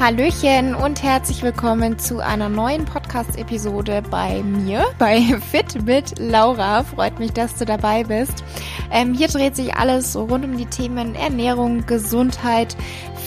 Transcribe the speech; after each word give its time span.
Hallöchen 0.00 0.74
und 0.74 1.02
herzlich 1.02 1.42
willkommen 1.42 1.98
zu 1.98 2.20
einer 2.20 2.48
neuen 2.48 2.86
Podcast-Episode 2.86 4.02
bei 4.10 4.42
mir, 4.42 4.86
bei 4.98 5.20
Fit 5.50 5.84
mit 5.84 6.18
Laura. 6.18 6.84
Freut 6.84 7.18
mich, 7.18 7.34
dass 7.34 7.56
du 7.56 7.66
dabei 7.66 8.04
bist. 8.04 8.42
Ähm, 8.90 9.12
hier 9.12 9.28
dreht 9.28 9.56
sich 9.56 9.74
alles 9.74 10.16
rund 10.16 10.46
um 10.46 10.56
die 10.56 10.64
Themen 10.64 11.14
Ernährung, 11.14 11.84
Gesundheit, 11.84 12.78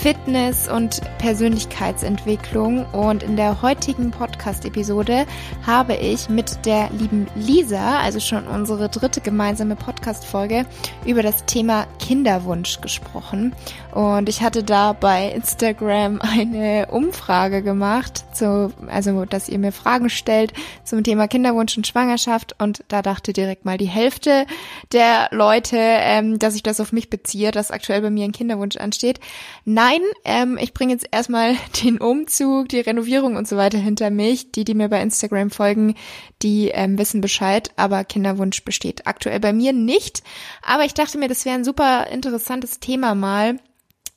Fitness 0.04 0.68
und 0.68 1.00
Persönlichkeitsentwicklung. 1.18 2.86
Und 2.92 3.24
in 3.24 3.38
der 3.38 3.62
heutigen 3.62 4.12
Podcast-Episode 4.12 5.26
habe 5.66 5.96
ich 5.96 6.28
mit 6.28 6.66
der 6.66 6.90
lieben 6.90 7.28
Lisa, 7.36 8.00
also 8.00 8.20
schon 8.20 8.46
unsere 8.46 8.90
dritte 8.90 9.22
gemeinsame 9.22 9.78
Podcast-Folge, 9.78 10.66
über 11.06 11.24
das 11.24 11.46
Thema 11.46 11.88
Kinderwunsch 12.00 12.82
gesprochen. 12.82 13.56
Und 13.94 14.28
ich 14.28 14.42
hatte 14.42 14.64
da 14.64 14.92
bei 14.92 15.30
Instagram 15.30 16.20
eine 16.22 16.88
Umfrage 16.92 17.64
gemacht, 17.64 18.26
zu, 18.36 18.74
also 18.88 19.24
dass 19.24 19.48
ihr 19.48 19.60
mir 19.60 19.72
Fragen 19.72 20.10
stellt 20.10 20.52
zum 20.84 21.06
Thema 21.06 21.30
Kinderwunsch 21.30 21.78
und 21.78 21.88
Schwangerschaft. 21.88 22.56
Und 22.62 22.84
da 22.90 23.02
dachte 23.04 23.32
direkt 23.32 23.64
mal 23.64 23.78
die 23.78 23.86
Hälfte 23.86 24.48
der 24.92 25.30
Leute, 25.32 25.78
ähm, 25.80 26.40
dass 26.40 26.56
ich 26.56 26.64
das 26.64 26.82
auf 26.82 26.92
mich 26.92 27.10
beziehe, 27.10 27.52
dass 27.52 27.72
aktuell 27.72 28.02
bei 28.02 28.10
mir 28.10 28.26
ein 28.26 28.34
Kinderwunsch 28.34 28.76
ansteht. 28.76 29.22
Nein, 29.64 29.93
Nein, 29.94 30.02
ähm, 30.26 30.58
ich 30.60 30.74
bringe 30.74 30.94
jetzt 30.94 31.08
erstmal 31.12 31.56
den 31.84 32.00
Umzug, 32.00 32.70
die 32.70 32.80
Renovierung 32.80 33.36
und 33.36 33.48
so 33.48 33.58
weiter 33.58 33.78
hinter 33.78 34.10
mich. 34.10 34.52
Die, 34.52 34.64
die 34.64 34.74
mir 34.74 34.90
bei 34.90 35.02
Instagram 35.02 35.52
folgen, 35.52 35.96
die 36.42 36.70
ähm, 36.70 36.98
wissen 36.98 37.22
Bescheid, 37.22 37.72
aber 37.76 38.04
Kinderwunsch 38.04 38.64
besteht 38.64 39.06
aktuell 39.06 39.40
bei 39.40 39.54
mir 39.54 39.72
nicht. 39.72 40.24
Aber 40.64 40.84
ich 40.86 40.96
dachte 40.96 41.18
mir, 41.20 41.28
das 41.28 41.46
wäre 41.46 41.56
ein 41.56 41.64
super 41.64 42.08
interessantes 42.08 42.80
Thema 42.80 43.14
mal 43.14 43.60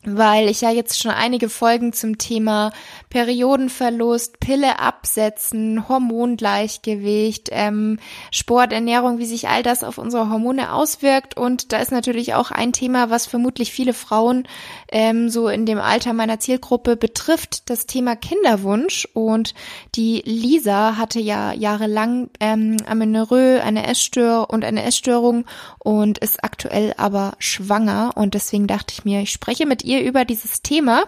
weil 0.06 0.48
ich 0.48 0.60
ja 0.60 0.70
jetzt 0.70 1.02
schon 1.02 1.10
einige 1.10 1.48
Folgen 1.48 1.92
zum 1.92 2.16
Thema 2.16 2.70
Periodenverlust, 3.10 4.38
Pille 4.38 4.78
absetzen, 4.78 5.88
Hormongleichgewicht, 5.88 7.48
ähm, 7.50 7.98
Sport, 8.30 8.70
wie 8.70 9.26
sich 9.26 9.48
all 9.48 9.64
das 9.64 9.82
auf 9.82 9.98
unsere 9.98 10.30
Hormone 10.30 10.72
auswirkt. 10.72 11.36
Und 11.36 11.72
da 11.72 11.78
ist 11.78 11.90
natürlich 11.90 12.34
auch 12.34 12.52
ein 12.52 12.72
Thema, 12.72 13.10
was 13.10 13.26
vermutlich 13.26 13.72
viele 13.72 13.94
Frauen 13.94 14.46
ähm, 14.92 15.28
so 15.28 15.48
in 15.48 15.66
dem 15.66 15.80
Alter 15.80 16.12
meiner 16.12 16.38
Zielgruppe 16.38 16.96
betrifft, 16.96 17.68
das 17.68 17.86
Thema 17.86 18.14
Kinderwunsch. 18.14 19.08
Und 19.12 19.54
die 19.96 20.22
Lisa 20.24 20.96
hatte 20.96 21.18
ja 21.18 21.52
jahrelang 21.52 22.30
ähm, 22.38 22.76
Amenorrhoe, 22.86 23.60
eine 23.60 23.86
Essstörung 23.88 24.44
und 24.44 24.64
eine 24.64 24.84
Essstörung 24.84 25.46
und 25.78 26.18
ist 26.18 26.44
aktuell 26.44 26.94
aber 26.96 27.32
schwanger. 27.38 28.12
Und 28.14 28.34
deswegen 28.34 28.68
dachte 28.68 28.94
ich 28.96 29.04
mir, 29.04 29.22
ich 29.22 29.32
spreche 29.32 29.66
mit 29.66 29.82
ihr 29.84 29.95
ihr 29.96 30.04
über 30.04 30.24
dieses 30.24 30.62
Thema 30.62 31.04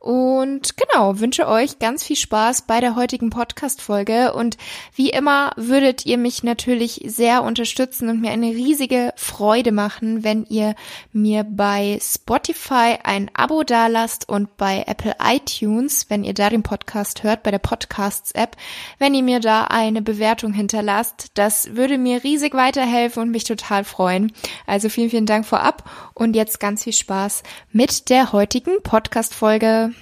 und 0.00 0.76
genau, 0.76 1.18
wünsche 1.18 1.48
euch 1.48 1.80
ganz 1.80 2.04
viel 2.04 2.16
Spaß 2.16 2.62
bei 2.62 2.80
der 2.80 2.94
heutigen 2.94 3.30
Podcast-Folge. 3.30 4.32
Und 4.32 4.56
wie 4.94 5.10
immer 5.10 5.50
würdet 5.56 6.06
ihr 6.06 6.18
mich 6.18 6.44
natürlich 6.44 7.02
sehr 7.06 7.42
unterstützen 7.42 8.08
und 8.08 8.20
mir 8.20 8.30
eine 8.30 8.50
riesige 8.50 9.12
Freude 9.16 9.72
machen, 9.72 10.22
wenn 10.22 10.44
ihr 10.44 10.76
mir 11.12 11.44
bei 11.44 11.98
Spotify 12.00 12.98
ein 13.02 13.28
Abo 13.34 13.64
dalasst 13.64 14.28
und 14.28 14.56
bei 14.56 14.84
Apple 14.86 15.16
iTunes, 15.20 16.08
wenn 16.08 16.22
ihr 16.22 16.34
da 16.34 16.48
den 16.48 16.62
Podcast 16.62 17.24
hört, 17.24 17.42
bei 17.42 17.50
der 17.50 17.58
Podcasts-App, 17.58 18.56
wenn 18.98 19.14
ihr 19.14 19.24
mir 19.24 19.40
da 19.40 19.64
eine 19.64 20.00
Bewertung 20.00 20.52
hinterlasst. 20.52 21.32
Das 21.34 21.74
würde 21.74 21.98
mir 21.98 22.22
riesig 22.22 22.54
weiterhelfen 22.54 23.22
und 23.24 23.30
mich 23.30 23.44
total 23.44 23.82
freuen. 23.82 24.32
Also 24.66 24.88
vielen, 24.88 25.10
vielen 25.10 25.26
Dank 25.26 25.44
vorab 25.44 25.90
und 26.14 26.36
jetzt 26.36 26.60
ganz 26.60 26.84
viel 26.84 26.92
Spaß 26.92 27.42
mit 27.72 28.10
der 28.10 28.32
heutigen 28.32 28.80
Podcast-Folge. 28.82 29.92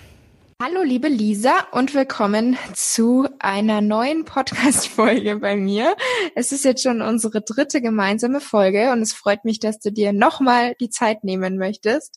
Hallo 0.58 0.82
liebe 0.82 1.08
Lisa 1.08 1.66
und 1.72 1.92
willkommen 1.92 2.56
zu 2.72 3.28
einer 3.40 3.82
neuen 3.82 4.24
Podcast-Folge 4.24 5.36
bei 5.36 5.54
mir. 5.54 5.94
Es 6.34 6.50
ist 6.50 6.64
jetzt 6.64 6.82
schon 6.82 7.02
unsere 7.02 7.42
dritte 7.42 7.82
gemeinsame 7.82 8.40
Folge 8.40 8.90
und 8.90 9.02
es 9.02 9.12
freut 9.12 9.44
mich, 9.44 9.60
dass 9.60 9.80
du 9.80 9.92
dir 9.92 10.14
nochmal 10.14 10.74
die 10.80 10.88
Zeit 10.88 11.24
nehmen 11.24 11.58
möchtest. 11.58 12.16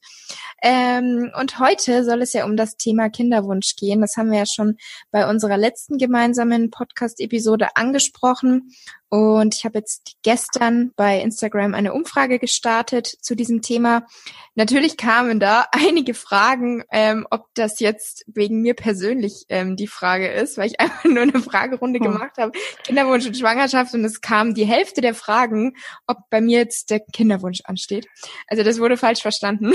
Ähm, 0.64 1.34
und 1.38 1.60
heute 1.60 2.06
soll 2.06 2.22
es 2.22 2.32
ja 2.32 2.46
um 2.46 2.56
das 2.56 2.78
Thema 2.78 3.10
Kinderwunsch 3.10 3.76
gehen. 3.76 4.00
Das 4.00 4.16
haben 4.16 4.32
wir 4.32 4.40
ja 4.40 4.46
schon 4.46 4.78
bei 5.12 5.30
unserer 5.30 5.58
letzten 5.58 5.98
gemeinsamen 5.98 6.72
Podcast-Episode 6.72 7.76
angesprochen. 7.76 8.72
Und 9.10 9.56
ich 9.56 9.66
habe 9.66 9.80
jetzt 9.80 10.18
gestern 10.22 10.92
bei 10.96 11.20
Instagram 11.20 11.74
eine 11.74 11.94
Umfrage 11.94 12.38
gestartet 12.38 13.08
zu 13.08 13.36
diesem 13.36 13.64
Thema. 13.64 14.06
Natürlich 14.54 14.98
kamen 14.98 15.40
da 15.40 15.66
einige 15.72 16.14
Fragen, 16.14 16.84
ähm, 16.92 17.26
ob 17.32 17.48
das 17.56 17.80
jetzt 17.80 18.24
wegen 18.28 18.62
mir 18.62 18.76
persönlich 18.76 19.46
ähm, 19.50 19.76
die 19.76 19.88
Frage 19.88 20.28
ist, 20.28 20.58
weil 20.58 20.68
ich 20.68 20.80
einfach 20.80 21.06
nur 21.06 21.24
eine 21.24 21.42
Fragerunde 21.42 22.00
hm. 22.00 22.12
gemacht 22.12 22.38
habe, 22.38 22.52
Kinderwunsch 22.84 23.26
und 23.26 23.36
Schwangerschaft 23.36 23.96
und 23.96 24.06
es 24.06 24.22
kam 24.22 24.54
die 24.54 24.66
Hälfte 24.66 25.02
der 25.02 25.16
Fragen, 25.16 25.76
ob 26.06 26.18
bei 26.30 26.40
mir 26.40 26.60
jetzt 26.60 26.92
der 26.92 27.00
Kinderwunsch 27.00 27.62
ansteht. 27.64 28.08
Also 28.48 28.64
das 28.64 28.80
wurde 28.80 28.96
falsch 28.96 29.24
verstanden. 29.24 29.74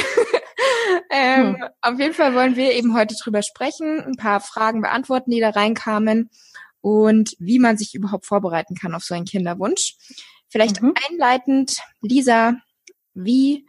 ähm, 1.10 1.56
hm. 1.56 1.64
Auf 1.80 1.98
jeden 1.98 2.14
Fall 2.14 2.34
wollen 2.34 2.54
wir 2.54 2.72
eben 2.72 2.96
heute 2.96 3.16
drüber 3.20 3.42
sprechen, 3.42 4.00
ein 4.00 4.16
paar 4.16 4.40
Fragen 4.40 4.80
beantworten, 4.80 5.32
die 5.32 5.40
da 5.40 5.50
reinkamen 5.50 6.30
und 6.84 7.34
wie 7.38 7.58
man 7.58 7.78
sich 7.78 7.94
überhaupt 7.94 8.26
vorbereiten 8.26 8.74
kann 8.74 8.94
auf 8.94 9.04
so 9.04 9.14
einen 9.14 9.24
Kinderwunsch. 9.24 9.96
Vielleicht 10.50 10.82
mhm. 10.82 10.92
einleitend, 11.08 11.78
Lisa, 12.02 12.56
wie 13.14 13.66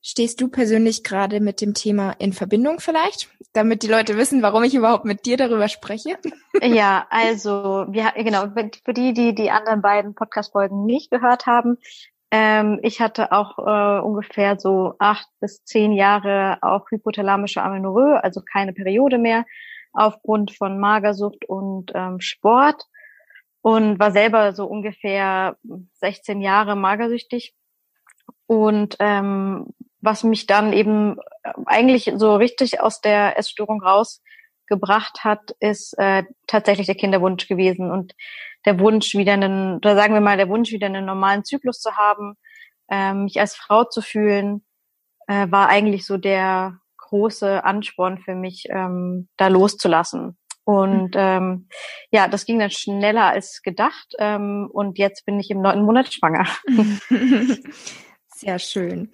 stehst 0.00 0.40
du 0.40 0.48
persönlich 0.48 1.04
gerade 1.04 1.40
mit 1.40 1.60
dem 1.60 1.74
Thema 1.74 2.12
in 2.12 2.32
Verbindung 2.32 2.80
vielleicht, 2.80 3.28
damit 3.52 3.82
die 3.82 3.88
Leute 3.88 4.16
wissen, 4.16 4.40
warum 4.40 4.62
ich 4.62 4.74
überhaupt 4.74 5.04
mit 5.04 5.26
dir 5.26 5.36
darüber 5.36 5.68
spreche? 5.68 6.16
Ja, 6.62 7.06
also 7.10 7.84
wir 7.90 8.12
genau 8.16 8.46
für 8.82 8.94
die, 8.94 9.12
die 9.12 9.34
die 9.34 9.50
anderen 9.50 9.82
beiden 9.82 10.14
Podcast-Folgen 10.14 10.86
nicht 10.86 11.10
gehört 11.10 11.44
haben. 11.44 11.76
Ähm, 12.30 12.80
ich 12.82 13.02
hatte 13.02 13.30
auch 13.32 13.58
äh, 13.58 14.00
ungefähr 14.02 14.58
so 14.58 14.94
acht 14.98 15.26
bis 15.38 15.64
zehn 15.64 15.92
Jahre 15.92 16.56
auch 16.62 16.90
hypothalamische 16.90 17.62
Amenorrhoe, 17.62 18.24
also 18.24 18.40
keine 18.40 18.72
Periode 18.72 19.18
mehr 19.18 19.44
aufgrund 19.94 20.52
von 20.52 20.78
Magersucht 20.78 21.44
und 21.46 21.92
ähm, 21.94 22.20
Sport 22.20 22.84
und 23.62 23.98
war 23.98 24.12
selber 24.12 24.52
so 24.52 24.66
ungefähr 24.66 25.56
16 25.94 26.42
Jahre 26.42 26.76
magersüchtig. 26.76 27.54
Und 28.46 28.96
ähm, 28.98 29.68
was 30.00 30.22
mich 30.22 30.46
dann 30.46 30.72
eben 30.72 31.16
äh, 31.44 31.52
eigentlich 31.64 32.12
so 32.16 32.36
richtig 32.36 32.80
aus 32.80 33.00
der 33.00 33.38
Essstörung 33.38 33.80
rausgebracht 33.82 35.24
hat, 35.24 35.52
ist 35.60 35.96
äh, 35.98 36.24
tatsächlich 36.46 36.86
der 36.86 36.96
Kinderwunsch 36.96 37.48
gewesen 37.48 37.90
und 37.90 38.14
der 38.66 38.78
Wunsch 38.80 39.14
wieder 39.14 39.32
einen, 39.32 39.76
oder 39.76 39.94
sagen 39.94 40.14
wir 40.14 40.20
mal, 40.20 40.36
der 40.36 40.48
Wunsch 40.48 40.72
wieder 40.72 40.86
einen 40.86 41.06
normalen 41.06 41.44
Zyklus 41.44 41.80
zu 41.80 41.96
haben, 41.96 42.36
ähm, 42.90 43.24
mich 43.24 43.40
als 43.40 43.54
Frau 43.54 43.84
zu 43.84 44.02
fühlen, 44.02 44.64
äh, 45.26 45.50
war 45.50 45.68
eigentlich 45.68 46.04
so 46.04 46.18
der 46.18 46.80
große 47.14 47.62
Ansporn 47.62 48.18
für 48.18 48.34
mich, 48.34 48.66
ähm, 48.70 49.28
da 49.36 49.46
loszulassen. 49.46 50.36
Und 50.64 51.14
mhm. 51.14 51.20
ähm, 51.20 51.68
ja, 52.10 52.26
das 52.26 52.44
ging 52.44 52.58
dann 52.58 52.70
schneller 52.70 53.26
als 53.26 53.62
gedacht. 53.62 54.14
Ähm, 54.18 54.68
und 54.72 54.98
jetzt 54.98 55.24
bin 55.24 55.38
ich 55.38 55.50
im 55.50 55.60
neunten 55.60 55.84
Monat 55.84 56.12
schwanger. 56.12 56.46
Sehr 58.28 58.58
schön. 58.58 59.12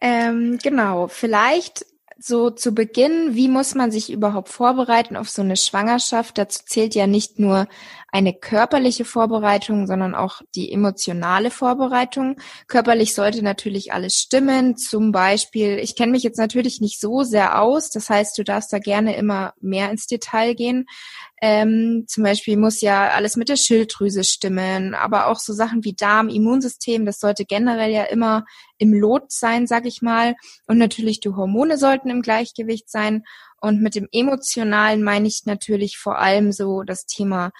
Ähm, 0.00 0.58
genau, 0.60 1.06
vielleicht 1.06 1.86
so 2.18 2.50
zu 2.50 2.74
Beginn, 2.74 3.34
wie 3.34 3.48
muss 3.48 3.74
man 3.74 3.92
sich 3.92 4.10
überhaupt 4.10 4.48
vorbereiten 4.48 5.16
auf 5.16 5.28
so 5.28 5.42
eine 5.42 5.56
Schwangerschaft? 5.56 6.38
Dazu 6.38 6.64
zählt 6.64 6.94
ja 6.96 7.06
nicht 7.06 7.38
nur 7.38 7.68
eine 8.16 8.32
körperliche 8.32 9.04
Vorbereitung, 9.04 9.86
sondern 9.86 10.14
auch 10.14 10.40
die 10.54 10.72
emotionale 10.72 11.50
Vorbereitung. 11.50 12.40
Körperlich 12.66 13.14
sollte 13.14 13.42
natürlich 13.42 13.92
alles 13.92 14.14
stimmen. 14.14 14.78
Zum 14.78 15.12
Beispiel, 15.12 15.78
ich 15.78 15.96
kenne 15.96 16.12
mich 16.12 16.22
jetzt 16.22 16.38
natürlich 16.38 16.80
nicht 16.80 16.98
so 16.98 17.24
sehr 17.24 17.60
aus, 17.60 17.90
das 17.90 18.08
heißt, 18.08 18.38
du 18.38 18.42
darfst 18.42 18.72
da 18.72 18.78
gerne 18.78 19.16
immer 19.16 19.52
mehr 19.60 19.90
ins 19.90 20.06
Detail 20.06 20.54
gehen. 20.54 20.86
Ähm, 21.42 22.06
zum 22.08 22.24
Beispiel 22.24 22.56
muss 22.56 22.80
ja 22.80 23.10
alles 23.10 23.36
mit 23.36 23.50
der 23.50 23.56
Schilddrüse 23.56 24.24
stimmen, 24.24 24.94
aber 24.94 25.26
auch 25.26 25.38
so 25.38 25.52
Sachen 25.52 25.84
wie 25.84 25.92
Darm, 25.92 26.30
Immunsystem, 26.30 27.04
das 27.04 27.20
sollte 27.20 27.44
generell 27.44 27.90
ja 27.90 28.04
immer 28.04 28.46
im 28.78 28.94
Lot 28.94 29.30
sein, 29.30 29.66
sag 29.66 29.84
ich 29.84 30.00
mal. 30.00 30.36
Und 30.66 30.78
natürlich 30.78 31.20
die 31.20 31.28
Hormone 31.28 31.76
sollten 31.76 32.08
im 32.08 32.22
Gleichgewicht 32.22 32.90
sein. 32.90 33.24
Und 33.60 33.82
mit 33.82 33.94
dem 33.94 34.08
Emotionalen 34.10 35.02
meine 35.02 35.28
ich 35.28 35.42
natürlich 35.44 35.98
vor 35.98 36.18
allem 36.18 36.52
so 36.52 36.82
das 36.82 37.04
Thema 37.04 37.50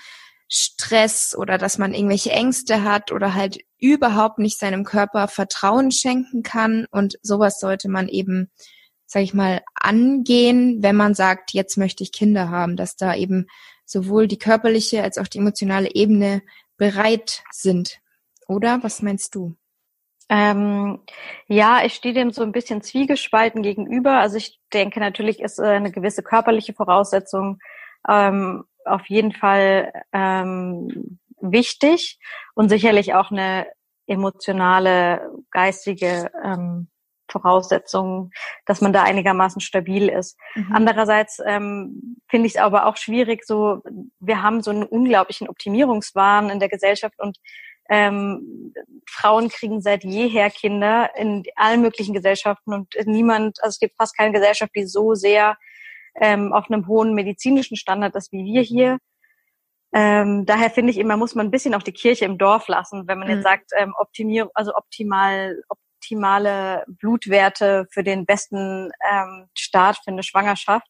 Stress 0.48 1.34
oder 1.37 1.58
dass 1.58 1.78
man 1.78 1.93
irgendwelche 1.93 2.31
Ängste 2.31 2.84
hat 2.84 3.12
oder 3.12 3.34
halt 3.34 3.58
überhaupt 3.78 4.38
nicht 4.38 4.58
seinem 4.58 4.84
Körper 4.84 5.28
Vertrauen 5.28 5.90
schenken 5.90 6.43
kann. 6.43 6.87
Und 6.90 7.19
sowas 7.22 7.58
sollte 7.58 7.88
man 7.88 8.08
eben, 8.08 8.50
sag 9.06 9.22
ich 9.22 9.34
mal, 9.34 9.62
angehen, 9.75 10.82
wenn 10.82 10.96
man 10.96 11.14
sagt, 11.14 11.52
jetzt 11.52 11.76
möchte 11.76 12.02
ich 12.02 12.12
Kinder 12.12 12.50
haben, 12.50 12.76
dass 12.76 12.96
da 12.96 13.14
eben 13.14 13.46
sowohl 13.84 14.28
die 14.28 14.38
körperliche 14.38 15.02
als 15.02 15.19
auch 15.19 15.28
die 15.28 15.38
emotionale 15.38 15.94
Ebene 15.94 16.43
bereit 16.76 17.42
sind. 17.50 18.00
Oder 18.46 18.82
was 18.82 19.02
meinst 19.02 19.34
du? 19.34 19.56
Ähm, 20.28 21.00
ja, 21.46 21.84
ich 21.84 21.94
stehe 21.94 22.14
dem 22.14 22.32
so 22.32 22.42
ein 22.42 22.52
bisschen 22.52 22.82
zwiegespalten 22.82 23.62
gegenüber. 23.62 24.19
Also 24.19 24.37
ich 24.37 24.58
denke, 24.72 24.99
natürlich 24.99 25.40
ist 25.40 25.58
äh, 25.58 25.66
eine 25.66 25.92
gewisse 25.92 26.22
körperliche 26.22 26.75
Voraussetzung 26.75 27.60
ähm, 28.08 28.64
auf 28.86 29.06
jeden 29.08 29.32
Fall 29.32 29.92
ähm, 30.12 31.18
wichtig 31.40 32.18
und 32.54 32.68
sicherlich 32.68 33.14
auch 33.14 33.30
eine 33.30 33.66
emotionale, 34.06 35.30
geistige 35.50 36.30
ähm, 36.44 36.88
Voraussetzung, 37.28 38.30
dass 38.66 38.80
man 38.80 38.92
da 38.92 39.02
einigermaßen 39.02 39.60
stabil 39.60 40.08
ist. 40.08 40.38
Mhm. 40.54 40.72
Andererseits 40.72 41.40
ähm, 41.44 42.16
finde 42.28 42.46
ich 42.46 42.54
es 42.54 42.60
aber 42.60 42.86
auch 42.86 42.96
schwierig, 42.96 43.44
so 43.44 43.82
wir 44.20 44.42
haben 44.42 44.62
so 44.62 44.70
einen 44.70 44.84
unglaublichen 44.84 45.48
Optimierungswahn 45.48 46.50
in 46.50 46.60
der 46.60 46.68
Gesellschaft 46.68 47.18
und 47.18 47.38
ähm, 47.88 48.72
Frauen 49.08 49.48
kriegen 49.48 49.80
seit 49.80 50.02
jeher 50.02 50.50
Kinder 50.50 51.10
in 51.16 51.44
allen 51.54 51.82
möglichen 51.82 52.14
Gesellschaften 52.14 52.72
und 52.72 52.94
niemand, 53.04 53.62
also 53.62 53.74
es 53.74 53.78
gibt 53.78 53.96
fast 53.96 54.16
keine 54.16 54.32
Gesellschaft, 54.32 54.72
die 54.74 54.86
so 54.86 55.14
sehr 55.14 55.56
ähm, 56.20 56.52
auf 56.52 56.70
einem 56.70 56.86
hohen 56.86 57.14
medizinischen 57.14 57.76
Standard 57.76 58.14
ist 58.14 58.32
wie 58.32 58.44
wir 58.44 58.62
hier. 58.62 58.98
Ähm, 59.92 60.44
daher 60.46 60.70
finde 60.70 60.90
ich 60.90 60.98
immer, 60.98 61.16
muss 61.16 61.34
man 61.34 61.46
ein 61.46 61.50
bisschen 61.50 61.74
auch 61.74 61.82
die 61.82 61.92
Kirche 61.92 62.24
im 62.24 62.38
Dorf 62.38 62.68
lassen, 62.68 63.06
wenn 63.06 63.18
man 63.18 63.28
mhm. 63.28 63.34
jetzt 63.34 63.44
sagt, 63.44 63.70
ähm, 63.78 63.94
optimier, 63.96 64.50
also 64.54 64.74
optimal, 64.74 65.62
optimale 65.68 66.84
Blutwerte 66.86 67.86
für 67.90 68.02
den 68.02 68.26
besten 68.26 68.90
ähm, 69.10 69.46
Start 69.56 69.98
für 70.04 70.10
eine 70.10 70.22
Schwangerschaft. 70.22 70.88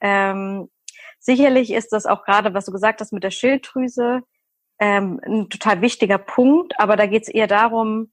Ähm, 0.00 0.70
sicherlich 1.18 1.70
ist 1.72 1.92
das 1.92 2.06
auch 2.06 2.24
gerade, 2.24 2.54
was 2.54 2.64
du 2.64 2.72
gesagt 2.72 3.00
hast 3.00 3.12
mit 3.12 3.24
der 3.24 3.30
Schilddrüse, 3.30 4.22
ähm, 4.78 5.20
ein 5.26 5.50
total 5.50 5.82
wichtiger 5.82 6.18
Punkt, 6.18 6.78
aber 6.80 6.96
da 6.96 7.06
geht 7.06 7.24
es 7.24 7.28
eher 7.28 7.46
darum, 7.46 8.10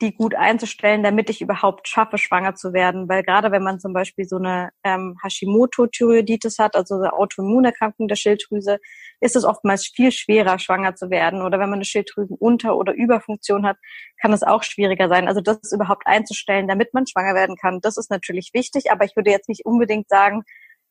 die 0.00 0.14
gut 0.14 0.34
einzustellen, 0.34 1.02
damit 1.02 1.28
ich 1.28 1.40
überhaupt 1.40 1.88
schaffe, 1.88 2.18
schwanger 2.18 2.54
zu 2.54 2.72
werden. 2.72 3.08
Weil 3.08 3.24
gerade 3.24 3.50
wenn 3.50 3.64
man 3.64 3.80
zum 3.80 3.92
Beispiel 3.92 4.26
so 4.26 4.36
eine 4.36 4.70
ähm, 4.84 5.16
Hashimoto-Thyreoiditis 5.22 6.58
hat, 6.58 6.76
also 6.76 6.94
eine 6.94 7.12
Autoimmunerkrankung 7.12 8.06
der 8.06 8.14
Schilddrüse, 8.14 8.78
ist 9.20 9.34
es 9.34 9.44
oftmals 9.44 9.86
viel 9.86 10.12
schwerer, 10.12 10.58
schwanger 10.60 10.94
zu 10.94 11.10
werden. 11.10 11.42
Oder 11.42 11.58
wenn 11.58 11.70
man 11.70 11.78
eine 11.78 11.84
Schilddrüsenunter- 11.84 12.74
oder 12.74 12.94
Überfunktion 12.94 13.66
hat, 13.66 13.76
kann 14.20 14.32
es 14.32 14.44
auch 14.44 14.62
schwieriger 14.62 15.08
sein. 15.08 15.26
Also 15.26 15.40
das 15.40 15.72
überhaupt 15.72 16.06
einzustellen, 16.06 16.68
damit 16.68 16.94
man 16.94 17.06
schwanger 17.06 17.34
werden 17.34 17.56
kann, 17.56 17.80
das 17.80 17.96
ist 17.96 18.10
natürlich 18.10 18.50
wichtig. 18.54 18.92
Aber 18.92 19.04
ich 19.04 19.16
würde 19.16 19.30
jetzt 19.30 19.48
nicht 19.48 19.66
unbedingt 19.66 20.08
sagen, 20.08 20.44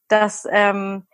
dass, 0.09 0.45
ähm, 0.51 1.07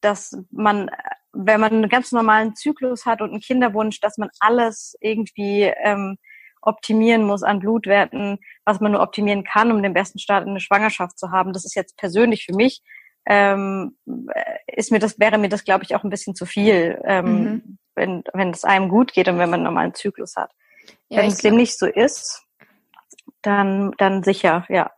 dass 0.00 0.36
man, 0.52 0.90
wenn 1.32 1.60
man 1.60 1.72
einen 1.72 1.88
ganz 1.88 2.12
normalen 2.12 2.54
Zyklus 2.54 3.04
hat 3.04 3.20
und 3.20 3.30
einen 3.30 3.40
Kinderwunsch, 3.40 3.98
dass 3.98 4.16
man 4.16 4.30
alles 4.38 4.96
irgendwie 5.00 5.62
ähm, 5.62 6.18
optimieren 6.62 7.24
muss 7.24 7.42
an 7.42 7.60
Blutwerten, 7.60 8.38
was 8.64 8.80
man 8.80 8.92
nur 8.92 9.02
optimieren 9.02 9.44
kann, 9.44 9.72
um 9.72 9.82
den 9.82 9.94
besten 9.94 10.18
Start 10.18 10.44
in 10.44 10.50
eine 10.50 10.60
Schwangerschaft 10.60 11.18
zu 11.18 11.30
haben. 11.30 11.52
Das 11.52 11.64
ist 11.64 11.74
jetzt 11.74 11.96
persönlich 11.96 12.46
für 12.46 12.54
mich, 12.54 12.82
ähm, 13.26 13.96
ist 14.66 14.90
mir 14.90 14.98
das, 14.98 15.18
wäre 15.18 15.38
mir 15.38 15.48
das, 15.48 15.64
glaube 15.64 15.84
ich, 15.84 15.94
auch 15.94 16.04
ein 16.04 16.10
bisschen 16.10 16.34
zu 16.34 16.46
viel, 16.46 17.00
ähm, 17.04 17.24
mhm. 17.24 17.78
wenn, 17.94 18.24
wenn 18.32 18.50
es 18.50 18.64
einem 18.64 18.88
gut 18.88 19.12
geht 19.12 19.28
und 19.28 19.38
wenn 19.38 19.50
man 19.50 19.60
einen 19.60 19.64
normalen 19.64 19.94
Zyklus 19.94 20.36
hat. 20.36 20.50
Ja, 21.08 21.18
wenn 21.18 21.28
es 21.28 21.38
dem 21.38 21.56
nicht 21.56 21.78
so 21.78 21.86
ist, 21.86 22.44
dann, 23.42 23.92
dann 23.98 24.22
sicher, 24.22 24.64
ja. 24.68 24.90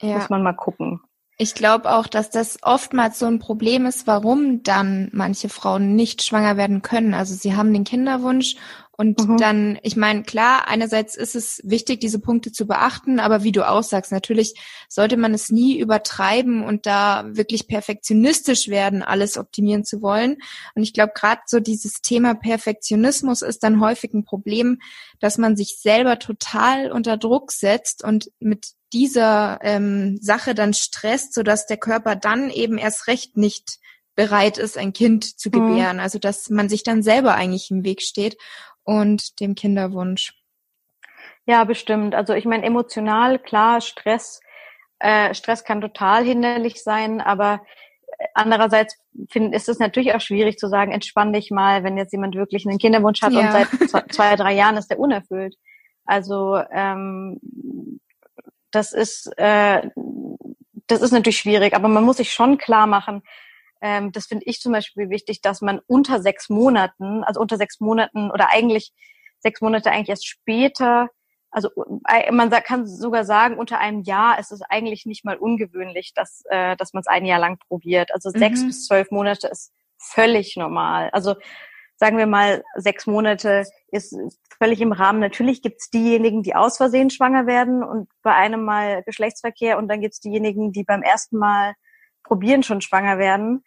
ja. 0.00 0.16
Muss 0.16 0.30
man 0.30 0.42
mal 0.42 0.54
gucken. 0.54 1.00
Ich 1.38 1.54
glaube 1.54 1.90
auch, 1.92 2.06
dass 2.06 2.30
das 2.30 2.58
oftmals 2.62 3.18
so 3.18 3.26
ein 3.26 3.38
Problem 3.38 3.84
ist, 3.84 4.06
warum 4.06 4.62
dann 4.62 5.10
manche 5.12 5.50
Frauen 5.50 5.94
nicht 5.94 6.22
schwanger 6.22 6.56
werden 6.56 6.80
können. 6.80 7.12
Also 7.12 7.34
sie 7.34 7.54
haben 7.54 7.74
den 7.74 7.84
Kinderwunsch 7.84 8.56
und 8.98 9.28
mhm. 9.28 9.36
dann, 9.36 9.78
ich 9.82 9.96
meine, 9.96 10.22
klar, 10.22 10.68
einerseits 10.68 11.16
ist 11.16 11.36
es 11.36 11.60
wichtig, 11.62 12.00
diese 12.00 12.18
Punkte 12.18 12.50
zu 12.50 12.66
beachten, 12.66 13.20
aber 13.20 13.42
wie 13.42 13.52
du 13.52 13.68
auch 13.68 13.82
sagst, 13.82 14.10
natürlich 14.10 14.54
sollte 14.88 15.18
man 15.18 15.34
es 15.34 15.50
nie 15.50 15.78
übertreiben 15.78 16.64
und 16.64 16.86
da 16.86 17.24
wirklich 17.28 17.68
perfektionistisch 17.68 18.68
werden, 18.68 19.02
alles 19.02 19.36
optimieren 19.36 19.84
zu 19.84 20.00
wollen. 20.00 20.38
Und 20.74 20.82
ich 20.82 20.94
glaube, 20.94 21.12
gerade 21.14 21.42
so 21.44 21.60
dieses 21.60 22.00
Thema 22.00 22.34
Perfektionismus 22.34 23.42
ist 23.42 23.62
dann 23.62 23.80
häufig 23.80 24.14
ein 24.14 24.24
Problem, 24.24 24.78
dass 25.20 25.36
man 25.36 25.56
sich 25.56 25.76
selber 25.78 26.18
total 26.18 26.90
unter 26.90 27.18
Druck 27.18 27.52
setzt 27.52 28.02
und 28.02 28.30
mit 28.40 28.68
dieser 28.96 29.58
ähm, 29.60 30.16
Sache 30.22 30.54
dann 30.54 30.72
stresst, 30.72 31.34
sodass 31.34 31.66
der 31.66 31.76
Körper 31.76 32.16
dann 32.16 32.48
eben 32.48 32.78
erst 32.78 33.08
recht 33.08 33.36
nicht 33.36 33.78
bereit 34.14 34.56
ist, 34.56 34.78
ein 34.78 34.94
Kind 34.94 35.38
zu 35.38 35.50
mhm. 35.50 35.52
gebären. 35.52 35.96
Mhm. 35.98 36.02
Also 36.02 36.18
dass 36.18 36.48
man 36.48 36.70
sich 36.70 36.82
dann 36.82 37.02
selber 37.02 37.34
eigentlich 37.34 37.70
im 37.70 37.84
Weg 37.84 38.00
steht 38.00 38.38
und 38.84 39.38
dem 39.40 39.54
Kinderwunsch. 39.54 40.32
Ja, 41.44 41.64
bestimmt. 41.64 42.14
Also 42.14 42.32
ich 42.32 42.46
meine, 42.46 42.64
emotional, 42.64 43.38
klar, 43.38 43.82
Stress, 43.82 44.40
äh, 44.98 45.34
Stress 45.34 45.62
kann 45.64 45.82
total 45.82 46.24
hinderlich 46.24 46.82
sein, 46.82 47.20
aber 47.20 47.60
andererseits 48.32 48.96
find, 49.28 49.54
ist 49.54 49.68
es 49.68 49.78
natürlich 49.78 50.14
auch 50.14 50.22
schwierig 50.22 50.56
zu 50.56 50.68
sagen, 50.68 50.90
entspann 50.90 51.34
dich 51.34 51.50
mal, 51.50 51.84
wenn 51.84 51.98
jetzt 51.98 52.12
jemand 52.12 52.34
wirklich 52.34 52.66
einen 52.66 52.78
Kinderwunsch 52.78 53.20
hat 53.20 53.34
ja. 53.34 53.40
und 53.40 53.52
seit 53.52 53.90
zwei, 53.90 54.00
zwei, 54.10 54.36
drei 54.36 54.54
Jahren 54.54 54.78
ist 54.78 54.88
der 54.88 54.98
unerfüllt. 54.98 55.54
Also 56.06 56.58
ähm, 56.72 57.40
das 58.70 58.92
ist 58.92 59.30
äh, 59.36 59.88
das 60.88 61.02
ist 61.02 61.12
natürlich 61.12 61.38
schwierig, 61.38 61.74
aber 61.74 61.88
man 61.88 62.04
muss 62.04 62.18
sich 62.18 62.32
schon 62.32 62.58
klar 62.58 62.86
machen, 62.86 63.22
ähm, 63.80 64.12
das 64.12 64.26
finde 64.26 64.46
ich 64.46 64.60
zum 64.60 64.72
Beispiel 64.72 65.10
wichtig, 65.10 65.42
dass 65.42 65.60
man 65.60 65.80
unter 65.86 66.20
sechs 66.20 66.48
Monaten, 66.48 67.24
also 67.24 67.40
unter 67.40 67.56
sechs 67.56 67.80
Monaten 67.80 68.30
oder 68.30 68.50
eigentlich 68.50 68.92
sechs 69.40 69.60
Monate 69.60 69.90
eigentlich 69.90 70.08
erst 70.08 70.26
später, 70.26 71.08
also 71.50 71.70
äh, 72.08 72.30
man 72.32 72.50
kann 72.50 72.86
sogar 72.86 73.24
sagen, 73.24 73.58
unter 73.58 73.78
einem 73.78 74.02
Jahr 74.02 74.38
ist 74.38 74.52
es 74.52 74.62
eigentlich 74.62 75.06
nicht 75.06 75.24
mal 75.24 75.36
ungewöhnlich, 75.36 76.12
dass, 76.14 76.42
äh, 76.50 76.76
dass 76.76 76.92
man 76.92 77.00
es 77.00 77.06
ein 77.06 77.24
Jahr 77.24 77.38
lang 77.38 77.58
probiert. 77.68 78.12
Also 78.12 78.30
mhm. 78.30 78.38
sechs 78.38 78.64
bis 78.64 78.86
zwölf 78.86 79.10
Monate 79.10 79.48
ist 79.48 79.72
völlig 79.98 80.56
normal. 80.56 81.10
Also 81.12 81.34
sagen 81.96 82.18
wir 82.18 82.26
mal, 82.26 82.62
sechs 82.74 83.06
Monate 83.06 83.64
ist 83.90 84.16
völlig 84.58 84.80
im 84.80 84.92
Rahmen. 84.92 85.20
Natürlich 85.20 85.62
gibt's 85.62 85.90
diejenigen, 85.90 86.42
die 86.42 86.54
aus 86.54 86.76
Versehen 86.76 87.10
schwanger 87.10 87.46
werden 87.46 87.82
und 87.82 88.08
bei 88.22 88.34
einem 88.34 88.64
Mal 88.64 89.02
Geschlechtsverkehr 89.04 89.78
und 89.78 89.88
dann 89.88 90.00
gibt's 90.00 90.20
diejenigen, 90.20 90.72
die 90.72 90.84
beim 90.84 91.02
ersten 91.02 91.38
Mal 91.38 91.74
probieren 92.22 92.62
schon 92.62 92.80
schwanger 92.80 93.18
werden. 93.18 93.64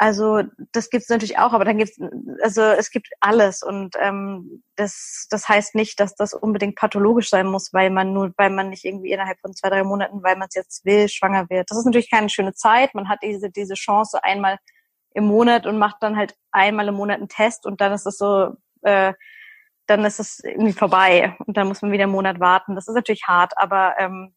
Also 0.00 0.42
das 0.72 0.90
gibt's 0.90 1.08
natürlich 1.08 1.38
auch, 1.38 1.52
aber 1.52 1.64
dann 1.64 1.78
gibt's 1.78 1.98
also 2.40 2.62
es 2.62 2.90
gibt 2.92 3.08
alles 3.20 3.64
und 3.64 3.96
ähm, 3.98 4.62
das 4.76 5.26
das 5.28 5.48
heißt 5.48 5.74
nicht, 5.74 5.98
dass 5.98 6.14
das 6.14 6.34
unbedingt 6.34 6.76
pathologisch 6.76 7.28
sein 7.30 7.48
muss, 7.48 7.72
weil 7.72 7.90
man 7.90 8.12
nur 8.12 8.32
weil 8.36 8.50
man 8.50 8.68
nicht 8.68 8.84
irgendwie 8.84 9.10
innerhalb 9.10 9.40
von 9.40 9.54
zwei 9.54 9.70
drei 9.70 9.82
Monaten, 9.82 10.22
weil 10.22 10.36
man 10.36 10.46
es 10.48 10.54
jetzt 10.54 10.84
will, 10.84 11.08
schwanger 11.08 11.50
wird. 11.50 11.68
Das 11.70 11.78
ist 11.78 11.84
natürlich 11.84 12.10
keine 12.10 12.28
schöne 12.28 12.54
Zeit. 12.54 12.94
Man 12.94 13.08
hat 13.08 13.18
diese 13.22 13.50
diese 13.50 13.74
Chance 13.74 14.22
einmal 14.22 14.58
im 15.18 15.26
Monat 15.26 15.66
und 15.66 15.78
macht 15.78 15.96
dann 16.00 16.16
halt 16.16 16.34
einmal 16.52 16.88
im 16.88 16.94
Monat 16.94 17.18
einen 17.18 17.28
Test 17.28 17.66
und 17.66 17.80
dann 17.80 17.92
ist 17.92 18.06
es 18.06 18.16
so 18.16 18.54
äh, 18.82 19.12
dann 19.88 20.04
ist 20.04 20.20
es 20.20 20.40
irgendwie 20.44 20.72
vorbei 20.72 21.34
und 21.46 21.56
dann 21.56 21.66
muss 21.66 21.82
man 21.82 21.90
wieder 21.90 22.04
einen 22.04 22.12
Monat 22.12 22.40
warten. 22.40 22.74
Das 22.74 22.88
ist 22.88 22.94
natürlich 22.94 23.24
hart, 23.26 23.54
aber 23.56 23.94
ähm, 23.98 24.34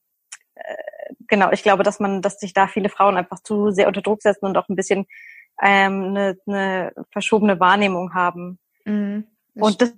äh, 0.56 0.76
genau, 1.28 1.52
ich 1.52 1.62
glaube, 1.62 1.84
dass 1.84 2.00
man, 2.00 2.22
dass 2.22 2.40
sich 2.40 2.54
da 2.54 2.68
viele 2.68 2.90
Frauen 2.90 3.18
einfach 3.18 3.42
zu 3.44 3.72
sehr 3.72 3.88
unter 3.88 4.02
Druck 4.02 4.22
setzen 4.22 4.46
und 4.46 4.58
auch 4.58 4.70
ein 4.70 4.76
bisschen 4.76 5.06
ähm, 5.62 6.04
eine, 6.06 6.38
eine 6.48 6.94
verschobene 7.12 7.60
Wahrnehmung 7.60 8.14
haben. 8.14 8.60
Mhm, 8.86 9.28
das 9.54 9.68
und 9.68 9.82
das 9.82 9.94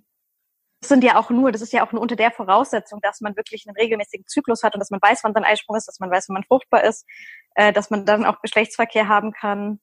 sind 0.81 1.03
ja 1.03 1.17
auch 1.17 1.29
nur, 1.29 1.51
das 1.51 1.61
ist 1.61 1.71
ja 1.71 1.85
auch 1.85 1.91
nur 1.91 2.01
unter 2.01 2.15
der 2.15 2.31
Voraussetzung, 2.31 2.99
dass 3.01 3.21
man 3.21 3.37
wirklich 3.37 3.65
einen 3.67 3.77
regelmäßigen 3.77 4.25
Zyklus 4.27 4.63
hat 4.63 4.73
und 4.73 4.79
dass 4.79 4.89
man 4.89 5.01
weiß, 5.01 5.23
wann 5.23 5.33
sein 5.33 5.45
Eisprung 5.45 5.77
ist, 5.77 5.87
dass 5.87 5.99
man 5.99 6.09
weiß, 6.09 6.29
wann 6.29 6.33
man 6.33 6.43
fruchtbar 6.43 6.83
ist, 6.83 7.05
äh, 7.53 7.71
dass 7.71 7.91
man 7.91 8.05
dann 8.05 8.25
auch 8.25 8.41
Geschlechtsverkehr 8.41 9.07
haben 9.07 9.31
kann. 9.31 9.79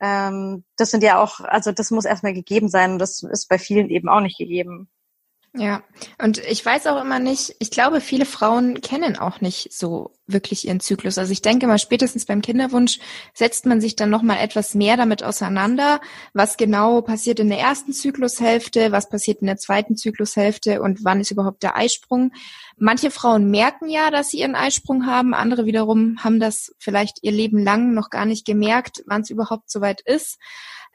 Ähm, 0.00 0.64
das 0.76 0.90
sind 0.90 1.02
ja 1.02 1.22
auch, 1.22 1.40
also 1.40 1.72
das 1.72 1.90
muss 1.90 2.04
erstmal 2.04 2.34
gegeben 2.34 2.68
sein 2.68 2.92
und 2.92 2.98
das 2.98 3.22
ist 3.22 3.48
bei 3.48 3.58
vielen 3.58 3.90
eben 3.90 4.08
auch 4.08 4.20
nicht 4.20 4.38
gegeben. 4.38 4.88
Ja, 5.54 5.82
und 6.22 6.38
ich 6.38 6.64
weiß 6.64 6.86
auch 6.88 7.00
immer 7.00 7.18
nicht, 7.18 7.56
ich 7.58 7.70
glaube, 7.70 8.00
viele 8.02 8.26
Frauen 8.26 8.82
kennen 8.82 9.16
auch 9.16 9.40
nicht 9.40 9.72
so 9.72 10.12
wirklich 10.26 10.66
ihren 10.68 10.78
Zyklus. 10.78 11.16
Also 11.16 11.32
ich 11.32 11.40
denke 11.40 11.66
mal, 11.66 11.78
spätestens 11.78 12.26
beim 12.26 12.42
Kinderwunsch 12.42 12.98
setzt 13.32 13.64
man 13.64 13.80
sich 13.80 13.96
dann 13.96 14.10
nochmal 14.10 14.38
etwas 14.40 14.74
mehr 14.74 14.98
damit 14.98 15.24
auseinander, 15.24 16.00
was 16.34 16.58
genau 16.58 17.00
passiert 17.00 17.40
in 17.40 17.48
der 17.48 17.60
ersten 17.60 17.94
Zyklushälfte, 17.94 18.92
was 18.92 19.08
passiert 19.08 19.40
in 19.40 19.46
der 19.46 19.56
zweiten 19.56 19.96
Zyklushälfte 19.96 20.82
und 20.82 21.02
wann 21.02 21.20
ist 21.20 21.30
überhaupt 21.30 21.62
der 21.62 21.76
Eisprung. 21.76 22.30
Manche 22.76 23.10
Frauen 23.10 23.50
merken 23.50 23.88
ja, 23.88 24.10
dass 24.10 24.30
sie 24.30 24.40
ihren 24.40 24.54
Eisprung 24.54 25.06
haben, 25.06 25.32
andere 25.32 25.64
wiederum 25.64 26.22
haben 26.22 26.40
das 26.40 26.74
vielleicht 26.78 27.22
ihr 27.22 27.32
Leben 27.32 27.64
lang 27.64 27.94
noch 27.94 28.10
gar 28.10 28.26
nicht 28.26 28.44
gemerkt, 28.44 29.02
wann 29.06 29.22
es 29.22 29.30
überhaupt 29.30 29.70
soweit 29.70 30.02
ist. 30.02 30.38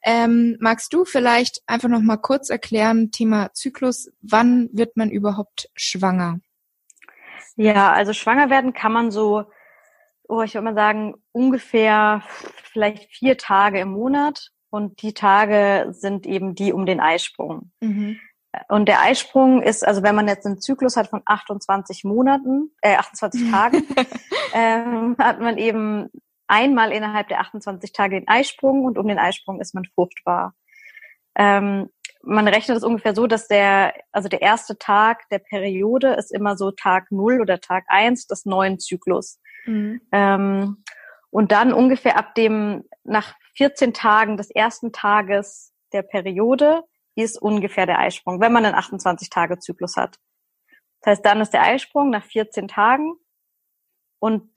Ähm, 0.03 0.57
magst 0.59 0.93
du 0.93 1.05
vielleicht 1.05 1.61
einfach 1.65 1.89
noch 1.89 2.01
mal 2.01 2.17
kurz 2.17 2.49
erklären, 2.49 3.11
Thema 3.11 3.53
Zyklus, 3.53 4.11
wann 4.21 4.69
wird 4.73 4.97
man 4.97 5.09
überhaupt 5.09 5.69
schwanger? 5.75 6.39
Ja, 7.55 7.93
also 7.93 8.13
schwanger 8.13 8.49
werden 8.49 8.73
kann 8.73 8.91
man 8.91 9.11
so, 9.11 9.45
oh, 10.27 10.41
ich 10.41 10.55
würde 10.55 10.65
mal 10.65 10.75
sagen, 10.75 11.15
ungefähr 11.31 12.23
vielleicht 12.71 13.09
vier 13.11 13.37
Tage 13.37 13.79
im 13.79 13.89
Monat. 13.89 14.49
Und 14.69 15.03
die 15.03 15.13
Tage 15.13 15.89
sind 15.91 16.25
eben 16.25 16.55
die 16.55 16.73
um 16.73 16.85
den 16.85 16.99
Eisprung. 16.99 17.71
Mhm. 17.79 18.19
und 18.69 18.87
der 18.87 19.01
Eisprung 19.01 19.61
ist, 19.61 19.85
also 19.85 20.03
wenn 20.03 20.15
man 20.15 20.27
jetzt 20.27 20.45
einen 20.45 20.59
Zyklus 20.59 20.97
hat 20.97 21.09
von 21.09 21.21
28 21.25 22.03
Monaten, 22.03 22.71
äh, 22.81 22.95
28 22.95 23.51
Tagen, 23.51 23.83
ähm, 24.53 25.15
hat 25.19 25.39
man 25.39 25.57
eben 25.57 26.09
einmal 26.47 26.91
innerhalb 26.91 27.27
der 27.27 27.39
28 27.39 27.93
Tage 27.93 28.19
den 28.19 28.27
Eisprung 28.27 28.85
und 28.85 28.97
um 28.97 29.07
den 29.07 29.19
Eisprung 29.19 29.59
ist 29.59 29.73
man 29.73 29.85
fruchtbar. 29.85 30.53
Ähm, 31.35 31.89
man 32.21 32.47
rechnet 32.47 32.77
es 32.77 32.83
ungefähr 32.83 33.13
so, 33.13 33.27
dass 33.27 33.47
der, 33.47 33.93
also 34.11 34.29
der 34.29 34.41
erste 34.41 34.77
Tag 34.77 35.27
der 35.29 35.39
Periode 35.39 36.13
ist 36.13 36.31
immer 36.31 36.55
so 36.55 36.71
Tag 36.71 37.11
null 37.11 37.41
oder 37.41 37.59
Tag 37.59 37.85
eins 37.87 38.27
des 38.27 38.45
neuen 38.45 38.79
Zyklus. 38.79 39.39
Mhm. 39.65 40.01
Ähm, 40.11 40.83
und 41.29 41.51
dann 41.51 41.73
ungefähr 41.73 42.17
ab 42.17 42.35
dem, 42.35 42.83
nach 43.03 43.35
14 43.55 43.93
Tagen 43.93 44.37
des 44.37 44.51
ersten 44.51 44.93
Tages 44.93 45.73
der 45.91 46.03
Periode 46.03 46.83
ist 47.15 47.41
ungefähr 47.41 47.85
der 47.85 47.99
Eisprung, 47.99 48.39
wenn 48.39 48.53
man 48.53 48.65
einen 48.65 48.75
28-Tage-Zyklus 48.75 49.97
hat. 49.97 50.17
Das 51.01 51.11
heißt, 51.11 51.25
dann 51.25 51.41
ist 51.41 51.51
der 51.51 51.63
Eisprung 51.63 52.09
nach 52.09 52.23
14 52.23 52.67
Tagen 52.67 53.13
und 54.19 54.49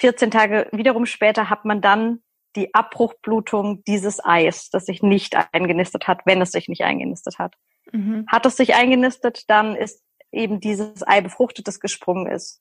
14 0.00 0.30
Tage 0.30 0.68
wiederum 0.72 1.06
später 1.06 1.50
hat 1.50 1.64
man 1.64 1.80
dann 1.80 2.22
die 2.56 2.74
Abbruchblutung 2.74 3.84
dieses 3.84 4.24
Eis, 4.24 4.70
das 4.70 4.86
sich 4.86 5.02
nicht 5.02 5.36
eingenistet 5.52 6.08
hat, 6.08 6.22
wenn 6.24 6.42
es 6.42 6.50
sich 6.50 6.68
nicht 6.68 6.82
eingenistet 6.82 7.38
hat. 7.38 7.54
Mhm. 7.92 8.26
Hat 8.26 8.46
es 8.46 8.56
sich 8.56 8.74
eingenistet, 8.74 9.48
dann 9.48 9.76
ist 9.76 10.02
eben 10.32 10.60
dieses 10.60 11.06
Ei 11.06 11.20
befruchtet, 11.20 11.68
das 11.68 11.80
gesprungen 11.80 12.26
ist. 12.26 12.60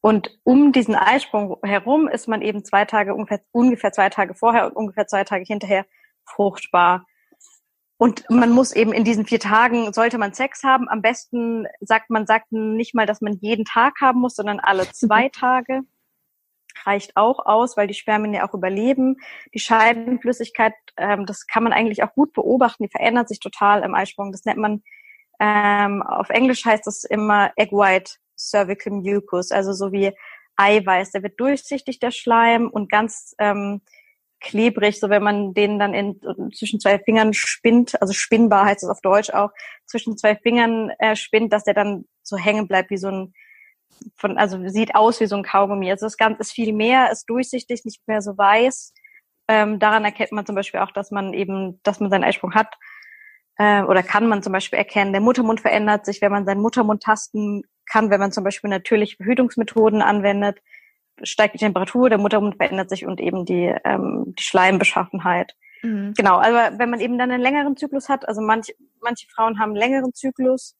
Und 0.00 0.38
um 0.44 0.72
diesen 0.72 0.94
Eisprung 0.94 1.56
herum 1.64 2.06
ist 2.06 2.28
man 2.28 2.42
eben 2.42 2.64
zwei 2.64 2.84
Tage, 2.84 3.14
ungefähr, 3.14 3.40
ungefähr 3.50 3.92
zwei 3.92 4.08
Tage 4.08 4.34
vorher 4.34 4.66
und 4.66 4.76
ungefähr 4.76 5.06
zwei 5.08 5.24
Tage 5.24 5.44
hinterher 5.44 5.84
fruchtbar. 6.24 7.06
Und 7.98 8.28
man 8.28 8.50
muss 8.50 8.72
eben 8.72 8.92
in 8.92 9.04
diesen 9.04 9.26
vier 9.26 9.40
Tagen, 9.40 9.92
sollte 9.92 10.18
man 10.18 10.34
Sex 10.34 10.62
haben, 10.62 10.88
am 10.88 11.00
besten 11.00 11.66
sagt 11.80 12.10
man, 12.10 12.26
sagt 12.26 12.52
nicht 12.52 12.94
mal, 12.94 13.06
dass 13.06 13.22
man 13.22 13.38
jeden 13.40 13.64
Tag 13.64 13.94
haben 14.00 14.20
muss, 14.20 14.36
sondern 14.36 14.60
alle 14.60 14.88
zwei 14.92 15.28
Tage. 15.32 15.80
Reicht 16.84 17.16
auch 17.16 17.46
aus, 17.46 17.76
weil 17.76 17.86
die 17.86 17.94
Spermien 17.94 18.34
ja 18.34 18.48
auch 18.48 18.54
überleben. 18.54 19.16
Die 19.54 19.58
Scheidenflüssigkeit, 19.58 20.74
ähm, 20.96 21.26
das 21.26 21.46
kann 21.46 21.62
man 21.62 21.72
eigentlich 21.72 22.02
auch 22.02 22.12
gut 22.14 22.32
beobachten, 22.32 22.84
die 22.84 22.90
verändert 22.90 23.28
sich 23.28 23.40
total 23.40 23.82
im 23.82 23.94
Eisprung. 23.94 24.32
Das 24.32 24.44
nennt 24.44 24.58
man, 24.58 24.82
ähm, 25.40 26.02
auf 26.02 26.30
Englisch 26.30 26.64
heißt 26.64 26.86
das 26.86 27.04
immer 27.04 27.52
Egg 27.56 27.74
White 27.74 28.12
Cervical 28.38 28.92
Mucus, 28.92 29.50
also 29.50 29.72
so 29.72 29.92
wie 29.92 30.12
Eiweiß. 30.56 31.12
Der 31.12 31.22
wird 31.22 31.38
durchsichtig, 31.40 31.98
der 31.98 32.10
Schleim, 32.10 32.68
und 32.68 32.90
ganz 32.90 33.34
ähm, 33.38 33.80
klebrig, 34.40 35.00
so 35.00 35.08
wenn 35.08 35.22
man 35.22 35.54
den 35.54 35.78
dann 35.78 35.94
in, 35.94 36.20
zwischen 36.54 36.80
zwei 36.80 36.98
Fingern 36.98 37.32
spinnt, 37.32 38.00
also 38.00 38.12
spinnbar 38.12 38.66
heißt 38.66 38.84
es 38.84 38.88
auf 38.88 39.00
Deutsch 39.00 39.30
auch, 39.30 39.50
zwischen 39.86 40.16
zwei 40.16 40.36
Fingern 40.36 40.90
äh, 40.98 41.16
spinnt, 41.16 41.52
dass 41.52 41.64
der 41.64 41.74
dann 41.74 42.04
so 42.22 42.36
hängen 42.36 42.68
bleibt 42.68 42.90
wie 42.90 42.96
so 42.96 43.08
ein 43.08 43.34
von, 44.16 44.38
also 44.38 44.68
sieht 44.68 44.94
aus 44.94 45.20
wie 45.20 45.26
so 45.26 45.36
ein 45.36 45.42
Kaugummi. 45.42 45.90
Also 45.90 46.06
das 46.06 46.16
Ganze 46.16 46.40
ist 46.40 46.52
viel 46.52 46.72
mehr, 46.72 47.10
ist 47.10 47.26
durchsichtig, 47.26 47.84
nicht 47.84 48.06
mehr 48.06 48.22
so 48.22 48.36
weiß. 48.36 48.92
Ähm, 49.48 49.78
daran 49.78 50.04
erkennt 50.04 50.32
man 50.32 50.46
zum 50.46 50.54
Beispiel 50.54 50.80
auch, 50.80 50.90
dass 50.90 51.10
man 51.10 51.32
eben, 51.32 51.80
dass 51.82 52.00
man 52.00 52.10
seinen 52.10 52.24
Eisprung 52.24 52.54
hat. 52.54 52.74
Äh, 53.58 53.82
oder 53.82 54.02
kann 54.02 54.28
man 54.28 54.42
zum 54.42 54.52
Beispiel 54.52 54.78
erkennen, 54.78 55.12
der 55.12 55.20
Muttermund 55.20 55.60
verändert 55.60 56.04
sich, 56.04 56.20
wenn 56.20 56.32
man 56.32 56.44
seinen 56.44 56.60
Muttermund 56.60 57.02
tasten 57.02 57.62
kann, 57.86 58.10
wenn 58.10 58.20
man 58.20 58.32
zum 58.32 58.44
Beispiel 58.44 58.68
natürliche 58.68 59.16
Verhütungsmethoden 59.16 60.02
anwendet 60.02 60.58
steigt 61.22 61.54
die 61.54 61.58
Temperatur, 61.58 62.08
der 62.08 62.18
Muttermund 62.18 62.56
verändert 62.56 62.90
sich 62.90 63.06
und 63.06 63.20
eben 63.20 63.44
die, 63.44 63.74
ähm, 63.84 64.34
die 64.38 64.42
Schleimbeschaffenheit. 64.42 65.54
Mhm. 65.82 66.14
Genau, 66.16 66.38
aber 66.38 66.78
wenn 66.78 66.90
man 66.90 67.00
eben 67.00 67.18
dann 67.18 67.30
einen 67.30 67.42
längeren 67.42 67.76
Zyklus 67.76 68.08
hat, 68.08 68.28
also 68.28 68.40
manche, 68.40 68.74
manche 69.00 69.26
Frauen 69.28 69.58
haben 69.58 69.70
einen 69.70 69.76
längeren 69.76 70.12
Zyklus, 70.14 70.76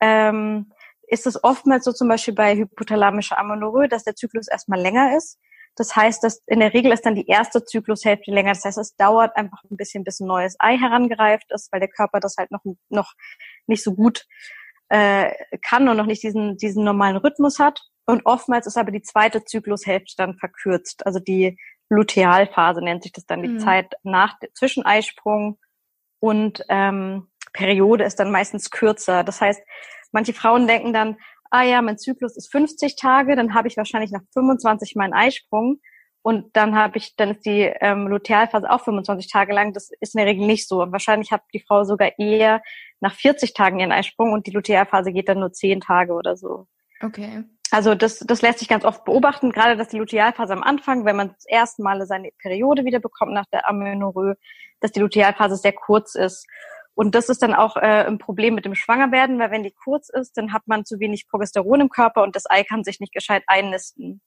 ähm, 0.00 0.72
ist 1.14 1.26
es 1.26 1.42
oftmals 1.42 1.84
so 1.84 1.92
zum 1.92 2.08
Beispiel 2.08 2.34
bei 2.34 2.56
hypothalamischer 2.56 3.38
Amenorrhoe, 3.38 3.88
dass 3.88 4.04
der 4.04 4.16
Zyklus 4.16 4.48
erstmal 4.48 4.80
länger 4.80 5.16
ist. 5.16 5.38
Das 5.76 5.96
heißt, 5.96 6.22
dass 6.22 6.42
in 6.46 6.60
der 6.60 6.74
Regel 6.74 6.92
ist 6.92 7.06
dann 7.06 7.14
die 7.14 7.26
erste 7.26 7.64
Zyklushälfte 7.64 8.30
länger. 8.30 8.52
Das 8.52 8.64
heißt, 8.64 8.78
es 8.78 8.96
dauert 8.96 9.36
einfach 9.36 9.62
ein 9.64 9.76
bisschen, 9.76 10.04
bis 10.04 10.20
ein 10.20 10.26
neues 10.26 10.56
Ei 10.58 10.76
herangereift 10.76 11.50
ist, 11.52 11.72
weil 11.72 11.80
der 11.80 11.88
Körper 11.88 12.20
das 12.20 12.36
halt 12.36 12.50
noch, 12.50 12.62
noch 12.88 13.12
nicht 13.66 13.82
so 13.82 13.94
gut 13.94 14.26
äh, 14.88 15.32
kann 15.62 15.88
und 15.88 15.96
noch 15.96 16.06
nicht 16.06 16.22
diesen, 16.22 16.56
diesen 16.56 16.84
normalen 16.84 17.16
Rhythmus 17.16 17.58
hat. 17.58 17.80
Und 18.06 18.26
oftmals 18.26 18.66
ist 18.66 18.76
aber 18.76 18.90
die 18.90 19.02
zweite 19.02 19.44
Zyklushälfte 19.44 20.14
dann 20.16 20.36
verkürzt. 20.36 21.06
Also 21.06 21.18
die 21.20 21.58
Lutealphase 21.88 22.82
nennt 22.82 23.02
sich 23.02 23.12
das 23.12 23.26
dann, 23.26 23.42
die 23.42 23.48
mhm. 23.48 23.58
Zeit 23.58 23.94
nach 24.02 24.36
zwischen 24.54 24.84
Eisprung 24.84 25.58
und 26.20 26.64
ähm, 26.68 27.28
Periode 27.54 28.04
ist 28.04 28.16
dann 28.16 28.30
meistens 28.30 28.70
kürzer. 28.70 29.24
Das 29.24 29.40
heißt, 29.40 29.62
manche 30.12 30.34
Frauen 30.34 30.66
denken 30.66 30.92
dann, 30.92 31.16
ah 31.50 31.62
ja, 31.62 31.80
mein 31.80 31.96
Zyklus 31.96 32.36
ist 32.36 32.52
50 32.52 32.96
Tage, 32.96 33.36
dann 33.36 33.54
habe 33.54 33.68
ich 33.68 33.78
wahrscheinlich 33.78 34.10
nach 34.10 34.22
25 34.34 34.96
meinen 34.96 35.14
Eisprung 35.14 35.80
und 36.22 36.56
dann 36.56 36.74
habe 36.74 36.98
ich, 36.98 37.16
dann 37.16 37.32
ist 37.32 37.44
die 37.44 37.70
ähm, 37.80 38.08
Lutealphase 38.08 38.70
auch 38.70 38.80
25 38.82 39.30
Tage 39.30 39.52
lang. 39.52 39.72
Das 39.72 39.90
ist 40.00 40.14
in 40.14 40.18
der 40.18 40.26
Regel 40.26 40.46
nicht 40.46 40.66
so. 40.66 40.78
Wahrscheinlich 40.90 41.30
hat 41.32 41.42
die 41.52 41.60
Frau 41.60 41.84
sogar 41.84 42.18
eher 42.18 42.62
nach 43.00 43.14
40 43.14 43.52
Tagen 43.52 43.78
ihren 43.78 43.92
Eisprung 43.92 44.32
und 44.32 44.46
die 44.46 44.50
Lutealphase 44.50 45.12
geht 45.12 45.28
dann 45.28 45.40
nur 45.40 45.52
10 45.52 45.80
Tage 45.80 46.14
oder 46.14 46.36
so. 46.36 46.66
Okay. 47.02 47.44
Also 47.70 47.94
das, 47.94 48.20
das 48.20 48.40
lässt 48.40 48.60
sich 48.60 48.68
ganz 48.68 48.84
oft 48.84 49.04
beobachten, 49.04 49.50
gerade 49.50 49.76
dass 49.76 49.88
die 49.88 49.98
Lutealphase 49.98 50.52
am 50.52 50.62
Anfang, 50.62 51.04
wenn 51.04 51.16
man 51.16 51.34
das 51.34 51.44
erste 51.44 51.82
Mal 51.82 52.06
seine 52.06 52.30
Periode 52.38 52.84
wieder 52.84 53.00
bekommt 53.00 53.32
nach 53.32 53.46
der 53.52 53.68
Amenorrhoe, 53.68 54.36
dass 54.80 54.92
die 54.92 55.00
Lutealphase 55.00 55.56
sehr 55.56 55.72
kurz 55.72 56.14
ist. 56.14 56.46
Und 56.94 57.14
das 57.14 57.28
ist 57.28 57.42
dann 57.42 57.54
auch 57.54 57.76
äh, 57.76 58.04
ein 58.06 58.18
Problem 58.18 58.54
mit 58.54 58.64
dem 58.64 58.74
Schwangerwerden, 58.74 59.38
weil 59.38 59.50
wenn 59.50 59.64
die 59.64 59.72
kurz 59.72 60.08
ist, 60.08 60.36
dann 60.36 60.52
hat 60.52 60.62
man 60.66 60.84
zu 60.84 61.00
wenig 61.00 61.28
Progesteron 61.28 61.80
im 61.80 61.88
Körper 61.88 62.22
und 62.22 62.36
das 62.36 62.48
Ei 62.48 62.62
kann 62.62 62.84
sich 62.84 63.00
nicht 63.00 63.12
gescheit 63.12 63.42
einnisten. 63.46 64.20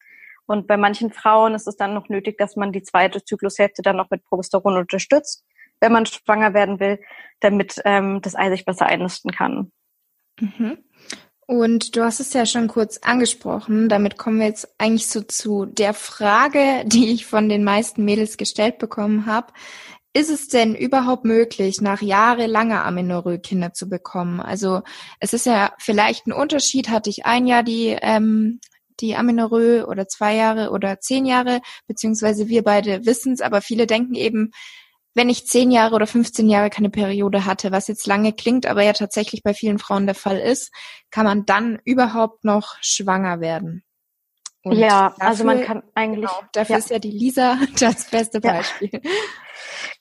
Und 0.45 0.67
bei 0.67 0.77
manchen 0.77 1.11
Frauen 1.11 1.55
ist 1.55 1.67
es 1.67 1.75
dann 1.75 1.93
noch 1.93 2.09
nötig, 2.09 2.37
dass 2.37 2.55
man 2.55 2.71
die 2.71 2.83
zweite 2.83 3.23
Zyklushälfte 3.23 3.81
dann 3.81 3.97
noch 3.97 4.09
mit 4.09 4.23
Progesteron 4.23 4.77
unterstützt, 4.77 5.45
wenn 5.79 5.91
man 5.91 6.05
schwanger 6.05 6.53
werden 6.53 6.79
will, 6.79 6.99
damit 7.39 7.81
ähm, 7.85 8.21
das 8.21 8.35
Ei 8.35 8.49
sich 8.49 8.65
besser 8.65 8.85
einnisten 8.85 9.31
kann. 9.31 9.71
Mhm. 10.39 10.77
Und 11.49 11.95
du 11.95 12.03
hast 12.03 12.19
es 12.19 12.33
ja 12.33 12.45
schon 12.45 12.67
kurz 12.67 12.97
angesprochen. 12.97 13.87
Damit 13.87 14.17
kommen 14.17 14.39
wir 14.39 14.47
jetzt 14.47 14.67
eigentlich 14.77 15.07
so 15.07 15.21
zu 15.21 15.65
der 15.65 15.93
Frage, 15.93 16.83
die 16.85 17.13
ich 17.13 17.25
von 17.25 17.47
den 17.47 17.63
meisten 17.63 18.03
Mädels 18.03 18.35
gestellt 18.35 18.79
bekommen 18.79 19.25
habe. 19.25 19.53
Ist 20.13 20.29
es 20.29 20.47
denn 20.47 20.73
überhaupt 20.73 21.25
möglich, 21.25 21.81
nach 21.81 22.01
jahrelanger 22.01 22.85
Amenorrhoe 22.85 23.39
Kinder 23.39 23.73
zu 23.73 23.87
bekommen? 23.87 24.39
Also 24.39 24.81
es 25.19 25.33
ist 25.33 25.45
ja 25.45 25.73
vielleicht 25.77 26.27
ein 26.27 26.33
Unterschied, 26.33 26.89
hatte 26.89 27.09
ich 27.09 27.25
ein 27.25 27.45
Jahr 27.45 27.63
die 27.63 27.97
ähm, 28.01 28.59
die 28.99 29.15
Amenorrhoe 29.15 29.85
oder 29.87 30.07
zwei 30.07 30.35
Jahre 30.35 30.71
oder 30.71 30.99
zehn 30.99 31.25
Jahre, 31.25 31.61
beziehungsweise 31.87 32.47
wir 32.47 32.63
beide 32.63 33.05
wissen 33.05 33.33
es, 33.33 33.41
aber 33.41 33.61
viele 33.61 33.87
denken 33.87 34.15
eben, 34.15 34.51
wenn 35.13 35.29
ich 35.29 35.47
zehn 35.47 35.71
Jahre 35.71 35.95
oder 35.95 36.05
15 36.05 36.47
Jahre 36.47 36.69
keine 36.69 36.91
Periode 36.91 37.45
hatte, 37.45 37.71
was 37.71 37.87
jetzt 37.87 38.05
lange 38.05 38.33
klingt, 38.33 38.67
aber 38.67 38.83
ja 38.83 38.93
tatsächlich 38.93 39.41
bei 39.41 39.53
vielen 39.53 39.79
Frauen 39.79 40.05
der 40.05 40.15
Fall 40.15 40.37
ist, 40.37 40.71
kann 41.09 41.25
man 41.25 41.45
dann 41.45 41.79
überhaupt 41.85 42.43
noch 42.43 42.75
schwanger 42.81 43.39
werden. 43.39 43.83
Und 44.69 44.77
ja, 44.77 45.09
dafür, 45.09 45.27
also 45.27 45.43
man 45.43 45.63
kann 45.63 45.83
eigentlich. 45.95 46.29
Genau, 46.29 46.49
dafür 46.53 46.73
ja. 46.73 46.79
ist 46.79 46.89
ja 46.89 46.99
die 46.99 47.11
Lisa 47.11 47.57
das 47.79 48.09
beste 48.09 48.41
Beispiel. 48.41 48.89
Ja. 48.93 48.99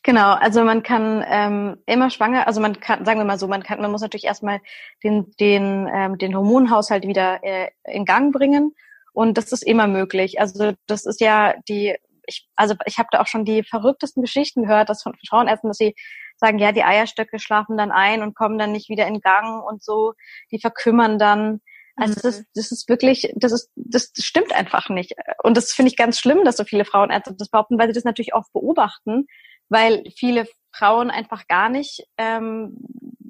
Genau, 0.02 0.34
also 0.34 0.62
man 0.62 0.84
kann 0.84 1.24
ähm, 1.28 1.78
immer 1.84 2.10
schwanger, 2.10 2.46
also 2.46 2.60
man 2.60 2.78
kann, 2.78 3.04
sagen 3.04 3.18
wir 3.18 3.24
mal 3.24 3.40
so, 3.40 3.48
man 3.48 3.64
kann, 3.64 3.80
man 3.80 3.90
muss 3.90 4.02
natürlich 4.02 4.24
erstmal 4.24 4.60
den, 5.02 5.32
den, 5.40 5.90
ähm, 5.92 6.16
den 6.16 6.36
Hormonhaushalt 6.36 7.06
wieder 7.08 7.42
äh, 7.42 7.70
in 7.84 8.04
Gang 8.04 8.32
bringen. 8.32 8.72
Und 9.12 9.36
das 9.36 9.50
ist 9.50 9.62
immer 9.62 9.88
möglich. 9.88 10.40
Also 10.40 10.74
das 10.86 11.06
ist 11.06 11.20
ja 11.20 11.54
die 11.68 11.96
ich, 12.26 12.48
also 12.56 12.74
ich 12.84 12.98
habe 12.98 13.08
da 13.10 13.20
auch 13.20 13.26
schon 13.26 13.44
die 13.44 13.62
verrücktesten 13.62 14.22
Geschichten 14.22 14.62
gehört, 14.62 14.88
dass 14.88 15.02
von 15.02 15.14
Frauenärzten, 15.28 15.70
dass 15.70 15.78
sie 15.78 15.94
sagen, 16.36 16.58
ja, 16.58 16.72
die 16.72 16.84
Eierstöcke 16.84 17.38
schlafen 17.38 17.76
dann 17.76 17.90
ein 17.90 18.22
und 18.22 18.34
kommen 18.34 18.58
dann 18.58 18.72
nicht 18.72 18.88
wieder 18.88 19.06
in 19.06 19.20
Gang 19.20 19.64
und 19.64 19.82
so, 19.82 20.12
die 20.50 20.60
verkümmern 20.60 21.18
dann. 21.18 21.60
Also 21.96 22.12
mhm. 22.12 22.20
das, 22.22 22.44
das 22.54 22.72
ist 22.72 22.88
wirklich, 22.88 23.32
das 23.34 23.52
ist, 23.52 23.70
das 23.74 24.12
stimmt 24.18 24.54
einfach 24.54 24.88
nicht. 24.88 25.14
Und 25.42 25.56
das 25.56 25.72
finde 25.72 25.90
ich 25.90 25.96
ganz 25.96 26.18
schlimm, 26.18 26.44
dass 26.44 26.58
so 26.58 26.64
viele 26.64 26.84
Frauenärzte 26.84 27.34
das 27.36 27.48
behaupten, 27.48 27.78
weil 27.78 27.88
sie 27.88 27.94
das 27.94 28.04
natürlich 28.04 28.34
oft 28.34 28.52
beobachten, 28.52 29.26
weil 29.68 30.04
viele 30.16 30.46
Frauen 30.72 31.10
einfach 31.10 31.46
gar 31.48 31.68
nicht 31.68 32.06
ähm, 32.18 32.76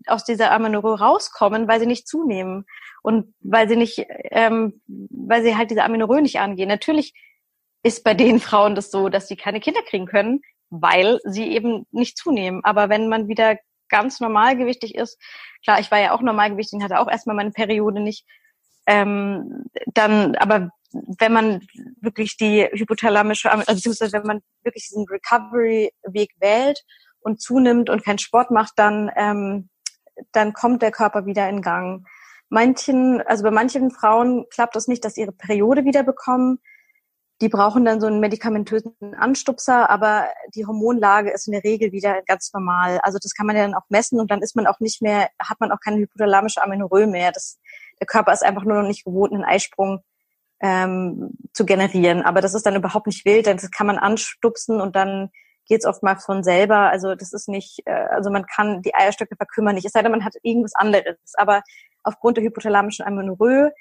aus 0.07 0.25
dieser 0.25 0.53
Amenorrhoe 0.53 0.99
rauskommen, 0.99 1.69
weil 1.69 1.81
sie 1.81 1.87
nicht 1.87 2.09
zunehmen 2.09 2.67
und 3.03 3.35
weil 3.41 3.69
sie 3.69 3.77
nicht, 3.77 4.05
ähm, 4.31 4.83
weil 4.87 5.43
sie 5.43 5.57
halt 5.57 5.71
diese 5.71 5.85
Amenorrhoe 5.85 6.21
nicht 6.21 6.41
angehen. 6.41 6.69
Natürlich 6.69 7.15
ist 7.83 8.03
bei 8.05 8.15
den 8.15 8.41
Frauen 8.41 8.75
das 8.75 8.91
so, 8.91 9.09
dass 9.09 9.29
sie 9.29 9.37
keine 9.37 9.61
Kinder 9.61 9.83
kriegen 9.83 10.07
können, 10.07 10.41
weil 10.71 11.21
sie 11.25 11.53
eben 11.53 11.87
nicht 11.93 12.19
zunehmen. 12.19 12.65
Aber 12.65 12.89
wenn 12.89 13.09
man 13.09 13.29
wieder 13.29 13.59
ganz 13.89 14.19
normalgewichtig 14.19 14.97
ist, 14.97 15.21
klar, 15.63 15.79
ich 15.79 15.91
war 15.93 16.01
ja 16.01 16.13
auch 16.13 16.21
normalgewichtig 16.21 16.79
und 16.79 16.83
hatte 16.83 16.99
auch 16.99 17.09
erstmal 17.09 17.37
meine 17.37 17.53
Periode 17.53 18.01
nicht, 18.01 18.27
ähm, 18.87 19.65
dann, 19.95 20.37
aber 20.37 20.71
wenn 20.93 21.33
man 21.33 21.67
wirklich 22.01 22.37
die 22.37 22.63
hypothalamische, 22.73 23.51
also 23.51 23.75
beziehungsweise 23.75 24.13
wenn 24.13 24.27
man 24.27 24.43
wirklich 24.63 24.89
diesen 24.89 25.07
Recovery-Weg 25.07 26.31
wählt 26.39 26.85
und 27.21 27.41
zunimmt 27.41 27.91
und 27.91 28.05
keinen 28.05 28.19
Sport 28.19 28.51
macht, 28.51 28.75
dann 28.77 29.11
ähm, 29.17 29.69
dann 30.33 30.53
kommt 30.53 30.83
der 30.83 30.91
Körper 30.91 31.27
wieder 31.27 31.49
in 31.49 31.63
Gang. 31.63 32.07
Manchen, 32.49 33.21
also 33.23 33.43
bei 33.43 33.51
manchen 33.51 33.91
Frauen 33.91 34.47
klappt 34.51 34.77
das 34.77 34.89
nicht, 34.89 35.05
dass 35.05 35.17
ihre 35.17 35.33
Periode 35.33 35.85
wieder 35.85 36.03
bekommen. 36.03 36.59
Die 37.43 37.49
brauchen 37.51 37.85
dann 37.85 38.01
so 38.01 38.07
einen 38.07 38.21
medikamentösen 38.21 38.95
Anstupser, 39.19 39.91
aber 39.91 40.29
die 40.55 40.65
Hormonlage 40.65 41.31
ist 41.31 41.47
in 41.49 41.53
der 41.53 41.65
Regel 41.65 41.93
wieder 41.93 42.23
ganz 42.23 42.51
normal. 42.55 42.99
Also 43.03 43.19
das 43.21 43.35
kann 43.35 43.47
man 43.47 43.57
ja 43.57 43.63
dann 43.63 43.75
auch 43.75 43.85
messen 43.91 44.21
und 44.21 44.31
dann 44.31 44.41
ist 44.41 44.57
man 44.57 44.67
auch 44.67 44.81
nicht 44.81 45.03
mehr, 45.03 45.29
hat 45.39 45.61
man 45.61 45.71
auch 45.71 45.81
keine 45.85 45.99
hypothalamische 45.99 46.63
Amenorrhoe 46.63 47.07
mehr. 47.07 47.33
Das, 47.33 47.59
der 48.01 48.07
Körper 48.07 48.33
ist 48.33 48.45
einfach 48.45 48.65
nur 48.65 48.83
noch 48.83 48.89
nicht 48.89 49.05
gewohnt, 49.05 49.33
einen 49.33 49.45
Eisprung 49.45 50.03
ähm, 50.61 51.31
zu 51.53 51.67
generieren. 51.67 52.23
Aber 52.23 52.41
das 52.41 52.55
ist 52.55 52.67
dann 52.67 52.77
überhaupt 52.77 53.07
nicht 53.07 53.25
wild, 53.25 53.47
denn 53.47 53.57
das 53.57 53.71
kann 53.71 53.87
man 53.87 53.99
anstupsen 53.99 54.81
und 54.81 54.97
dann 54.97 55.31
geht's 55.67 55.87
oftmals 55.87 56.25
von 56.25 56.43
selber. 56.43 56.91
Also 56.91 57.15
das 57.15 57.33
ist 57.33 57.49
nicht, 57.49 57.83
äh, 57.87 57.91
also 57.93 58.31
man 58.31 58.47
kann 58.47 58.83
die 58.83 58.95
Eierstöcke 58.95 59.37
verkümmern 59.37 59.75
nicht, 59.75 59.85
es 59.85 59.93
sei 59.93 60.03
denn, 60.03 60.13
man 60.13 60.25
hat 60.25 60.35
irgendwas 60.43 60.75
anderes. 60.75 61.17
Aber 61.35 61.63
aufgrund 62.03 62.37
der 62.37 62.45
hypothalamischen 62.45 63.05
Amenorrhoe 63.05 63.73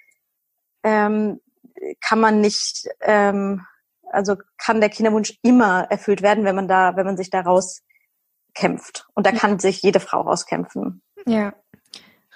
ähm, 0.83 1.39
kann 2.01 2.19
man 2.19 2.41
nicht, 2.41 2.87
ähm, 3.01 3.65
also 4.11 4.35
kann 4.57 4.81
der 4.81 4.89
Kinderwunsch 4.89 5.37
immer 5.41 5.87
erfüllt 5.89 6.21
werden, 6.21 6.45
wenn 6.45 6.55
man 6.55 6.67
da, 6.67 6.95
wenn 6.95 7.05
man 7.05 7.17
sich 7.17 7.29
da 7.29 7.41
rauskämpft. 7.41 9.07
Und 9.13 9.25
da 9.25 9.31
kann 9.31 9.59
sich 9.59 9.81
jede 9.81 9.99
Frau 9.99 10.21
rauskämpfen. 10.21 11.01
Ja, 11.25 11.53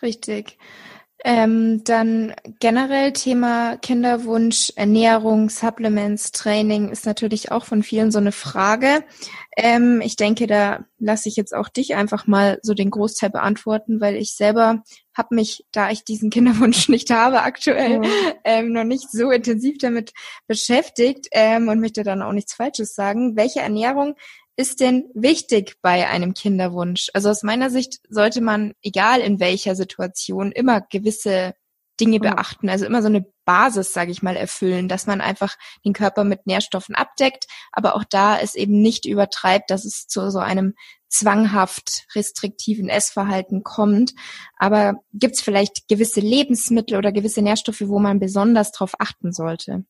richtig. 0.01 0.57
Ähm, 1.25 1.83
dann 1.83 2.33
generell 2.59 3.11
Thema 3.11 3.75
Kinderwunsch, 3.77 4.71
Ernährung, 4.77 5.49
Supplements, 5.49 6.31
Training 6.31 6.89
ist 6.89 7.05
natürlich 7.05 7.51
auch 7.51 7.65
von 7.65 7.83
vielen 7.83 8.11
so 8.11 8.19
eine 8.19 8.31
Frage. 8.31 9.03
Ähm, 9.57 9.99
ich 10.01 10.15
denke, 10.15 10.47
da 10.47 10.85
lasse 10.97 11.27
ich 11.27 11.35
jetzt 11.35 11.53
auch 11.53 11.67
dich 11.67 11.95
einfach 11.95 12.25
mal 12.25 12.59
so 12.61 12.73
den 12.73 12.89
Großteil 12.89 13.31
beantworten, 13.31 13.99
weil 13.99 14.15
ich 14.15 14.33
selber 14.35 14.83
habe 15.13 15.35
mich, 15.35 15.65
da 15.73 15.89
ich 15.89 16.05
diesen 16.05 16.29
Kinderwunsch 16.29 16.87
nicht 16.89 17.09
habe 17.09 17.41
aktuell, 17.41 17.99
mhm. 17.99 18.05
ähm, 18.45 18.71
noch 18.71 18.85
nicht 18.85 19.11
so 19.11 19.29
intensiv 19.29 19.77
damit 19.77 20.13
beschäftigt 20.47 21.27
ähm, 21.31 21.67
und 21.67 21.81
möchte 21.81 22.03
dann 22.03 22.21
auch 22.21 22.31
nichts 22.31 22.53
Falsches 22.53 22.95
sagen. 22.95 23.35
Welche 23.35 23.59
Ernährung 23.59 24.15
ist 24.59 24.81
denn 24.81 25.05
wichtig 25.13 25.77
bei 25.81 26.09
einem 26.09 26.33
Kinderwunsch? 26.33 27.09
Also 27.13 27.29
aus 27.29 27.43
meiner 27.43 27.69
Sicht 27.69 28.01
sollte 28.09 28.41
man, 28.41 28.73
egal 28.81 29.21
in 29.21 29.39
welcher 29.39 29.73
Situation, 29.73 30.51
immer 30.51 30.81
gewisse 30.81 31.53
Dinge 31.97 32.19
beachten, 32.19 32.67
also 32.67 32.85
immer 32.85 33.01
so 33.01 33.07
eine 33.07 33.25
Basis, 33.45 33.93
sage 33.93 34.11
ich 34.11 34.21
mal, 34.21 34.35
erfüllen, 34.35 34.89
dass 34.89 35.07
man 35.07 35.21
einfach 35.21 35.55
den 35.85 35.93
Körper 35.93 36.25
mit 36.25 36.45
Nährstoffen 36.45 36.93
abdeckt, 36.93 37.45
aber 37.71 37.95
auch 37.95 38.03
da 38.03 38.37
es 38.37 38.53
eben 38.55 38.81
nicht 38.81 39.05
übertreibt, 39.05 39.71
dass 39.71 39.85
es 39.85 40.07
zu 40.07 40.29
so 40.29 40.39
einem 40.39 40.73
zwanghaft 41.07 42.05
restriktiven 42.13 42.89
Essverhalten 42.89 43.63
kommt. 43.63 44.13
Aber 44.57 44.95
gibt 45.13 45.35
es 45.35 45.41
vielleicht 45.41 45.87
gewisse 45.87 46.19
Lebensmittel 46.19 46.97
oder 46.97 47.13
gewisse 47.13 47.41
Nährstoffe, 47.41 47.83
wo 47.85 47.99
man 47.99 48.19
besonders 48.19 48.73
darauf 48.73 48.99
achten 48.99 49.31
sollte? 49.31 49.85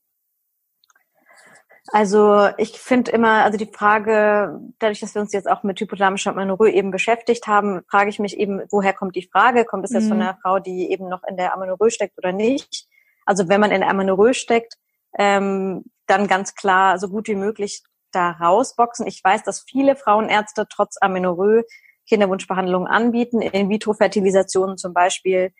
Also 1.91 2.49
ich 2.57 2.79
finde 2.79 3.11
immer, 3.11 3.43
also 3.43 3.57
die 3.57 3.71
Frage, 3.71 4.59
dadurch, 4.77 4.99
dass 4.99 5.15
wir 5.15 5.21
uns 5.21 5.33
jetzt 5.33 5.49
auch 5.49 5.63
mit 5.63 5.79
hypothalamischer 5.79 6.31
Amenorrhoe 6.31 6.69
eben 6.69 6.91
beschäftigt 6.91 7.47
haben, 7.47 7.81
frage 7.89 8.09
ich 8.09 8.19
mich 8.19 8.37
eben, 8.37 8.61
woher 8.69 8.93
kommt 8.93 9.15
die 9.15 9.27
Frage? 9.31 9.65
Kommt 9.65 9.85
es 9.85 9.91
jetzt 9.91 10.05
mhm. 10.05 10.09
von 10.09 10.21
einer 10.21 10.37
Frau, 10.41 10.59
die 10.59 10.91
eben 10.91 11.09
noch 11.09 11.23
in 11.23 11.35
der 11.35 11.53
Amenorrhoe 11.53 11.89
steckt 11.89 12.17
oder 12.17 12.31
nicht? 12.31 12.87
Also 13.25 13.49
wenn 13.49 13.59
man 13.59 13.71
in 13.71 13.81
der 13.81 13.89
Amenorrhoe 13.89 14.33
steckt, 14.33 14.75
ähm, 15.17 15.85
dann 16.05 16.27
ganz 16.27 16.53
klar 16.53 16.99
so 16.99 17.09
gut 17.09 17.27
wie 17.27 17.35
möglich 17.35 17.81
da 18.11 18.31
rausboxen. 18.31 19.07
Ich 19.07 19.23
weiß, 19.23 19.43
dass 19.43 19.61
viele 19.67 19.95
Frauenärzte 19.95 20.67
trotz 20.69 20.97
Amenorrhoe 21.01 21.63
Kinderwunschbehandlungen 22.07 22.87
anbieten, 22.87 23.41
In-vitro-Fertilisationen 23.41 24.77
zum 24.77 24.93
Beispiel. 24.93 25.53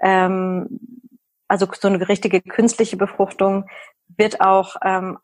Ähm, 0.00 0.80
also 1.48 1.66
so 1.72 1.88
eine 1.88 2.08
richtige 2.08 2.40
künstliche 2.40 2.96
Befruchtung 2.96 3.68
wird 4.08 4.40
auch 4.40 4.76
ähm, 4.84 5.18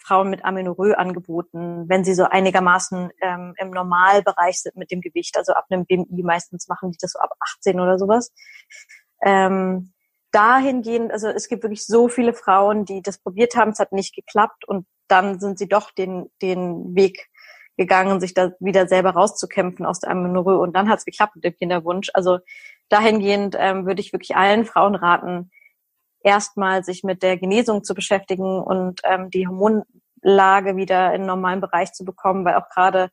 Frauen 0.00 0.30
mit 0.30 0.44
Amenorrhoe 0.44 0.98
angeboten, 0.98 1.88
wenn 1.88 2.04
sie 2.04 2.14
so 2.14 2.24
einigermaßen 2.24 3.10
ähm, 3.20 3.54
im 3.58 3.70
Normalbereich 3.70 4.60
sind 4.60 4.76
mit 4.76 4.90
dem 4.90 5.00
Gewicht, 5.00 5.36
also 5.36 5.52
ab 5.52 5.66
einem 5.70 5.86
BMI 5.86 6.22
meistens 6.22 6.68
machen 6.68 6.90
die 6.90 6.98
das 7.00 7.12
so 7.12 7.18
ab 7.18 7.30
18 7.40 7.78
oder 7.80 7.98
sowas. 7.98 8.32
Ähm, 9.22 9.92
dahingehend, 10.32 11.12
also 11.12 11.28
es 11.28 11.48
gibt 11.48 11.62
wirklich 11.62 11.86
so 11.86 12.08
viele 12.08 12.34
Frauen, 12.34 12.84
die 12.84 13.02
das 13.02 13.18
probiert 13.18 13.56
haben, 13.56 13.72
es 13.72 13.78
hat 13.78 13.92
nicht 13.92 14.14
geklappt 14.14 14.66
und 14.66 14.86
dann 15.08 15.40
sind 15.40 15.58
sie 15.58 15.68
doch 15.68 15.90
den, 15.90 16.30
den 16.40 16.94
Weg 16.94 17.28
gegangen, 17.76 18.20
sich 18.20 18.34
da 18.34 18.52
wieder 18.60 18.86
selber 18.86 19.10
rauszukämpfen 19.10 19.86
aus 19.86 20.00
der 20.00 20.10
Amenorrhoe 20.10 20.58
und 20.58 20.74
dann 20.76 20.88
hat 20.88 20.98
es 20.98 21.04
geklappt 21.04 21.36
mit 21.36 21.44
dem 21.44 21.54
Kinderwunsch. 21.54 22.10
Also 22.14 22.38
dahingehend 22.88 23.56
ähm, 23.58 23.86
würde 23.86 24.00
ich 24.00 24.12
wirklich 24.12 24.36
allen 24.36 24.64
Frauen 24.64 24.94
raten, 24.94 25.50
erstmal 26.22 26.84
sich 26.84 27.02
mit 27.02 27.22
der 27.22 27.36
Genesung 27.36 27.84
zu 27.84 27.94
beschäftigen 27.94 28.62
und 28.62 29.00
ähm, 29.04 29.30
die 29.30 29.46
Hormonlage 29.46 30.76
wieder 30.76 31.14
in 31.14 31.26
normalen 31.26 31.60
Bereich 31.60 31.92
zu 31.92 32.04
bekommen, 32.04 32.44
weil 32.44 32.56
auch 32.56 32.68
gerade 32.68 33.10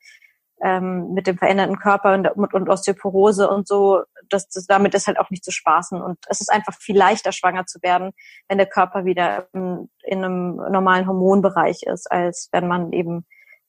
ähm, 0.61 1.13
mit 1.13 1.27
dem 1.27 1.37
veränderten 1.37 1.77
Körper 1.77 2.13
und, 2.13 2.27
und 2.53 2.69
Osteoporose 2.69 3.49
und 3.49 3.67
so, 3.67 4.01
das, 4.29 4.49
das, 4.49 4.65
damit 4.65 4.95
ist 4.95 5.07
halt 5.07 5.19
auch 5.19 5.29
nicht 5.29 5.45
zu 5.45 5.51
spaßen. 5.51 6.01
Und 6.01 6.17
es 6.29 6.41
ist 6.41 6.51
einfach 6.51 6.73
viel 6.73 6.97
leichter, 6.97 7.31
schwanger 7.31 7.65
zu 7.65 7.79
werden, 7.81 8.11
wenn 8.47 8.57
der 8.57 8.67
Körper 8.67 9.05
wieder 9.05 9.47
in, 9.53 9.89
in 10.03 10.23
einem 10.23 10.55
normalen 10.55 11.07
Hormonbereich 11.07 11.83
ist, 11.83 12.11
als 12.11 12.49
wenn 12.51 12.67
man 12.67 12.91
eben 12.91 13.25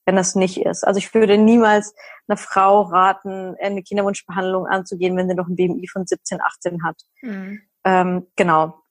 wenn 0.08 0.16
das 0.16 0.34
nicht 0.34 0.64
ist. 0.64 0.86
Also 0.86 0.96
ich 0.96 1.12
würde 1.12 1.36
niemals 1.36 1.94
einer 2.26 2.38
Frau 2.38 2.80
raten, 2.80 3.54
eine 3.60 3.82
Kinderwunschbehandlung 3.82 4.66
anzugehen, 4.66 5.14
wenn 5.18 5.28
sie 5.28 5.34
noch 5.34 5.48
ein 5.48 5.56
BMI 5.56 5.86
von 5.86 6.06
17, 6.06 6.40
18 6.40 6.82
hat. 6.82 6.96
Mhm. 7.20 7.60
Ähm, 7.88 8.26
genau. 8.36 8.82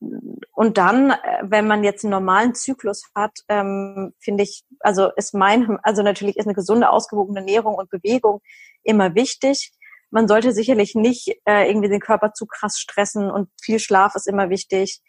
Und 0.54 0.80
dann, 0.80 1.12
äh, 1.12 1.44
wenn 1.44 1.68
man 1.68 1.84
jetzt 1.84 2.04
einen 2.04 2.12
normalen 2.12 2.56
Zyklus 2.56 3.04
hat, 3.14 3.32
ähm, 3.48 4.14
finde 4.20 4.42
ich, 4.44 4.64
also 4.80 5.12
ist 5.16 5.36
mein, 5.36 5.78
also 5.84 6.02
natürlich 6.02 6.36
ist 6.38 6.48
eine 6.48 6.56
gesunde, 6.56 6.90
ausgewogene 6.90 7.42
Ernährung 7.42 7.76
und 7.76 7.92
Bewegung 7.92 8.42
immer 8.84 9.14
wichtig. 9.14 9.72
Man 10.10 10.28
sollte 10.28 10.52
sicherlich 10.52 10.96
nicht 10.96 11.28
äh, 11.46 11.70
irgendwie 11.70 11.90
den 11.90 12.00
Körper 12.00 12.34
zu 12.34 12.48
krass 12.48 12.80
stressen 12.80 13.30
und 13.30 13.50
viel 13.62 13.78
Schlaf 13.78 14.16
ist 14.16 14.28
immer 14.28 14.50
wichtig. 14.50 15.02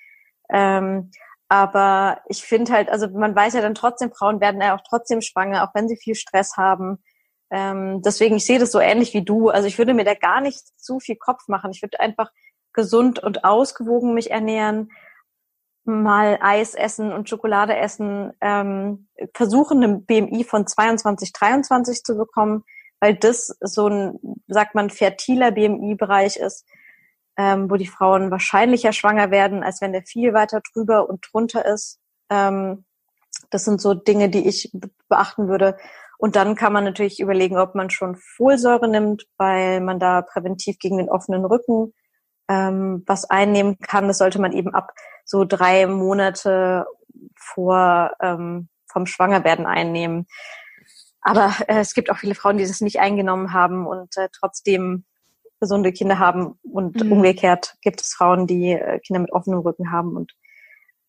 Ähm, 0.53 1.11
aber 1.49 2.21
ich 2.29 2.43
finde 2.43 2.73
halt, 2.73 2.91
also 2.91 3.09
man 3.09 3.35
weiß 3.35 3.55
ja 3.55 3.63
dann 3.63 3.75
trotzdem, 3.75 4.13
Frauen 4.13 4.43
werden 4.43 4.61
ja 4.61 4.77
auch 4.77 4.83
trotzdem 4.87 5.23
schwanger, 5.23 5.65
auch 5.65 5.75
wenn 5.75 5.89
sie 5.89 5.97
viel 5.97 6.15
Stress 6.15 6.59
haben. 6.59 7.03
Ähm, 7.51 8.03
deswegen, 8.03 8.37
ich 8.37 8.45
sehe 8.45 8.59
das 8.59 8.71
so 8.71 8.81
ähnlich 8.81 9.15
wie 9.15 9.25
du. 9.25 9.49
Also 9.49 9.67
ich 9.67 9.79
würde 9.79 9.95
mir 9.95 10.05
da 10.05 10.13
gar 10.13 10.43
nicht 10.43 10.61
zu 10.79 11.01
viel 11.01 11.17
Kopf 11.17 11.49
machen. 11.49 11.71
Ich 11.71 11.81
würde 11.81 12.01
einfach 12.01 12.31
gesund 12.79 13.19
und 13.19 13.43
ausgewogen 13.43 14.15
mich 14.15 14.31
ernähren, 14.31 14.93
mal 15.85 16.39
Eis 16.41 16.75
essen 16.75 17.13
und 17.13 17.29
Schokolade 17.29 17.77
essen, 17.77 18.33
ähm, 18.41 19.09
versuchen, 19.35 19.83
eine 19.83 19.99
BMI 19.99 20.45
von 20.45 20.65
22, 20.65 21.33
23 21.33 22.05
zu 22.05 22.17
bekommen, 22.17 22.63
weil 23.01 23.17
das 23.17 23.57
so 23.61 23.89
ein, 23.89 24.19
sagt 24.47 24.77
man, 24.77 24.91
fertiler 24.91 25.51
BMI-Bereich 25.51 26.37
ist, 26.37 26.67
ähm, 27.37 27.69
wo 27.69 27.75
die 27.75 27.89
Frauen 27.89 28.31
wahrscheinlicher 28.31 28.93
schwanger 28.93 29.33
werden, 29.33 29.65
als 29.65 29.81
wenn 29.81 29.93
der 29.93 30.03
viel 30.03 30.35
weiter 30.35 30.61
drüber 30.73 31.09
und 31.11 31.27
drunter 31.33 31.65
ist. 31.65 31.99
Ähm, 32.31 32.85
das 33.51 33.65
sind 33.65 33.81
so 33.81 33.95
Dinge, 33.95 34.29
die 34.29 34.47
ich 34.47 34.71
beachten 35.09 35.49
würde. 35.49 35.77
Und 36.17 36.37
dann 36.37 36.55
kann 36.55 36.73
man 36.73 36.85
natürlich 36.85 37.19
überlegen, 37.19 37.59
ob 37.59 37.75
man 37.75 37.91
schon 37.91 38.15
Folsäure 38.15 38.87
nimmt, 38.87 39.27
weil 39.37 39.81
man 39.81 39.99
da 39.99 40.23
präventiv 40.23 40.79
gegen 40.79 40.99
den 40.99 41.11
offenen 41.11 41.45
Rücken 41.45 41.93
ähm, 42.49 43.03
was 43.07 43.29
einnehmen 43.29 43.79
kann. 43.79 44.09
Das 44.09 44.19
sollte 44.19 44.41
man 44.41 44.53
eben 44.53 44.75
ab 44.75 44.93
so 45.25 45.45
drei 45.45 45.87
Monate 45.87 46.87
vor 47.37 48.13
ähm, 48.21 48.69
vom 48.91 49.07
Schwangerwerden 49.07 49.67
einnehmen. 49.67 50.27
Aber 51.21 51.53
äh, 51.67 51.81
es 51.81 51.95
gibt 51.95 52.11
auch 52.11 52.19
viele 52.19 52.35
Frauen, 52.35 52.59
die 52.59 52.67
das 52.67 52.81
nicht 52.81 53.01
eingenommen 53.01 53.53
haben 53.53 53.87
und 53.87 54.17
äh, 54.17 54.29
trotzdem 54.33 55.05
gesunde 55.61 55.93
Kinder 55.93 56.19
haben. 56.19 56.59
Und 56.63 57.03
mhm. 57.03 57.13
umgekehrt 57.13 57.77
gibt 57.83 58.01
es 58.01 58.15
Frauen, 58.15 58.47
die 58.47 58.73
äh, 58.73 58.99
Kinder 59.01 59.21
mit 59.21 59.33
offenem 59.33 59.61
Rücken 59.61 59.91
haben 59.91 60.17
und 60.17 60.33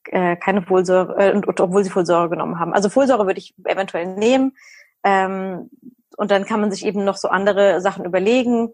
äh, 0.05 0.35
keine 0.35 0.63
Folsäure, 0.63 1.15
äh, 1.17 1.33
und, 1.33 1.47
und, 1.47 1.59
obwohl 1.61 1.83
sie 1.83 1.89
Folsäure 1.89 2.29
genommen 2.29 2.59
haben. 2.59 2.73
Also 2.73 2.89
Folsäure 2.89 3.27
würde 3.27 3.39
ich 3.39 3.53
eventuell 3.63 4.07
nehmen. 4.07 4.57
Ähm, 5.03 5.69
und 6.17 6.31
dann 6.31 6.45
kann 6.45 6.59
man 6.59 6.71
sich 6.71 6.85
eben 6.85 7.05
noch 7.05 7.15
so 7.15 7.29
andere 7.29 7.79
Sachen 7.79 8.03
überlegen. 8.05 8.73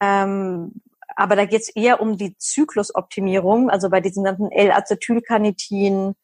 Ähm, 0.00 0.72
aber 1.16 1.36
da 1.36 1.44
geht 1.44 1.62
es 1.62 1.68
eher 1.68 2.00
um 2.00 2.16
die 2.16 2.36
Zyklusoptimierung, 2.36 3.70
also 3.70 3.90
bei 3.90 4.00
diesen 4.00 4.24
ganzen 4.24 4.50
L-Acetylcarnitin 4.50 6.14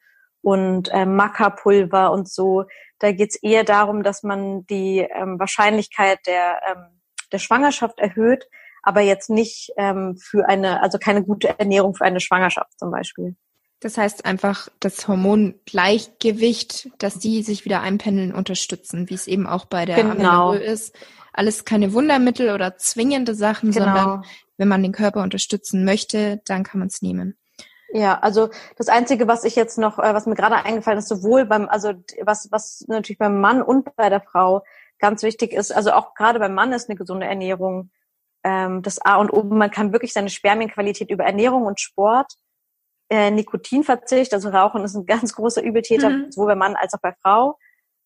und 0.43 0.89
äh, 0.93 1.07
Maca-Pulver 1.07 2.13
und 2.13 2.29
so. 2.29 2.65
Da 2.99 3.13
geht 3.13 3.31
es 3.31 3.43
eher 3.43 3.65
darum, 3.65 4.03
dass 4.03 4.23
man 4.23 4.67
die 4.67 4.99
ähm, 4.99 5.39
Wahrscheinlichkeit 5.39 6.21
der, 6.27 6.61
ähm, 6.69 7.01
der 7.33 7.39
Schwangerschaft 7.39 7.99
erhöht, 7.99 8.47
aber 8.83 9.01
jetzt 9.01 9.31
nicht 9.31 9.73
ähm, 9.77 10.17
für 10.17 10.49
eine, 10.49 10.83
also 10.83 10.99
keine 10.99 11.23
gute 11.23 11.59
Ernährung 11.59 11.95
für 11.95 12.05
eine 12.05 12.21
Schwangerschaft 12.21 12.79
zum 12.79 12.91
Beispiel. 12.91 13.37
Das 13.81 13.97
heißt 13.97 14.27
einfach 14.27 14.69
das 14.79 15.09
Hormongleichgewicht, 15.09 16.91
dass 16.99 17.19
die 17.19 17.43
sich 17.43 17.65
wieder 17.65 17.81
einpendeln, 17.81 18.35
unterstützen, 18.35 19.09
wie 19.09 19.15
es 19.15 19.27
eben 19.27 19.47
auch 19.47 19.65
bei 19.65 19.87
der 19.87 19.97
genau. 19.97 20.11
Amenorrhoe 20.11 20.59
ist. 20.59 20.95
Alles 21.33 21.65
keine 21.65 21.95
Wundermittel 21.95 22.51
oder 22.51 22.77
zwingende 22.77 23.35
Sachen, 23.35 23.71
genau. 23.71 23.85
sondern 23.85 24.25
wenn 24.61 24.69
man 24.69 24.83
den 24.83 24.93
Körper 24.93 25.23
unterstützen 25.23 25.87
möchte, 25.87 26.43
dann 26.45 26.65
kann 26.65 26.81
man 26.81 26.89
es 26.89 27.01
nehmen. 27.01 27.39
Ja, 27.93 28.19
also 28.21 28.51
das 28.77 28.89
Einzige, 28.89 29.27
was 29.27 29.45
ich 29.45 29.57
jetzt 29.57 29.79
noch, 29.79 29.99
äh, 29.99 30.13
was 30.15 30.27
mir 30.27 30.35
gerade 30.35 30.57
eingefallen 30.57 30.99
ist, 30.99 31.09
sowohl 31.09 31.47
beim, 31.47 31.67
also 31.67 31.95
was, 32.21 32.49
was 32.53 32.85
natürlich 32.87 33.19
beim 33.19 33.41
Mann 33.41 33.63
und 33.63 33.97
bei 33.97 34.11
der 34.11 34.21
Frau 34.21 34.63
ganz 34.99 35.23
wichtig 35.23 35.55
ist, 35.55 35.73
also 35.73 35.93
auch 35.93 36.15
gerade 36.15 36.39
beim 36.39 36.55
Mann 36.55 36.75
ist 36.75 36.91
eine 36.91 36.99
gesunde 36.99 37.27
Ernährung 37.27 37.91
ähm, 38.45 38.83
das 38.83 39.01
A 39.01 39.17
und 39.17 39.33
O. 39.33 39.43
Man 39.45 39.71
kann 39.71 39.93
wirklich 39.93 40.13
seine 40.13 40.29
Spermienqualität 40.29 41.11
über 41.11 41.25
Ernährung 41.25 41.65
und 41.65 41.81
Sport, 41.81 42.35
äh, 43.09 43.31
Nikotinverzicht, 43.31 44.35
also 44.35 44.51
Rauchen 44.51 44.85
ist 44.85 44.95
ein 44.95 45.07
ganz 45.07 45.35
großer 45.35 45.63
Übeltäter, 45.63 46.11
mhm. 46.11 46.31
sowohl 46.31 46.49
bei 46.49 46.55
Mann 46.55 46.77
als 46.77 46.93
auch 46.93 47.01
bei 47.01 47.15
Frau. 47.23 47.59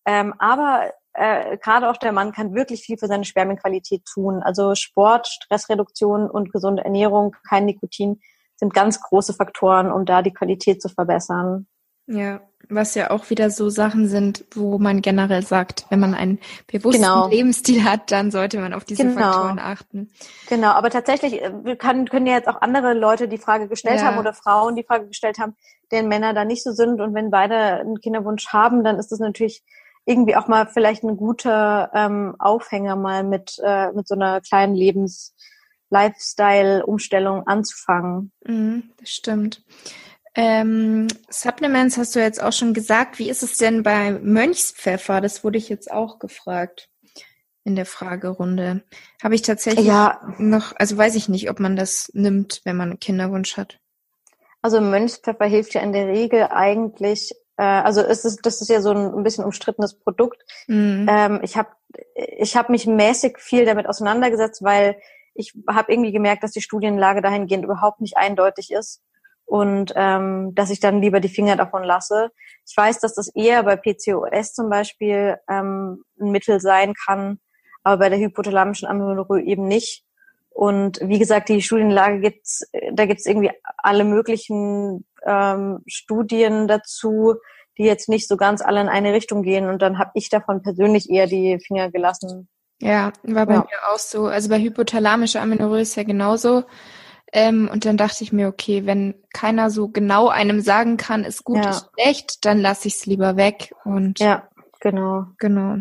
Ähm, 0.05 0.33
aber 0.39 0.93
äh, 1.15 1.57
gerade 1.57 1.89
auch 1.89 1.97
der 1.97 2.11
Mann 2.11 2.31
kann 2.31 2.53
wirklich 2.53 2.81
viel 2.81 2.97
für 2.97 3.07
seine 3.07 3.25
Spermienqualität 3.25 4.03
tun. 4.05 4.43
Also 4.43 4.75
Sport, 4.75 5.27
Stressreduktion 5.27 6.29
und 6.29 6.51
gesunde 6.51 6.83
Ernährung, 6.83 7.35
kein 7.47 7.65
Nikotin 7.65 8.19
sind 8.57 8.73
ganz 8.73 9.01
große 9.01 9.33
Faktoren, 9.33 9.91
um 9.91 10.05
da 10.05 10.21
die 10.21 10.33
Qualität 10.33 10.81
zu 10.81 10.89
verbessern. 10.89 11.67
Ja, 12.07 12.41
was 12.69 12.95
ja 12.95 13.09
auch 13.09 13.29
wieder 13.29 13.49
so 13.49 13.69
Sachen 13.69 14.07
sind, 14.07 14.45
wo 14.53 14.77
man 14.77 15.01
generell 15.01 15.43
sagt, 15.43 15.85
wenn 15.89 15.99
man 15.99 16.13
einen 16.13 16.39
bewussten 16.67 17.01
genau. 17.01 17.27
Lebensstil 17.29 17.83
hat, 17.83 18.11
dann 18.11 18.29
sollte 18.29 18.59
man 18.59 18.73
auf 18.73 18.85
diese 18.85 19.03
genau. 19.03 19.31
Faktoren 19.31 19.59
achten. 19.59 20.11
Genau, 20.47 20.69
aber 20.69 20.89
tatsächlich 20.89 21.41
äh, 21.41 21.75
kann, 21.75 22.07
können 22.07 22.27
ja 22.27 22.33
jetzt 22.33 22.47
auch 22.47 22.61
andere 22.61 22.93
Leute 22.93 23.27
die 23.27 23.37
Frage 23.37 23.67
gestellt 23.67 24.01
ja. 24.01 24.05
haben 24.05 24.19
oder 24.19 24.33
Frauen 24.33 24.75
die 24.75 24.83
Frage 24.83 25.07
gestellt 25.07 25.39
haben, 25.39 25.55
deren 25.91 26.07
Männer 26.07 26.33
da 26.33 26.45
nicht 26.45 26.63
so 26.63 26.71
sind. 26.71 27.01
Und 27.01 27.13
wenn 27.15 27.31
beide 27.31 27.55
einen 27.55 27.99
Kinderwunsch 27.99 28.47
haben, 28.49 28.83
dann 28.83 28.99
ist 28.99 29.11
das 29.11 29.19
natürlich 29.19 29.63
irgendwie 30.05 30.35
auch 30.35 30.47
mal 30.47 30.67
vielleicht 30.67 31.03
ein 31.03 31.17
guter 31.17 31.91
ähm, 31.93 32.35
Aufhänger, 32.39 32.95
mal 32.95 33.23
mit, 33.23 33.59
äh, 33.63 33.91
mit 33.91 34.07
so 34.07 34.15
einer 34.15 34.41
kleinen 34.41 34.75
Lebens- 34.75 35.35
Lifestyle-Umstellung 35.89 37.47
anzufangen. 37.47 38.31
Mhm, 38.45 38.91
das 38.99 39.09
stimmt. 39.09 39.63
Ähm, 40.35 41.07
Supplements 41.29 41.97
hast 41.97 42.15
du 42.15 42.19
jetzt 42.19 42.43
auch 42.43 42.51
schon 42.51 42.73
gesagt. 42.73 43.19
Wie 43.19 43.29
ist 43.29 43.43
es 43.43 43.57
denn 43.57 43.83
bei 43.83 44.11
Mönchspfeffer? 44.11 45.21
Das 45.21 45.43
wurde 45.43 45.57
ich 45.57 45.69
jetzt 45.69 45.89
auch 45.91 46.19
gefragt 46.19 46.89
in 47.63 47.75
der 47.75 47.85
Fragerunde. 47.85 48.83
Habe 49.23 49.35
ich 49.35 49.41
tatsächlich 49.41 49.85
ja. 49.85 50.21
noch, 50.37 50.73
also 50.75 50.97
weiß 50.97 51.15
ich 51.15 51.29
nicht, 51.29 51.49
ob 51.49 51.59
man 51.59 51.75
das 51.75 52.11
nimmt, 52.13 52.61
wenn 52.65 52.75
man 52.75 52.89
einen 52.89 52.99
Kinderwunsch 52.99 53.55
hat. 53.57 53.79
Also 54.61 54.81
Mönchspfeffer 54.81 55.45
hilft 55.45 55.73
ja 55.73 55.81
in 55.81 55.93
der 55.93 56.07
Regel 56.07 56.47
eigentlich, 56.51 57.33
äh, 57.57 57.63
also 57.63 58.01
es 58.01 58.25
ist, 58.25 58.45
das 58.45 58.61
ist 58.61 58.69
ja 58.69 58.81
so 58.81 58.91
ein, 58.91 59.13
ein 59.13 59.23
bisschen 59.23 59.45
umstrittenes 59.45 59.97
Produkt. 59.99 60.43
Mhm. 60.67 61.07
Ähm, 61.09 61.39
ich 61.43 61.57
habe 61.57 61.69
ich 62.15 62.55
hab 62.55 62.69
mich 62.69 62.87
mäßig 62.87 63.39
viel 63.39 63.65
damit 63.65 63.87
auseinandergesetzt, 63.87 64.63
weil 64.63 64.97
ich 65.33 65.53
habe 65.69 65.91
irgendwie 65.91 66.11
gemerkt, 66.11 66.43
dass 66.43 66.51
die 66.51 66.61
Studienlage 66.61 67.21
dahingehend 67.21 67.65
überhaupt 67.65 68.01
nicht 68.01 68.17
eindeutig 68.17 68.71
ist 68.71 69.01
und 69.45 69.93
ähm, 69.95 70.55
dass 70.55 70.71
ich 70.71 70.79
dann 70.79 71.01
lieber 71.01 71.19
die 71.19 71.29
Finger 71.29 71.55
davon 71.55 71.83
lasse. 71.83 72.31
Ich 72.67 72.75
weiß, 72.75 72.99
dass 72.99 73.13
das 73.13 73.27
eher 73.27 73.63
bei 73.63 73.75
PCOS 73.75 74.53
zum 74.53 74.69
Beispiel 74.69 75.37
ähm, 75.49 76.03
ein 76.19 76.31
Mittel 76.31 76.59
sein 76.59 76.93
kann, 77.05 77.39
aber 77.83 77.97
bei 77.97 78.09
der 78.09 78.19
hypothalamischen 78.19 78.87
Amenorrhoe 78.87 79.41
eben 79.41 79.67
nicht. 79.67 80.03
Und 80.49 80.99
wie 81.03 81.19
gesagt, 81.19 81.49
die 81.49 81.61
Studienlage 81.61 82.21
gibt's, 82.21 82.65
da 82.93 83.05
gibt's 83.05 83.25
irgendwie 83.25 83.51
alle 83.77 84.05
möglichen 84.05 85.05
ähm, 85.25 85.79
Studien 85.87 86.67
dazu, 86.67 87.35
die 87.77 87.83
jetzt 87.83 88.09
nicht 88.09 88.27
so 88.27 88.37
ganz 88.37 88.61
alle 88.61 88.81
in 88.81 88.87
eine 88.87 89.13
Richtung 89.13 89.43
gehen. 89.43 89.67
Und 89.67 89.81
dann 89.81 89.99
habe 89.99 90.11
ich 90.13 90.29
davon 90.29 90.61
persönlich 90.61 91.09
eher 91.09 91.27
die 91.27 91.59
Finger 91.59 91.91
gelassen. 91.91 92.47
Ja, 92.81 93.11
war 93.23 93.45
bei 93.45 93.53
ja. 93.55 93.59
mir 93.59 93.93
auch 93.93 93.99
so. 93.99 94.27
Also 94.27 94.49
bei 94.49 94.59
hypothalamischer 94.59 95.41
Amenorrhoe 95.41 95.81
ist 95.81 95.95
ja 95.95 96.03
genauso. 96.03 96.63
Ähm, 97.31 97.69
und 97.71 97.85
dann 97.85 97.97
dachte 97.97 98.23
ich 98.23 98.31
mir, 98.31 98.47
okay, 98.47 98.85
wenn 98.85 99.15
keiner 99.33 99.69
so 99.69 99.89
genau 99.89 100.29
einem 100.29 100.61
sagen 100.61 100.97
kann, 100.97 101.23
ist 101.23 101.43
gut, 101.43 101.63
ja. 101.63 101.71
ist 101.71 101.89
schlecht, 101.93 102.45
dann 102.45 102.59
lasse 102.59 102.87
ich 102.87 102.95
es 102.95 103.05
lieber 103.05 103.35
weg. 103.35 103.73
Und 103.83 104.19
ja, 104.19 104.47
genau. 104.79 105.25
Genau. 105.39 105.77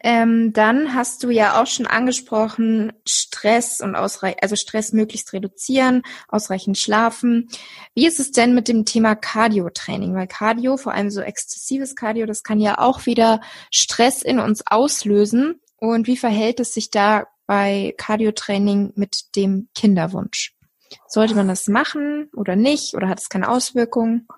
Ähm, 0.00 0.52
dann 0.52 0.94
hast 0.94 1.24
du 1.24 1.30
ja 1.30 1.60
auch 1.60 1.66
schon 1.66 1.86
angesprochen, 1.86 2.92
Stress 3.06 3.80
und 3.80 3.96
ausreich 3.96 4.36
also 4.40 4.54
Stress 4.54 4.92
möglichst 4.92 5.32
reduzieren, 5.32 6.02
ausreichend 6.28 6.78
schlafen. 6.78 7.48
Wie 7.94 8.06
ist 8.06 8.20
es 8.20 8.30
denn 8.30 8.54
mit 8.54 8.68
dem 8.68 8.84
Thema 8.84 9.16
Cardio-Training? 9.16 10.14
Weil 10.14 10.28
Cardio, 10.28 10.76
vor 10.76 10.92
allem 10.92 11.10
so 11.10 11.20
exzessives 11.20 11.96
Cardio, 11.96 12.26
das 12.26 12.44
kann 12.44 12.60
ja 12.60 12.78
auch 12.78 13.06
wieder 13.06 13.40
Stress 13.70 14.22
in 14.22 14.38
uns 14.38 14.62
auslösen. 14.66 15.60
Und 15.76 16.06
wie 16.06 16.16
verhält 16.16 16.60
es 16.60 16.74
sich 16.74 16.90
da 16.90 17.26
bei 17.46 17.94
Cardio-Training 17.98 18.92
mit 18.94 19.34
dem 19.36 19.68
Kinderwunsch? 19.74 20.54
Sollte 21.08 21.34
man 21.34 21.48
das 21.48 21.66
machen 21.68 22.30
oder 22.36 22.54
nicht? 22.54 22.94
Oder 22.94 23.08
hat 23.08 23.18
es 23.18 23.28
keine 23.28 23.48
Auswirkungen? 23.48 24.28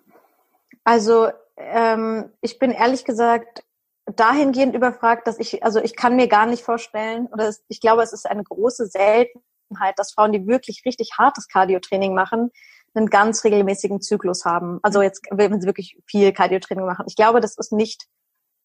Also 0.84 1.28
ähm, 1.56 2.30
ich 2.40 2.58
bin 2.58 2.70
ehrlich 2.70 3.04
gesagt 3.04 3.62
dahingehend 4.06 4.74
überfragt, 4.74 5.26
dass 5.26 5.38
ich, 5.38 5.64
also 5.64 5.80
ich 5.80 5.96
kann 5.96 6.16
mir 6.16 6.28
gar 6.28 6.46
nicht 6.46 6.62
vorstellen, 6.62 7.26
oder 7.32 7.52
ich 7.68 7.80
glaube, 7.80 8.02
es 8.02 8.12
ist 8.12 8.28
eine 8.28 8.44
große 8.44 8.86
Seltenheit, 8.86 9.98
dass 9.98 10.12
Frauen, 10.12 10.32
die 10.32 10.46
wirklich 10.46 10.82
richtig 10.84 11.12
hartes 11.18 11.48
Cardio-Training 11.48 12.14
machen, 12.14 12.50
einen 12.94 13.08
ganz 13.08 13.44
regelmäßigen 13.44 14.00
Zyklus 14.00 14.44
haben. 14.44 14.78
Also 14.82 15.02
jetzt, 15.02 15.22
wenn 15.30 15.60
sie 15.60 15.66
wirklich 15.66 15.98
viel 16.06 16.32
Cardio-Training 16.32 16.86
machen. 16.86 17.06
Ich 17.08 17.16
glaube, 17.16 17.40
das 17.40 17.56
ist 17.56 17.72
nicht, 17.72 18.06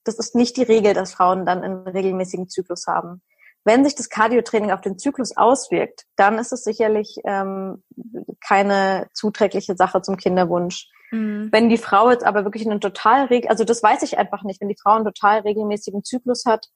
das 0.03 0.15
ist 0.15 0.35
nicht 0.35 0.57
die 0.57 0.63
Regel, 0.63 0.93
dass 0.93 1.13
Frauen 1.13 1.45
dann 1.45 1.63
einen 1.63 1.87
regelmäßigen 1.87 2.47
Zyklus 2.47 2.85
haben. 2.87 3.21
Wenn 3.65 3.83
sich 3.83 3.95
das 3.95 4.09
Cardiotraining 4.09 4.71
auf 4.71 4.81
den 4.81 4.97
Zyklus 4.97 5.35
auswirkt, 5.35 6.05
dann 6.15 6.37
ist 6.37 6.51
es 6.51 6.63
sicherlich 6.63 7.17
ähm, 7.25 7.83
keine 8.45 9.07
zuträgliche 9.13 9.75
Sache 9.75 10.01
zum 10.01 10.17
Kinderwunsch. 10.17 10.87
Mhm. 11.11 11.49
Wenn 11.51 11.69
die 11.69 11.77
Frau 11.77 12.09
jetzt 12.09 12.25
aber 12.25 12.43
wirklich 12.45 12.65
einen 12.65 12.81
total 12.81 13.25
regel, 13.25 13.49
also 13.49 13.63
das 13.63 13.83
weiß 13.83 14.03
ich 14.03 14.17
einfach 14.17 14.43
nicht, 14.43 14.61
wenn 14.61 14.69
die 14.69 14.77
Frau 14.81 14.93
einen 14.93 15.05
total 15.05 15.39
regelmäßigen 15.41 16.03
Zyklus 16.03 16.45
hat, 16.45 16.67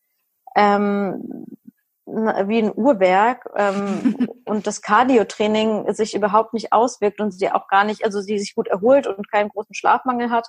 ähm, 0.55 1.45
wie 2.05 2.59
ein 2.59 2.73
Uhrwerk 2.75 3.49
ähm, 3.55 4.27
und 4.45 4.67
das 4.67 4.81
Cardiotraining 4.81 5.93
sich 5.93 6.15
überhaupt 6.15 6.53
nicht 6.53 6.73
auswirkt 6.73 7.21
und 7.21 7.31
sie 7.31 7.49
auch 7.51 7.67
gar 7.67 7.85
nicht, 7.85 8.03
also 8.03 8.21
sie 8.21 8.39
sich 8.39 8.55
gut 8.55 8.67
erholt 8.67 9.07
und 9.07 9.31
keinen 9.31 9.49
großen 9.49 9.73
Schlafmangel 9.73 10.29
hat, 10.29 10.47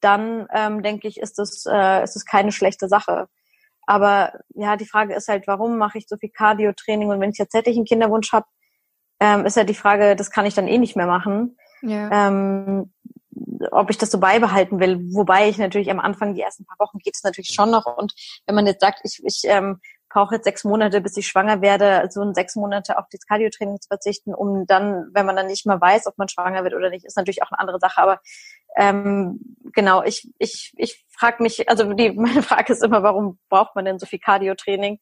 dann 0.00 0.46
ähm, 0.52 0.82
denke 0.82 1.08
ich, 1.08 1.18
ist 1.18 1.38
das, 1.38 1.64
äh, 1.66 2.04
ist 2.04 2.14
das 2.14 2.24
keine 2.24 2.52
schlechte 2.52 2.88
Sache. 2.88 3.28
Aber 3.86 4.40
ja, 4.54 4.76
die 4.76 4.86
Frage 4.86 5.14
ist 5.14 5.28
halt, 5.28 5.46
warum 5.46 5.78
mache 5.78 5.98
ich 5.98 6.06
so 6.08 6.16
viel 6.16 6.30
Cardio-Training? 6.30 7.08
Und 7.08 7.20
wenn 7.20 7.30
ich 7.30 7.38
jetzt 7.38 7.52
tatsächlich 7.52 7.78
einen 7.78 7.86
Kinderwunsch 7.86 8.32
habe, 8.32 8.46
ähm, 9.20 9.46
ist 9.46 9.56
ja 9.56 9.60
halt 9.60 9.70
die 9.70 9.74
Frage, 9.74 10.16
das 10.16 10.30
kann 10.30 10.44
ich 10.44 10.54
dann 10.54 10.68
eh 10.68 10.78
nicht 10.78 10.96
mehr 10.96 11.06
machen. 11.06 11.56
Ja. 11.82 12.28
Ähm, 12.28 12.92
ob 13.70 13.90
ich 13.90 13.98
das 13.98 14.10
so 14.10 14.18
beibehalten 14.18 14.80
will. 14.80 14.98
Wobei 15.12 15.48
ich 15.48 15.58
natürlich 15.58 15.90
am 15.90 16.00
Anfang, 16.00 16.34
die 16.34 16.40
ersten 16.40 16.64
paar 16.64 16.78
Wochen 16.78 16.98
geht 16.98 17.14
es 17.14 17.22
natürlich 17.22 17.52
schon 17.54 17.70
noch. 17.70 17.86
Und 17.86 18.14
wenn 18.46 18.54
man 18.54 18.66
jetzt 18.66 18.80
sagt, 18.80 19.00
ich, 19.04 19.22
ich 19.24 19.42
ähm, 19.44 19.80
brauche 20.08 20.36
jetzt 20.36 20.44
sechs 20.44 20.64
Monate, 20.64 21.00
bis 21.00 21.16
ich 21.16 21.26
schwanger 21.26 21.60
werde, 21.60 22.08
so 22.10 22.20
also 22.20 22.32
sechs 22.32 22.56
Monate 22.56 22.98
auf 22.98 23.04
das 23.10 23.26
Cardio-Training 23.26 23.80
zu 23.80 23.88
verzichten, 23.88 24.34
um 24.34 24.66
dann, 24.66 25.10
wenn 25.12 25.26
man 25.26 25.36
dann 25.36 25.46
nicht 25.46 25.66
mehr 25.66 25.80
weiß, 25.80 26.06
ob 26.06 26.16
man 26.16 26.28
schwanger 26.28 26.64
wird 26.64 26.74
oder 26.74 26.90
nicht, 26.90 27.04
ist 27.04 27.16
natürlich 27.16 27.42
auch 27.42 27.50
eine 27.50 27.58
andere 27.58 27.78
Sache. 27.78 28.00
Aber 28.00 28.20
ähm, 28.76 29.40
genau, 29.72 30.02
ich, 30.02 30.30
ich, 30.38 30.72
ich 30.76 31.04
frage 31.10 31.42
mich, 31.42 31.68
also 31.68 31.92
die, 31.92 32.12
meine 32.16 32.42
Frage 32.42 32.72
ist 32.72 32.84
immer, 32.84 33.02
warum 33.02 33.38
braucht 33.48 33.74
man 33.74 33.84
denn 33.84 33.98
so 33.98 34.06
viel 34.06 34.18
Cardio-Training? 34.18 34.98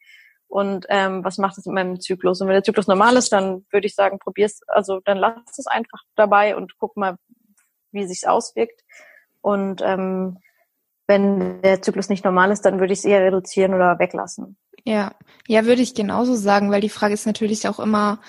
Und 0.47 0.87
ähm, 0.89 1.25
was 1.25 1.39
macht 1.39 1.59
es 1.59 1.67
mit 1.67 1.75
meinem 1.75 2.01
Zyklus? 2.01 2.41
Und 2.41 2.47
wenn 2.47 2.55
der 2.55 2.63
Zyklus 2.63 2.87
normal 2.87 3.17
ist, 3.17 3.33
dann 3.33 3.65
würde 3.71 3.87
ich 3.87 3.95
sagen, 3.95 4.19
probier's, 4.21 4.61
also 4.69 5.01
dann 5.05 5.19
lass 5.19 5.59
es 5.59 5.67
einfach 5.67 6.01
dabei 6.15 6.55
und 6.55 6.79
guck 6.79 6.97
mal, 6.97 7.17
wie 7.91 8.07
sich's 8.07 8.25
auswirkt. 8.25 8.83
Und 9.41 9.83
ähm, 9.83 10.39
wenn 11.07 11.61
der 11.63 11.83
Zyklus 11.83 12.09
nicht 12.09 12.25
normal 12.25 12.51
ist, 12.51 12.63
dann 12.63 12.79
würde 12.79 12.93
ich 12.93 13.01
es 13.01 13.05
eher 13.05 13.23
reduzieren 13.23 13.75
oder 13.75 13.99
weglassen. 13.99 14.57
Ja, 14.85 15.13
ja, 15.49 15.65
würde 15.65 15.83
ich 15.83 15.95
genauso 15.95 16.35
sagen, 16.35 16.71
weil 16.71 16.81
die 16.81 16.89
Frage 16.89 17.15
ist 17.15 17.27
natürlich 17.27 17.67
auch 17.69 17.81
immer, 17.81 18.21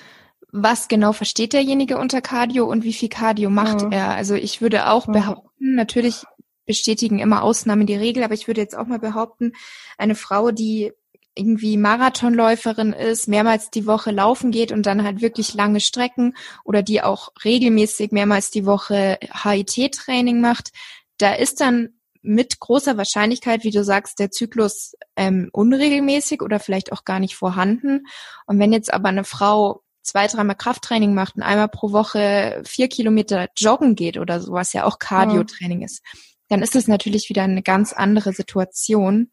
was 0.51 0.87
genau 0.87 1.11
versteht 1.13 1.53
derjenige 1.53 1.97
unter 1.97 2.21
Cardio 2.21 2.65
und 2.65 2.83
wie 2.83 2.93
viel 2.93 3.09
Cardio 3.09 3.49
macht 3.49 3.83
mhm. 3.83 3.91
er? 3.91 4.11
Also 4.11 4.35
ich 4.35 4.61
würde 4.61 4.89
auch 4.89 5.07
mhm. 5.07 5.13
behaupten, 5.13 5.75
natürlich 5.75 6.23
bestätigen 6.65 7.19
immer 7.19 7.43
Ausnahmen 7.43 7.85
die 7.85 7.95
Regel, 7.95 8.23
aber 8.23 8.33
ich 8.33 8.47
würde 8.47 8.61
jetzt 8.61 8.77
auch 8.77 8.87
mal 8.87 8.99
behaupten, 8.99 9.53
eine 9.97 10.15
Frau, 10.15 10.51
die 10.51 10.91
irgendwie 11.35 11.77
Marathonläuferin 11.77 12.93
ist, 12.93 13.27
mehrmals 13.27 13.69
die 13.69 13.85
Woche 13.85 14.11
laufen 14.11 14.51
geht 14.51 14.71
und 14.71 14.85
dann 14.85 15.03
halt 15.03 15.21
wirklich 15.21 15.53
lange 15.53 15.81
Strecken 15.81 16.35
oder 16.63 16.81
die 16.81 17.01
auch 17.01 17.33
regelmäßig 17.43 18.11
mehrmals 18.11 18.51
die 18.51 18.65
Woche 18.65 19.19
HIT-Training 19.43 20.39
macht, 20.39 20.71
da 21.17 21.33
ist 21.33 21.59
dann 21.59 21.89
mit 22.21 22.59
großer 22.59 22.97
Wahrscheinlichkeit, 22.97 23.63
wie 23.63 23.71
du 23.71 23.83
sagst, 23.83 24.17
der 24.19 24.31
Zyklus 24.31 24.95
ähm, 25.15 25.49
unregelmäßig 25.51 26.41
oder 26.41 26.59
vielleicht 26.59 26.91
auch 26.91 27.03
gar 27.03 27.19
nicht 27.19 27.35
vorhanden. 27.35 28.07
Und 28.47 28.57
wenn 28.57 28.73
jetzt 28.73 28.91
aber 28.91 29.09
eine 29.09 29.23
Frau 29.23 29.83
zwei, 30.05 30.27
dreimal 30.27 30.55
Krafttraining 30.55 31.13
macht 31.13 31.35
und 31.35 31.43
einmal 31.43 31.67
pro 31.67 31.91
Woche 31.91 32.61
vier 32.65 32.87
Kilometer 32.87 33.49
joggen 33.57 33.95
geht 33.95 34.17
oder 34.17 34.39
so, 34.39 34.53
was 34.53 34.73
ja 34.73 34.85
auch 34.85 34.99
Cardio-Training 34.99 35.81
ist, 35.81 36.03
dann 36.47 36.61
ist 36.61 36.75
es 36.75 36.87
natürlich 36.87 37.29
wieder 37.29 37.43
eine 37.43 37.63
ganz 37.63 37.91
andere 37.93 38.33
Situation. 38.33 39.31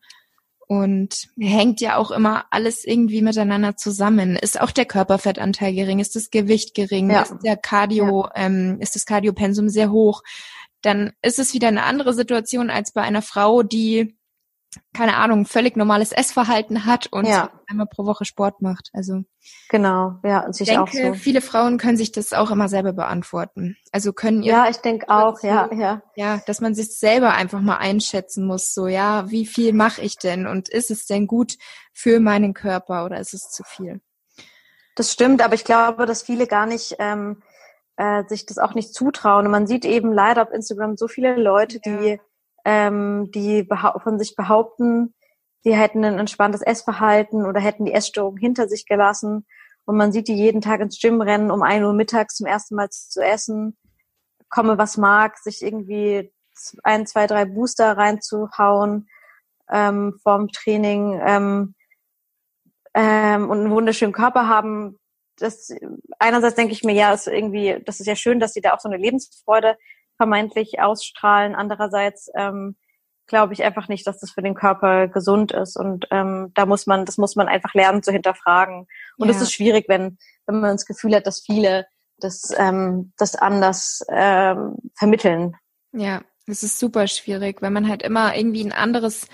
Und 0.69 1.29
hängt 1.39 1.83
ja 1.83 1.97
auch 1.97 2.11
immer 2.11 2.47
alles 2.51 2.87
irgendwie 2.87 3.21
miteinander 3.21 3.77
zusammen. 3.77 4.37
Ist 4.37 4.59
auch 4.59 4.71
der 4.71 4.87
Körperfettanteil 4.87 5.75
gering? 5.75 5.99
Ist 5.99 6.17
das 6.17 6.31
Gewicht 6.31 6.75
gering? 6.75 7.11
Ja. 7.11 7.23
Ist 7.23 7.35
der 7.45 7.59
Cardio, 7.59 8.25
ja. 8.25 8.47
ähm, 8.47 8.79
ist 8.81 8.95
das 8.95 9.05
Cardiopensum 9.05 9.69
sehr 9.69 9.91
hoch? 9.91 10.23
Dann 10.81 11.13
ist 11.21 11.39
es 11.39 11.53
wieder 11.53 11.69
eine 11.69 11.83
andere 11.83 12.15
Situation 12.15 12.71
als 12.71 12.93
bei 12.93 13.03
einer 13.03 13.21
Frau, 13.21 13.63
die 13.63 14.17
keine 14.95 15.17
Ahnung, 15.17 15.45
völlig 15.45 15.77
normales 15.77 16.13
Essverhalten 16.13 16.87
hat 16.87 17.07
und 17.09 17.27
ja. 17.27 17.51
einmal 17.67 17.87
pro 17.87 18.05
Woche 18.05 18.25
Sport 18.25 18.63
macht. 18.63 18.91
Also 18.93 19.25
genau, 19.69 20.17
ja, 20.25 20.49
ich 20.49 20.67
denke, 20.67 20.83
auch 20.83 20.89
so. 20.89 21.15
viele 21.15 21.41
Frauen 21.41 21.79
können 21.79 21.97
sich 21.97 22.13
das 22.13 22.33
auch 22.33 22.51
immer 22.51 22.69
selber 22.69 22.93
beantworten. 22.93 23.77
Also 23.91 24.13
können 24.13 24.43
ja, 24.43 24.69
ich 24.69 24.79
denke 24.79 25.09
auch, 25.09 25.43
ja, 25.43 25.69
ja, 25.73 26.03
ja, 26.17 26.41
dass 26.47 26.61
man 26.61 26.75
sich 26.75 26.99
selber 26.99 27.35
einfach 27.35 27.61
mal 27.61 27.77
einschätzen 27.77 28.47
muss. 28.47 28.73
So, 28.73 28.87
ja, 28.87 29.31
wie 29.31 29.47
viel 29.47 29.73
mache 29.73 30.01
ich 30.01 30.17
denn 30.17 30.47
und 30.47 30.69
ist 30.69 30.91
es 30.91 31.07
denn 31.07 31.27
gut 31.27 31.57
für 31.93 32.21
meinen 32.21 32.55
Körper 32.55 33.05
oder 33.05 33.19
ist 33.19 33.35
es 33.35 33.51
zu 33.51 33.65
viel? 33.65 34.01
Das 34.95 35.13
stimmt, 35.13 35.43
aber 35.43 35.55
ich 35.55 35.65
glaube, 35.65 36.07
dass 36.07 36.23
viele 36.23 36.47
gar 36.47 36.67
nicht 36.67 36.97
ähm, 36.99 37.43
äh, 37.97 38.25
sich 38.27 38.47
das 38.47 38.59
auch 38.59 38.75
nicht 38.75 38.95
zutrauen. 38.95 39.47
Und 39.47 39.53
man 39.53 39.67
sieht 39.67 39.85
eben 39.85 40.13
leider 40.13 40.43
auf 40.43 40.51
Instagram 40.51 40.97
so 40.97 41.09
viele 41.09 41.37
Leute, 41.37 41.81
ja. 41.85 41.97
die 41.97 42.21
ähm, 42.65 43.31
die 43.33 43.67
von 44.03 44.19
sich 44.19 44.37
behaupten, 44.37 45.15
sie 45.63 45.75
hätten 45.75 46.05
ein 46.05 46.19
entspanntes 46.19 46.63
Essverhalten 46.63 47.45
oder 47.47 47.61
hätten 47.61 47.85
die 47.85 47.93
Essstörung 47.93 48.37
hinter 48.37 48.69
sich 48.69 48.87
gelassen. 48.87 49.47
Und 49.85 49.97
man 49.97 50.13
sieht 50.13 50.29
die 50.29 50.37
jeden 50.37 50.61
Tag 50.61 50.81
ins 50.81 51.01
Gym 51.01 51.21
rennen, 51.21 51.51
um 51.51 51.63
ein 51.63 51.85
Uhr 51.85 51.93
mittags 51.93 52.37
zum 52.37 52.47
ersten 52.47 52.77
Mal 52.77 52.89
zu 52.91 53.21
essen, 53.21 53.77
komme 54.49 54.79
was 54.79 54.97
mag, 54.97 55.39
sich 55.39 55.63
irgendwie 55.63 56.33
ein, 56.85 57.07
zwei, 57.07 57.27
drei 57.27 57.45
Booster 57.45 57.97
reinzuhauen 57.97 59.09
ähm, 59.71 60.19
vorm 60.23 60.49
Training 60.49 61.21
ähm, 61.25 61.75
ähm, 62.95 63.51
und 63.51 63.61
einen 63.61 63.71
wunderschönen 63.71 64.13
Körper 64.13 64.47
haben. 64.47 64.99
Das 65.39 65.75
einerseits 66.19 66.57
denke 66.57 66.75
ich 66.75 66.85
mir, 66.85 66.95
ja, 66.95 67.13
ist 67.13 67.27
irgendwie, 67.27 67.83
das 67.85 68.01
ist 68.01 68.07
ja 68.07 68.15
schön, 68.15 68.39
dass 68.39 68.53
sie 68.53 68.61
da 68.61 68.75
auch 68.75 68.81
so 68.81 68.89
eine 68.89 68.99
Lebensfreude 68.99 69.77
vermeintlich 70.17 70.81
ausstrahlen. 70.81 71.55
Andererseits 71.55 72.31
ähm, 72.35 72.77
glaube 73.27 73.53
ich 73.55 73.63
einfach 73.63 73.89
nicht, 73.89 74.07
dass 74.07 74.19
das 74.19 74.31
für 74.31 74.43
den 74.43 74.55
Körper 74.55 75.09
gesund 75.09 75.53
ist. 75.53 75.77
Und 75.77 76.07
ähm, 76.11 76.53
da 76.55 76.67
muss 76.67 76.87
man, 76.87 77.05
das 77.05 77.19
muss 77.19 77.37
man 77.37 77.49
einfach 77.49 77.75
lernen 77.75 78.03
zu 78.03 78.13
hinterfragen. 78.13 78.87
Und 79.17 79.29
es 79.29 79.37
ja. 79.37 79.43
ist 79.43 79.53
schwierig, 79.53 79.87
wenn, 79.89 80.19
wenn 80.47 80.61
man 80.61 80.73
das 80.73 80.87
Gefühl 80.87 81.15
hat, 81.15 81.27
dass 81.27 81.41
viele 81.41 81.87
das, 82.19 82.53
ähm, 82.57 83.13
das 83.17 83.35
anders 83.35 84.05
ähm, 84.11 84.77
vermitteln. 84.95 85.57
Ja, 85.93 86.23
es 86.47 86.63
ist 86.63 86.79
super 86.79 87.07
schwierig, 87.07 87.63
wenn 87.63 87.73
man 87.73 87.89
halt 87.89 88.03
immer 88.03 88.37
irgendwie 88.37 88.65
ein 88.65 88.73
anderes 88.73 89.27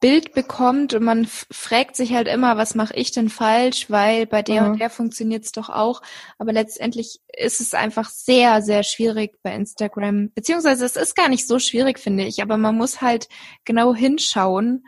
Bild 0.00 0.32
bekommt 0.32 0.94
und 0.94 1.02
man 1.02 1.26
fragt 1.26 1.96
sich 1.96 2.14
halt 2.14 2.28
immer, 2.28 2.56
was 2.56 2.76
mache 2.76 2.94
ich 2.94 3.10
denn 3.10 3.28
falsch, 3.28 3.90
weil 3.90 4.26
bei 4.26 4.42
der 4.42 4.62
mhm. 4.62 4.70
und 4.70 4.80
der 4.80 4.90
funktioniert 4.90 5.44
es 5.44 5.52
doch 5.52 5.68
auch. 5.70 6.02
Aber 6.38 6.52
letztendlich 6.52 7.20
ist 7.36 7.60
es 7.60 7.74
einfach 7.74 8.08
sehr, 8.08 8.62
sehr 8.62 8.84
schwierig 8.84 9.42
bei 9.42 9.52
Instagram. 9.54 10.30
Beziehungsweise 10.34 10.84
es 10.84 10.94
ist 10.94 11.16
gar 11.16 11.28
nicht 11.28 11.48
so 11.48 11.58
schwierig, 11.58 11.98
finde 11.98 12.24
ich, 12.24 12.40
aber 12.42 12.56
man 12.56 12.76
muss 12.76 13.00
halt 13.00 13.28
genau 13.64 13.92
hinschauen, 13.92 14.86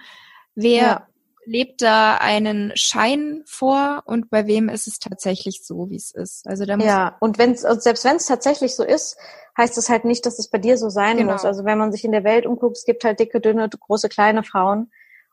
wer 0.55 0.83
ja. 0.83 1.07
lebt 1.45 1.83
da 1.83 2.15
einen 2.15 2.71
Schein 2.77 3.43
vor 3.47 4.05
und 4.07 4.31
bei 4.31 4.47
wem 4.47 4.69
ist 4.69 4.87
es 4.87 5.01
tatsächlich 5.01 5.65
so, 5.65 5.91
wie 5.91 5.97
es 5.97 6.13
ist. 6.13 6.47
Also 6.47 6.67
da 6.67 6.77
muss 6.77 6.87
ja, 6.87 7.17
und 7.19 7.37
wenn 7.37 7.57
selbst 7.57 8.05
wenn 8.05 8.17
es 8.17 8.27
tatsächlich 8.27 8.77
so 8.77 8.85
ist, 8.85 9.17
heißt 9.59 9.77
es 9.77 9.89
halt 9.89 10.05
nicht, 10.05 10.25
dass 10.25 10.39
es 10.39 10.49
bei 10.49 10.59
dir 10.59 10.79
so 10.79 10.89
sein 10.89 11.17
genau. 11.17 11.33
muss. 11.33 11.45
Also 11.45 11.65
wenn 11.65 11.79
man 11.79 11.91
sich 11.91 12.05
in 12.05 12.13
der 12.13 12.23
Welt 12.23 12.47
umguckt, 12.47 12.77
es 12.77 12.85
gibt 12.85 13.03
halt 13.03 13.19
dicke, 13.19 13.41
dünne, 13.41 13.69
große, 13.69 14.09
kleine 14.09 14.45
Frauen. 14.45 14.91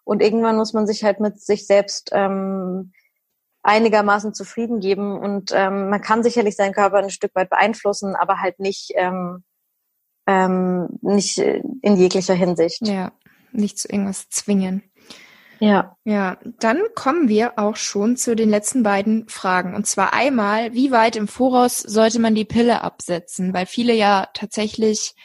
Und 0.08 0.22
irgendwann 0.22 0.56
muss 0.56 0.72
man 0.72 0.88
sich 0.88 1.04
halt 1.04 1.20
mit 1.20 1.42
sich 1.42 1.68
selbst 1.68 2.12
ähm, 2.14 2.94
einigermaßen 3.62 4.34
zufrieden 4.34 4.80
geben. 4.80 5.20
Und 5.20 5.52
ähm, 5.54 5.90
man 5.90 6.02
kann 6.02 6.24
sicherlich 6.24 6.56
seinen 6.56 6.72
Körper 6.72 7.00
ein 7.00 7.10
Stück 7.10 7.36
weit 7.36 7.50
beeinflussen, 7.50 8.16
aber 8.16 8.40
halt 8.40 8.58
nicht, 8.60 8.94
ähm, 8.96 9.44
ähm, 10.26 10.88
nicht 11.02 11.40
in 11.40 11.98
jeglicher 11.98 12.36
Hinsicht. 12.36 12.88
Ja, 12.88 13.12
nicht 13.52 13.80
zu 13.80 13.90
irgendwas 13.90 14.30
zwingen. 14.30 14.82
Ja. 15.60 15.98
Ja, 16.06 16.38
dann 16.60 16.80
kommen 16.96 17.28
wir 17.28 17.60
auch 17.60 17.76
schon 17.76 18.16
zu 18.16 18.34
den 18.34 18.50
letzten 18.50 18.84
beiden 18.84 19.28
Fragen. 19.28 19.76
Und 19.76 19.88
zwar 19.88 20.14
einmal, 20.14 20.74
wie 20.74 20.92
weit 20.92 21.18
im 21.18 21.28
Voraus 21.28 21.80
sollte 21.80 22.20
man 22.20 22.34
die 22.34 22.46
Pille 22.46 22.82
absetzen? 22.82 23.54
Weil 23.54 23.66
viele 23.66 23.94
ja 23.94 24.30
tatsächlich 24.34 25.16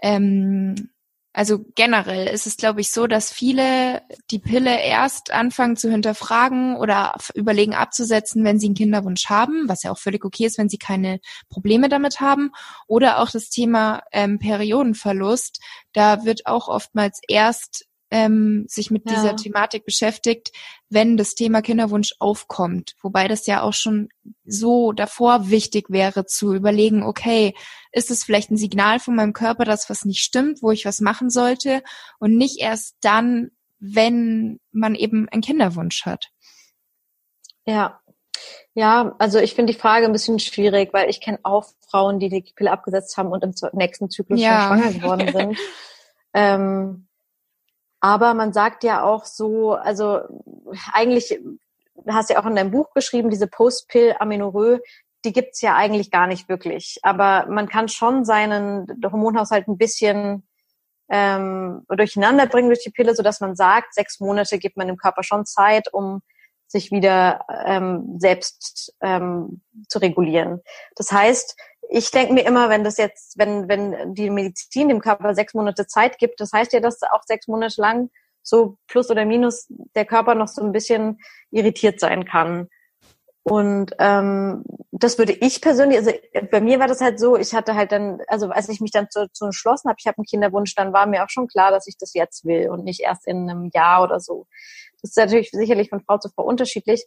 ähm, 0.00 0.88
also 1.32 1.64
generell 1.76 2.26
ist 2.26 2.46
es, 2.46 2.56
glaube 2.56 2.80
ich, 2.80 2.90
so, 2.90 3.06
dass 3.06 3.32
viele 3.32 4.02
die 4.32 4.40
Pille 4.40 4.80
erst 4.82 5.30
anfangen 5.30 5.76
zu 5.76 5.88
hinterfragen 5.88 6.76
oder 6.76 7.14
überlegen 7.34 7.74
abzusetzen, 7.74 8.44
wenn 8.44 8.58
sie 8.58 8.66
einen 8.66 8.74
Kinderwunsch 8.74 9.26
haben, 9.26 9.68
was 9.68 9.84
ja 9.84 9.92
auch 9.92 9.98
völlig 9.98 10.24
okay 10.24 10.46
ist, 10.46 10.58
wenn 10.58 10.68
sie 10.68 10.78
keine 10.78 11.20
Probleme 11.48 11.88
damit 11.88 12.20
haben. 12.20 12.50
Oder 12.88 13.20
auch 13.20 13.30
das 13.30 13.48
Thema 13.48 14.02
ähm, 14.10 14.40
Periodenverlust. 14.40 15.60
Da 15.92 16.24
wird 16.24 16.46
auch 16.46 16.66
oftmals 16.66 17.20
erst 17.28 17.86
ähm, 18.10 18.64
sich 18.68 18.90
mit 18.90 19.08
ja. 19.08 19.14
dieser 19.14 19.36
Thematik 19.36 19.84
beschäftigt, 19.84 20.52
wenn 20.88 21.16
das 21.16 21.34
Thema 21.34 21.62
Kinderwunsch 21.62 22.14
aufkommt. 22.18 22.94
Wobei 23.02 23.28
das 23.28 23.46
ja 23.46 23.62
auch 23.62 23.72
schon 23.72 24.08
so 24.44 24.92
davor 24.92 25.50
wichtig 25.50 25.90
wäre 25.90 26.26
zu 26.26 26.52
überlegen, 26.54 27.02
okay, 27.04 27.54
ist 27.92 28.10
es 28.10 28.24
vielleicht 28.24 28.50
ein 28.50 28.56
Signal 28.56 28.98
von 28.98 29.14
meinem 29.14 29.32
Körper, 29.32 29.64
dass 29.64 29.88
was 29.88 30.04
nicht 30.04 30.22
stimmt, 30.22 30.62
wo 30.62 30.70
ich 30.70 30.84
was 30.84 31.00
machen 31.00 31.30
sollte 31.30 31.82
und 32.18 32.36
nicht 32.36 32.60
erst 32.60 32.96
dann, 33.00 33.50
wenn 33.78 34.60
man 34.72 34.94
eben 34.94 35.28
einen 35.28 35.42
Kinderwunsch 35.42 36.04
hat. 36.04 36.30
Ja. 37.64 38.00
Ja, 38.74 39.14
also 39.18 39.38
ich 39.38 39.54
finde 39.54 39.72
die 39.72 39.78
Frage 39.78 40.06
ein 40.06 40.12
bisschen 40.12 40.38
schwierig, 40.38 40.92
weil 40.92 41.10
ich 41.10 41.20
kenne 41.20 41.40
auch 41.42 41.66
Frauen, 41.88 42.20
die 42.20 42.28
die 42.28 42.52
Pille 42.54 42.70
abgesetzt 42.70 43.16
haben 43.16 43.30
und 43.30 43.42
im 43.42 43.52
nächsten 43.72 44.08
Zyklus 44.10 44.40
ja. 44.40 44.68
schon 44.68 44.78
schwanger 44.78 44.92
geworden 44.92 45.32
sind. 45.32 45.58
ähm, 46.32 47.06
aber 48.00 48.34
man 48.34 48.52
sagt 48.52 48.82
ja 48.84 49.02
auch 49.02 49.24
so, 49.24 49.74
also 49.74 50.20
eigentlich, 50.92 51.38
hast 52.08 52.30
ja 52.30 52.40
auch 52.40 52.46
in 52.46 52.56
deinem 52.56 52.70
Buch 52.70 52.92
geschrieben, 52.94 53.30
diese 53.30 53.46
Post-Pill-Amenorrhoe, 53.46 54.80
die 55.24 55.32
gibt's 55.32 55.60
ja 55.60 55.76
eigentlich 55.76 56.10
gar 56.10 56.26
nicht 56.26 56.48
wirklich. 56.48 56.98
Aber 57.02 57.46
man 57.48 57.68
kann 57.68 57.88
schon 57.88 58.24
seinen 58.24 58.86
Hormonhaushalt 59.04 59.68
ein 59.68 59.76
bisschen 59.76 60.46
ähm, 61.10 61.84
durcheinander 61.88 62.46
bringen 62.46 62.68
durch 62.68 62.82
die 62.82 62.90
Pille, 62.90 63.14
so 63.14 63.22
dass 63.22 63.40
man 63.40 63.54
sagt, 63.54 63.94
sechs 63.94 64.20
Monate 64.20 64.58
gibt 64.58 64.76
man 64.76 64.86
dem 64.86 64.96
Körper 64.96 65.22
schon 65.22 65.44
Zeit, 65.44 65.92
um 65.92 66.22
sich 66.68 66.92
wieder 66.92 67.44
ähm, 67.66 68.16
selbst 68.18 68.94
ähm, 69.02 69.60
zu 69.88 69.98
regulieren. 69.98 70.60
Das 70.94 71.10
heißt, 71.10 71.56
ich 71.92 72.10
denke 72.12 72.32
mir 72.32 72.46
immer, 72.46 72.68
wenn 72.68 72.84
das 72.84 72.96
jetzt, 72.98 73.36
wenn, 73.36 73.68
wenn 73.68 74.14
die 74.14 74.30
Medizin 74.30 74.88
dem 74.88 75.00
Körper 75.00 75.34
sechs 75.34 75.54
Monate 75.54 75.86
Zeit 75.86 76.18
gibt, 76.18 76.40
das 76.40 76.52
heißt 76.52 76.72
ja, 76.72 76.80
dass 76.80 77.02
auch 77.02 77.22
sechs 77.24 77.48
Monate 77.48 77.80
lang 77.80 78.10
so 78.42 78.76
plus 78.86 79.10
oder 79.10 79.24
minus 79.24 79.66
der 79.94 80.04
Körper 80.04 80.34
noch 80.34 80.48
so 80.48 80.62
ein 80.62 80.72
bisschen 80.72 81.18
irritiert 81.50 81.98
sein 81.98 82.24
kann. 82.24 82.68
Und 83.42 83.92
ähm, 83.98 84.62
das 84.92 85.18
würde 85.18 85.32
ich 85.32 85.60
persönlich, 85.60 85.98
also 85.98 86.12
bei 86.50 86.60
mir 86.60 86.78
war 86.78 86.86
das 86.86 87.00
halt 87.00 87.18
so, 87.18 87.36
ich 87.36 87.54
hatte 87.54 87.74
halt 87.74 87.90
dann, 87.90 88.20
also 88.28 88.50
als 88.50 88.68
ich 88.68 88.80
mich 88.80 88.92
dann 88.92 89.10
zu, 89.10 89.28
zu 89.32 89.46
entschlossen 89.46 89.88
habe, 89.88 89.96
ich 89.98 90.06
habe 90.06 90.18
einen 90.18 90.26
Kinderwunsch, 90.26 90.74
dann 90.74 90.92
war 90.92 91.06
mir 91.06 91.24
auch 91.24 91.30
schon 91.30 91.48
klar, 91.48 91.70
dass 91.72 91.88
ich 91.88 91.96
das 91.98 92.14
jetzt 92.14 92.44
will 92.44 92.68
und 92.68 92.84
nicht 92.84 93.00
erst 93.00 93.26
in 93.26 93.50
einem 93.50 93.70
Jahr 93.74 94.04
oder 94.04 94.20
so. 94.20 94.46
Das 95.02 95.10
ist 95.10 95.16
natürlich 95.16 95.50
sicherlich 95.50 95.88
von 95.88 96.02
Frau 96.02 96.18
zu 96.18 96.28
Frau 96.28 96.44
unterschiedlich. 96.44 97.04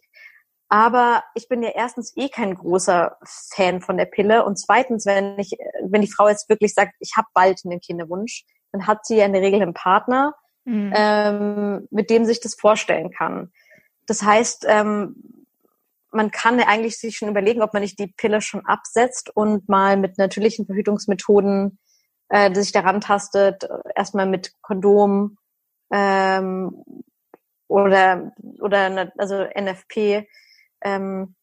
Aber 0.74 1.22
ich 1.36 1.46
bin 1.46 1.62
ja 1.62 1.68
erstens 1.72 2.16
eh 2.16 2.28
kein 2.28 2.56
großer 2.56 3.16
Fan 3.54 3.80
von 3.80 3.96
der 3.96 4.06
Pille 4.06 4.44
und 4.44 4.58
zweitens, 4.58 5.06
wenn 5.06 5.38
ich, 5.38 5.52
wenn 5.84 6.00
die 6.00 6.10
Frau 6.10 6.28
jetzt 6.28 6.48
wirklich 6.48 6.74
sagt, 6.74 6.94
ich 6.98 7.12
habe 7.16 7.28
bald 7.32 7.60
einen 7.64 7.78
Kinderwunsch, 7.78 8.44
dann 8.72 8.88
hat 8.88 9.06
sie 9.06 9.18
ja 9.18 9.24
in 9.24 9.34
der 9.34 9.42
Regel 9.42 9.62
einen 9.62 9.72
Partner, 9.72 10.34
mhm. 10.64 10.92
ähm, 10.92 11.86
mit 11.92 12.10
dem 12.10 12.24
sich 12.24 12.40
das 12.40 12.56
vorstellen 12.56 13.12
kann. 13.12 13.52
Das 14.06 14.24
heißt, 14.24 14.66
ähm, 14.66 15.14
man 16.10 16.32
kann 16.32 16.58
ja 16.58 16.66
eigentlich 16.66 16.98
sich 16.98 17.18
schon 17.18 17.28
überlegen, 17.28 17.62
ob 17.62 17.72
man 17.72 17.82
nicht 17.82 18.00
die 18.00 18.08
Pille 18.08 18.40
schon 18.40 18.66
absetzt 18.66 19.30
und 19.32 19.68
mal 19.68 19.96
mit 19.96 20.18
natürlichen 20.18 20.66
Verhütungsmethoden 20.66 21.78
äh, 22.30 22.52
sich 22.52 22.72
daran 22.72 23.00
tastet, 23.00 23.68
erstmal 23.94 24.26
mit 24.26 24.50
Kondom 24.60 25.38
ähm, 25.92 26.82
oder 27.68 28.32
oder 28.58 29.12
also 29.16 29.44
NFP 29.56 30.26
ähm, 30.84 31.34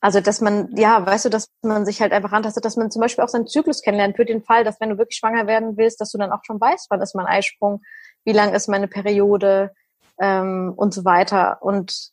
also 0.00 0.20
dass 0.20 0.40
man, 0.40 0.74
ja, 0.76 1.04
weißt 1.04 1.26
du, 1.26 1.28
dass 1.30 1.50
man 1.62 1.86
sich 1.86 2.00
halt 2.02 2.12
einfach 2.12 2.32
antastet, 2.32 2.64
dass 2.64 2.76
man 2.76 2.90
zum 2.90 3.00
Beispiel 3.00 3.24
auch 3.24 3.28
seinen 3.28 3.46
Zyklus 3.46 3.82
kennenlernt 3.82 4.16
für 4.16 4.24
den 4.26 4.42
Fall, 4.42 4.64
dass 4.64 4.80
wenn 4.80 4.90
du 4.90 4.98
wirklich 4.98 5.18
schwanger 5.18 5.46
werden 5.46 5.76
willst, 5.76 6.00
dass 6.00 6.12
du 6.12 6.18
dann 6.18 6.32
auch 6.32 6.44
schon 6.44 6.60
weißt, 6.60 6.88
wann 6.90 7.00
ist 7.00 7.14
mein 7.14 7.26
Eisprung, 7.26 7.82
wie 8.24 8.32
lang 8.32 8.52
ist 8.54 8.68
meine 8.68 8.88
Periode 8.88 9.74
ähm, 10.20 10.72
und 10.76 10.92
so 10.92 11.04
weiter. 11.04 11.62
Und 11.62 12.10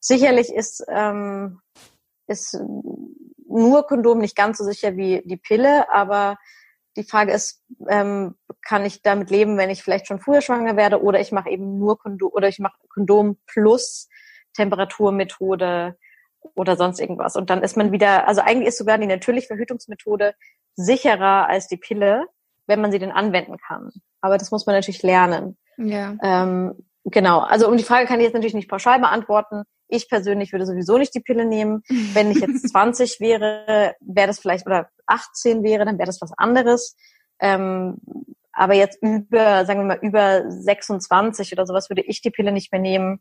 sicherlich 0.00 0.52
ist, 0.54 0.84
ähm, 0.88 1.60
ist 2.26 2.58
nur 3.48 3.86
Kondom 3.86 4.18
nicht 4.18 4.36
ganz 4.36 4.58
so 4.58 4.64
sicher 4.64 4.96
wie 4.96 5.22
die 5.24 5.38
Pille, 5.38 5.90
aber 5.90 6.36
Die 6.96 7.04
Frage 7.04 7.32
ist, 7.32 7.62
ähm, 7.88 8.36
kann 8.62 8.84
ich 8.84 9.02
damit 9.02 9.30
leben, 9.30 9.56
wenn 9.58 9.70
ich 9.70 9.82
vielleicht 9.82 10.06
schon 10.06 10.20
früher 10.20 10.40
schwanger 10.40 10.76
werde 10.76 11.02
oder 11.02 11.20
ich 11.20 11.32
mache 11.32 11.50
eben 11.50 11.78
nur 11.78 11.98
Kondom 11.98 12.30
oder 12.32 12.48
ich 12.48 12.60
mache 12.60 12.78
Kondom 12.88 13.38
plus 13.46 14.08
Temperaturmethode 14.54 15.96
oder 16.54 16.76
sonst 16.76 17.00
irgendwas. 17.00 17.36
Und 17.36 17.50
dann 17.50 17.62
ist 17.62 17.76
man 17.76 17.92
wieder, 17.92 18.28
also 18.28 18.40
eigentlich 18.40 18.68
ist 18.68 18.78
sogar 18.78 18.98
die 18.98 19.06
natürliche 19.06 19.48
Verhütungsmethode 19.48 20.34
sicherer 20.76 21.48
als 21.48 21.68
die 21.68 21.76
Pille, 21.76 22.26
wenn 22.66 22.80
man 22.80 22.92
sie 22.92 22.98
denn 22.98 23.12
anwenden 23.12 23.56
kann. 23.58 23.90
Aber 24.20 24.38
das 24.38 24.50
muss 24.50 24.66
man 24.66 24.74
natürlich 24.74 25.02
lernen. 25.02 25.56
Ja. 25.76 26.16
Ähm, 26.22 26.74
genau. 27.04 27.40
Also 27.40 27.68
um 27.68 27.76
die 27.76 27.84
Frage 27.84 28.06
kann 28.06 28.20
ich 28.20 28.24
jetzt 28.24 28.34
natürlich 28.34 28.54
nicht 28.54 28.70
pauschal 28.70 29.00
beantworten. 29.00 29.64
Ich 29.88 30.08
persönlich 30.08 30.52
würde 30.52 30.66
sowieso 30.66 30.98
nicht 30.98 31.14
die 31.14 31.20
Pille 31.20 31.44
nehmen. 31.44 31.82
Wenn 31.88 32.30
ich 32.30 32.38
jetzt 32.38 32.70
20 32.70 33.20
wäre, 33.20 33.94
wäre 34.00 34.26
das 34.26 34.38
vielleicht, 34.38 34.66
oder 34.66 34.88
18 35.06 35.62
wäre, 35.62 35.84
dann 35.84 35.98
wäre 35.98 36.06
das 36.06 36.20
was 36.20 36.32
anderes. 36.36 36.96
Ähm, 37.40 37.98
aber 38.52 38.74
jetzt 38.74 39.02
über, 39.02 39.66
sagen 39.66 39.80
wir 39.80 39.86
mal, 39.86 39.98
über 40.00 40.50
26 40.50 41.52
oder 41.52 41.66
sowas 41.66 41.90
würde 41.90 42.02
ich 42.02 42.22
die 42.22 42.30
Pille 42.30 42.52
nicht 42.52 42.70
mehr 42.72 42.80
nehmen. 42.80 43.20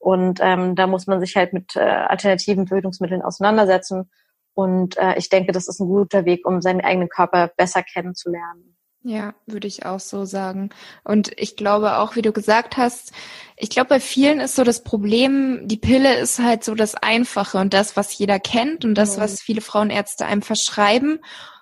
Und 0.00 0.40
ähm, 0.42 0.74
da 0.74 0.86
muss 0.86 1.06
man 1.06 1.20
sich 1.20 1.36
halt 1.36 1.52
mit 1.52 1.76
äh, 1.76 1.80
alternativen 1.80 2.66
Verhütungsmitteln 2.66 3.22
auseinandersetzen. 3.22 4.10
Und 4.54 4.96
äh, 4.96 5.16
ich 5.16 5.28
denke, 5.28 5.52
das 5.52 5.68
ist 5.68 5.78
ein 5.78 5.88
guter 5.88 6.24
Weg, 6.24 6.46
um 6.46 6.60
seinen 6.60 6.80
eigenen 6.80 7.08
Körper 7.08 7.52
besser 7.56 7.82
kennenzulernen. 7.82 8.76
Ja, 9.02 9.34
würde 9.46 9.66
ich 9.66 9.86
auch 9.86 10.00
so 10.00 10.26
sagen. 10.26 10.70
Und 11.04 11.32
ich 11.38 11.56
glaube 11.56 11.98
auch, 11.98 12.16
wie 12.16 12.22
du 12.22 12.32
gesagt 12.32 12.76
hast, 12.76 13.12
ich 13.56 13.70
glaube, 13.70 13.88
bei 13.88 14.00
vielen 14.00 14.40
ist 14.40 14.56
so 14.56 14.64
das 14.64 14.82
Problem, 14.82 15.66
die 15.68 15.78
Pille 15.78 16.18
ist 16.18 16.38
halt 16.38 16.64
so 16.64 16.74
das 16.74 16.94
Einfache 16.94 17.58
und 17.58 17.72
das, 17.72 17.96
was 17.96 18.16
jeder 18.16 18.38
kennt 18.38 18.84
und 18.84 18.94
das, 18.96 19.18
was 19.18 19.40
viele 19.40 19.62
Frauenärzte 19.62 20.26
einem 20.26 20.42
verschreiben. 20.42 21.20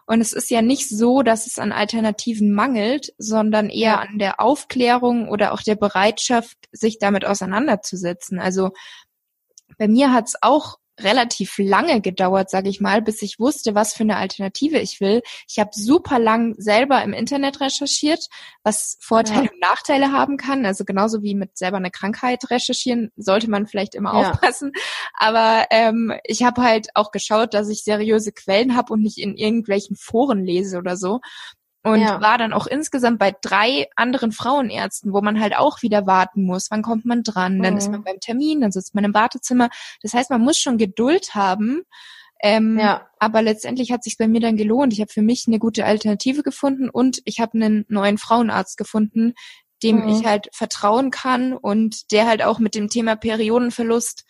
Und 0.08 0.22
es 0.22 0.32
ist 0.32 0.50
ja 0.50 0.62
nicht 0.62 0.88
so, 0.88 1.22
dass 1.22 1.46
es 1.46 1.58
an 1.58 1.70
Alternativen 1.70 2.54
mangelt, 2.54 3.12
sondern 3.18 3.68
eher 3.68 3.90
ja. 3.90 4.00
an 4.00 4.18
der 4.18 4.40
Aufklärung 4.40 5.28
oder 5.28 5.52
auch 5.52 5.60
der 5.60 5.74
Bereitschaft, 5.74 6.56
sich 6.72 6.98
damit 6.98 7.26
auseinanderzusetzen. 7.26 8.38
Also 8.38 8.70
bei 9.76 9.86
mir 9.86 10.10
hat 10.10 10.28
es 10.28 10.36
auch 10.40 10.78
relativ 10.98 11.58
lange 11.58 12.00
gedauert, 12.00 12.50
sage 12.50 12.68
ich 12.68 12.80
mal, 12.80 13.02
bis 13.02 13.22
ich 13.22 13.38
wusste, 13.38 13.74
was 13.74 13.94
für 13.94 14.02
eine 14.02 14.16
Alternative 14.16 14.78
ich 14.78 15.00
will. 15.00 15.22
Ich 15.48 15.58
habe 15.58 15.70
super 15.72 16.18
lang 16.18 16.54
selber 16.58 17.02
im 17.02 17.12
Internet 17.12 17.60
recherchiert, 17.60 18.26
was 18.62 18.96
Vorteile 19.00 19.44
ja. 19.44 19.50
und 19.50 19.60
Nachteile 19.60 20.12
haben 20.12 20.36
kann. 20.36 20.66
Also 20.66 20.84
genauso 20.84 21.22
wie 21.22 21.34
mit 21.34 21.56
selber 21.56 21.76
eine 21.76 21.90
Krankheit 21.90 22.50
recherchieren, 22.50 23.10
sollte 23.16 23.50
man 23.50 23.66
vielleicht 23.66 23.94
immer 23.94 24.12
ja. 24.12 24.30
aufpassen. 24.30 24.72
Aber 25.14 25.66
ähm, 25.70 26.12
ich 26.24 26.42
habe 26.42 26.62
halt 26.62 26.88
auch 26.94 27.10
geschaut, 27.10 27.54
dass 27.54 27.68
ich 27.68 27.84
seriöse 27.84 28.32
Quellen 28.32 28.76
habe 28.76 28.92
und 28.92 29.02
nicht 29.02 29.18
in 29.18 29.36
irgendwelchen 29.36 29.96
Foren 29.96 30.44
lese 30.44 30.78
oder 30.78 30.96
so 30.96 31.20
und 31.84 32.00
ja. 32.00 32.20
war 32.20 32.38
dann 32.38 32.52
auch 32.52 32.66
insgesamt 32.66 33.18
bei 33.18 33.34
drei 33.40 33.86
anderen 33.94 34.32
Frauenärzten, 34.32 35.12
wo 35.12 35.20
man 35.20 35.40
halt 35.40 35.56
auch 35.56 35.82
wieder 35.82 36.06
warten 36.06 36.42
muss. 36.44 36.70
Wann 36.70 36.82
kommt 36.82 37.04
man 37.04 37.22
dran? 37.22 37.62
Dann 37.62 37.76
ist 37.76 37.90
man 37.90 38.00
mhm. 38.00 38.04
beim 38.04 38.20
Termin, 38.20 38.60
dann 38.60 38.72
sitzt 38.72 38.94
man 38.94 39.04
im 39.04 39.14
Wartezimmer. 39.14 39.70
Das 40.02 40.12
heißt, 40.12 40.30
man 40.30 40.40
muss 40.40 40.58
schon 40.58 40.76
Geduld 40.76 41.34
haben. 41.34 41.82
Ähm, 42.40 42.78
ja. 42.78 43.08
Aber 43.18 43.42
letztendlich 43.42 43.92
hat 43.92 44.04
sich 44.04 44.16
bei 44.18 44.28
mir 44.28 44.40
dann 44.40 44.56
gelohnt. 44.56 44.92
Ich 44.92 45.00
habe 45.00 45.12
für 45.12 45.22
mich 45.22 45.44
eine 45.46 45.58
gute 45.58 45.84
Alternative 45.84 46.42
gefunden 46.42 46.88
und 46.88 47.20
ich 47.24 47.40
habe 47.40 47.54
einen 47.54 47.84
neuen 47.88 48.18
Frauenarzt 48.18 48.76
gefunden, 48.76 49.34
dem 49.82 50.02
mhm. 50.02 50.08
ich 50.08 50.24
halt 50.24 50.48
vertrauen 50.52 51.10
kann 51.10 51.52
und 51.52 52.10
der 52.12 52.26
halt 52.26 52.42
auch 52.42 52.58
mit 52.58 52.74
dem 52.74 52.88
Thema 52.88 53.16
Periodenverlust 53.16 54.24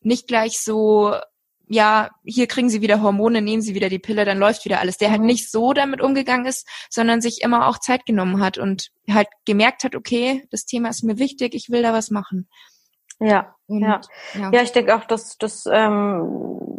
nicht 0.00 0.28
gleich 0.28 0.60
so 0.60 1.14
ja, 1.68 2.10
hier 2.24 2.46
kriegen 2.46 2.70
sie 2.70 2.80
wieder 2.80 3.02
Hormone, 3.02 3.42
nehmen 3.42 3.62
sie 3.62 3.74
wieder 3.74 3.88
die 3.88 3.98
Pille, 3.98 4.24
dann 4.24 4.38
läuft 4.38 4.64
wieder 4.64 4.80
alles. 4.80 4.98
Der 4.98 5.10
halt 5.10 5.22
nicht 5.22 5.50
so 5.50 5.72
damit 5.72 6.00
umgegangen 6.00 6.46
ist, 6.46 6.66
sondern 6.90 7.20
sich 7.20 7.42
immer 7.42 7.68
auch 7.68 7.78
Zeit 7.78 8.06
genommen 8.06 8.40
hat 8.40 8.58
und 8.58 8.90
halt 9.10 9.28
gemerkt 9.44 9.84
hat, 9.84 9.94
okay, 9.94 10.46
das 10.50 10.64
Thema 10.64 10.88
ist 10.88 11.04
mir 11.04 11.18
wichtig, 11.18 11.54
ich 11.54 11.70
will 11.70 11.82
da 11.82 11.92
was 11.92 12.10
machen. 12.10 12.48
Ja, 13.20 13.54
und, 13.66 13.82
ja. 13.82 14.00
ja. 14.34 14.50
Ja, 14.52 14.62
ich 14.62 14.72
denke 14.72 14.94
auch, 14.94 15.04
dass 15.04 15.38
das 15.38 15.64
ähm, 15.70 16.78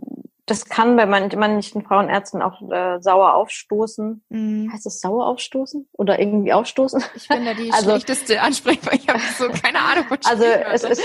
das 0.49 0.65
kann 0.65 0.95
bei 0.95 1.05
manchen 1.05 1.83
Frauenärzten 1.83 2.41
auch 2.41 2.59
äh, 2.71 2.99
sauer 3.01 3.35
aufstoßen. 3.35 4.23
Mhm. 4.29 4.71
Heißt 4.73 4.87
es 4.87 4.99
sauer 4.99 5.27
aufstoßen 5.27 5.87
oder 5.91 6.19
irgendwie 6.19 6.53
aufstoßen? 6.53 7.03
Ich 7.15 7.27
bin 7.27 7.45
da 7.45 7.53
die 7.53 7.71
also, 7.73 7.91
schlechteste 7.91 8.41
Ansprechbar. 8.41 8.93
Ich 8.95 9.07
habe 9.07 9.19
so 9.37 9.47
keine 9.49 9.79
Ahnung. 9.79 10.05
Also 10.25 10.43
es, 10.43 10.83
ist, 10.83 11.01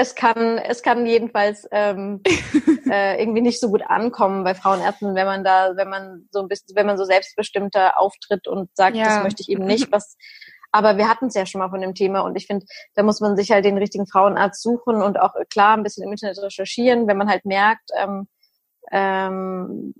es 0.00 0.14
kann 0.14 0.56
es 0.58 0.82
kann 0.82 1.04
jedenfalls 1.04 1.68
ähm, 1.72 2.22
äh, 2.90 3.20
irgendwie 3.20 3.42
nicht 3.42 3.60
so 3.60 3.68
gut 3.70 3.82
ankommen 3.82 4.44
bei 4.44 4.54
Frauenärzten, 4.54 5.14
wenn 5.14 5.26
man 5.26 5.44
da, 5.44 5.76
wenn 5.76 5.90
man 5.90 6.26
so 6.30 6.40
ein 6.40 6.48
bisschen, 6.48 6.74
wenn 6.74 6.86
man 6.86 6.96
so 6.96 7.04
selbstbestimmter 7.04 8.00
auftritt 8.00 8.48
und 8.48 8.74
sagt, 8.74 8.96
ja. 8.96 9.04
das 9.04 9.22
möchte 9.22 9.42
ich 9.42 9.50
eben 9.50 9.64
nicht, 9.64 9.92
was 9.92 10.16
aber 10.72 10.96
wir 10.96 11.08
hatten 11.08 11.26
es 11.26 11.34
ja 11.34 11.46
schon 11.46 11.58
mal 11.58 11.68
von 11.68 11.80
dem 11.80 11.94
Thema 11.94 12.20
und 12.20 12.36
ich 12.36 12.46
finde, 12.46 12.64
da 12.94 13.02
muss 13.02 13.20
man 13.20 13.36
sich 13.36 13.50
halt 13.50 13.64
den 13.64 13.76
richtigen 13.76 14.06
Frauenarzt 14.06 14.62
suchen 14.62 15.02
und 15.02 15.18
auch 15.18 15.34
klar 15.50 15.76
ein 15.76 15.82
bisschen 15.82 16.04
im 16.04 16.12
Internet 16.12 16.38
recherchieren, 16.38 17.06
wenn 17.08 17.16
man 17.16 17.28
halt 17.28 17.44
merkt, 17.44 17.90
ähm, 17.98 18.28
ähm, 18.92 19.94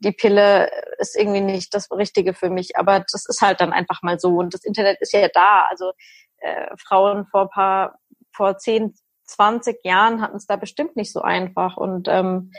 die 0.00 0.12
Pille 0.12 0.70
ist 0.98 1.16
irgendwie 1.16 1.40
nicht 1.40 1.74
das 1.74 1.90
Richtige 1.90 2.32
für 2.32 2.50
mich. 2.50 2.76
Aber 2.76 3.04
das 3.10 3.26
ist 3.26 3.40
halt 3.42 3.60
dann 3.60 3.72
einfach 3.72 4.02
mal 4.02 4.18
so. 4.18 4.36
Und 4.36 4.54
das 4.54 4.64
Internet 4.64 4.98
ist 5.00 5.12
ja 5.12 5.28
da. 5.28 5.66
Also 5.68 5.92
äh, 6.38 6.68
Frauen 6.78 7.26
vor 7.26 7.50
paar, 7.50 7.98
vor 8.32 8.56
10, 8.58 8.94
20 9.28 9.84
Jahren 9.84 10.20
hatten 10.20 10.36
es 10.36 10.46
da 10.46 10.56
bestimmt 10.56 10.96
nicht 10.96 11.12
so 11.12 11.22
einfach. 11.22 11.76
Und 11.76 12.08
ähm, 12.08 12.52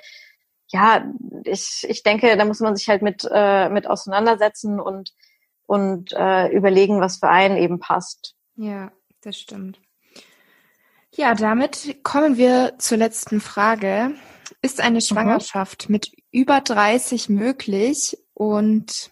ja, 0.71 1.03
ich, 1.43 1.86
ich 1.88 2.03
denke, 2.03 2.38
da 2.38 2.45
muss 2.45 2.60
man 2.60 2.75
sich 2.75 2.88
halt 2.88 3.01
mit, 3.01 3.27
äh, 3.32 3.69
mit 3.69 3.88
auseinandersetzen 3.88 4.79
und, 4.79 5.13
und 5.65 6.13
äh, 6.13 6.47
überlegen, 6.49 7.01
was 7.01 7.17
für 7.17 7.29
einen 7.29 7.58
eben 7.58 7.79
passt. 7.79 8.36
Ja, 8.55 8.91
das 9.21 9.38
stimmt. 9.38 9.79
Ja, 11.15 11.34
damit 11.34 12.03
kommen 12.03 12.38
wir 12.38 12.75
zur 12.77 12.97
letzten 12.97 13.41
Frage. 13.41 14.13
Ist 14.62 14.79
eine 14.79 14.97
mhm. 14.97 15.01
Schwangerschaft 15.01 15.89
mhm. 15.89 15.93
mit 15.93 16.12
über 16.32 16.62
30 16.62 17.29
möglich? 17.29 18.17
Und 18.34 19.12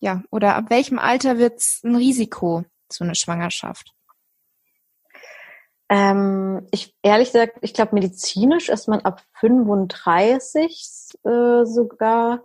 ja, 0.00 0.22
oder 0.30 0.56
ab 0.56 0.70
welchem 0.70 0.98
Alter 0.98 1.38
wird 1.38 1.58
es 1.58 1.80
ein 1.84 1.94
Risiko, 1.94 2.64
so 2.90 3.04
eine 3.04 3.14
Schwangerschaft? 3.14 3.94
Ähm, 5.90 6.68
ich 6.70 6.94
ehrlich 7.02 7.32
gesagt, 7.32 7.58
ich 7.62 7.74
glaube, 7.74 7.96
medizinisch 7.96 8.68
ist 8.68 8.86
man 8.86 9.00
ab 9.00 9.22
35 9.40 11.18
äh, 11.24 11.64
sogar 11.64 12.44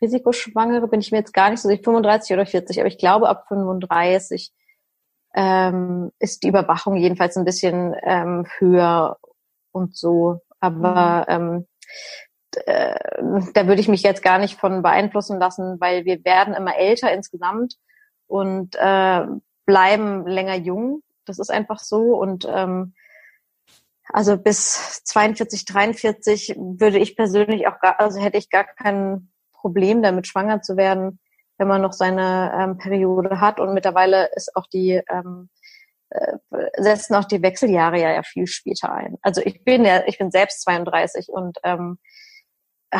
Risikoschwangere, 0.00 0.86
bin 0.86 1.00
ich 1.00 1.10
mir 1.10 1.18
jetzt 1.18 1.34
gar 1.34 1.50
nicht 1.50 1.60
so 1.60 1.68
sicher, 1.68 1.82
35 1.82 2.34
oder 2.34 2.46
40, 2.46 2.78
aber 2.78 2.88
ich 2.88 2.98
glaube 2.98 3.28
ab 3.28 3.46
35 3.48 4.52
ähm, 5.34 6.12
ist 6.20 6.44
die 6.44 6.48
Überwachung 6.48 6.96
jedenfalls 6.96 7.36
ein 7.36 7.44
bisschen 7.44 7.94
ähm, 8.04 8.46
höher 8.58 9.18
und 9.72 9.96
so. 9.96 10.40
Aber 10.60 11.26
mhm. 11.28 11.34
ähm, 11.34 11.66
äh, 12.66 12.94
da 13.52 13.66
würde 13.66 13.80
ich 13.80 13.88
mich 13.88 14.02
jetzt 14.02 14.22
gar 14.22 14.38
nicht 14.38 14.58
von 14.58 14.82
beeinflussen 14.82 15.38
lassen, 15.38 15.80
weil 15.80 16.04
wir 16.04 16.24
werden 16.24 16.54
immer 16.54 16.76
älter 16.76 17.12
insgesamt 17.12 17.74
und 18.28 18.76
äh, 18.76 19.26
bleiben 19.66 20.26
länger 20.26 20.56
jung. 20.56 21.02
Das 21.28 21.38
ist 21.38 21.50
einfach 21.50 21.80
so. 21.80 22.16
Und 22.16 22.46
ähm, 22.48 22.94
also 24.08 24.36
bis 24.36 25.02
42, 25.04 25.64
43 25.64 26.54
würde 26.56 26.98
ich 26.98 27.16
persönlich 27.16 27.66
auch 27.66 27.80
gar, 27.80 28.00
also 28.00 28.20
hätte 28.20 28.38
ich 28.38 28.50
gar 28.50 28.64
kein 28.64 29.32
Problem 29.52 30.02
damit, 30.02 30.26
schwanger 30.26 30.62
zu 30.62 30.76
werden, 30.76 31.18
wenn 31.58 31.68
man 31.68 31.82
noch 31.82 31.92
seine 31.92 32.52
ähm, 32.56 32.78
Periode 32.78 33.40
hat. 33.40 33.60
Und 33.60 33.74
mittlerweile 33.74 34.30
ist 34.34 34.54
auch 34.56 34.66
die 34.66 35.02
ähm, 35.10 35.48
äh, 36.10 36.36
setzen 36.76 37.16
auch 37.16 37.24
die 37.24 37.42
Wechseljahre 37.42 38.00
ja, 38.00 38.12
ja 38.12 38.22
viel 38.22 38.46
später 38.46 38.92
ein. 38.92 39.16
Also 39.22 39.42
ich 39.44 39.64
bin 39.64 39.84
ja, 39.84 40.02
ich 40.06 40.18
bin 40.18 40.30
selbst 40.30 40.62
32 40.62 41.28
und 41.28 41.58
ähm, 41.64 41.98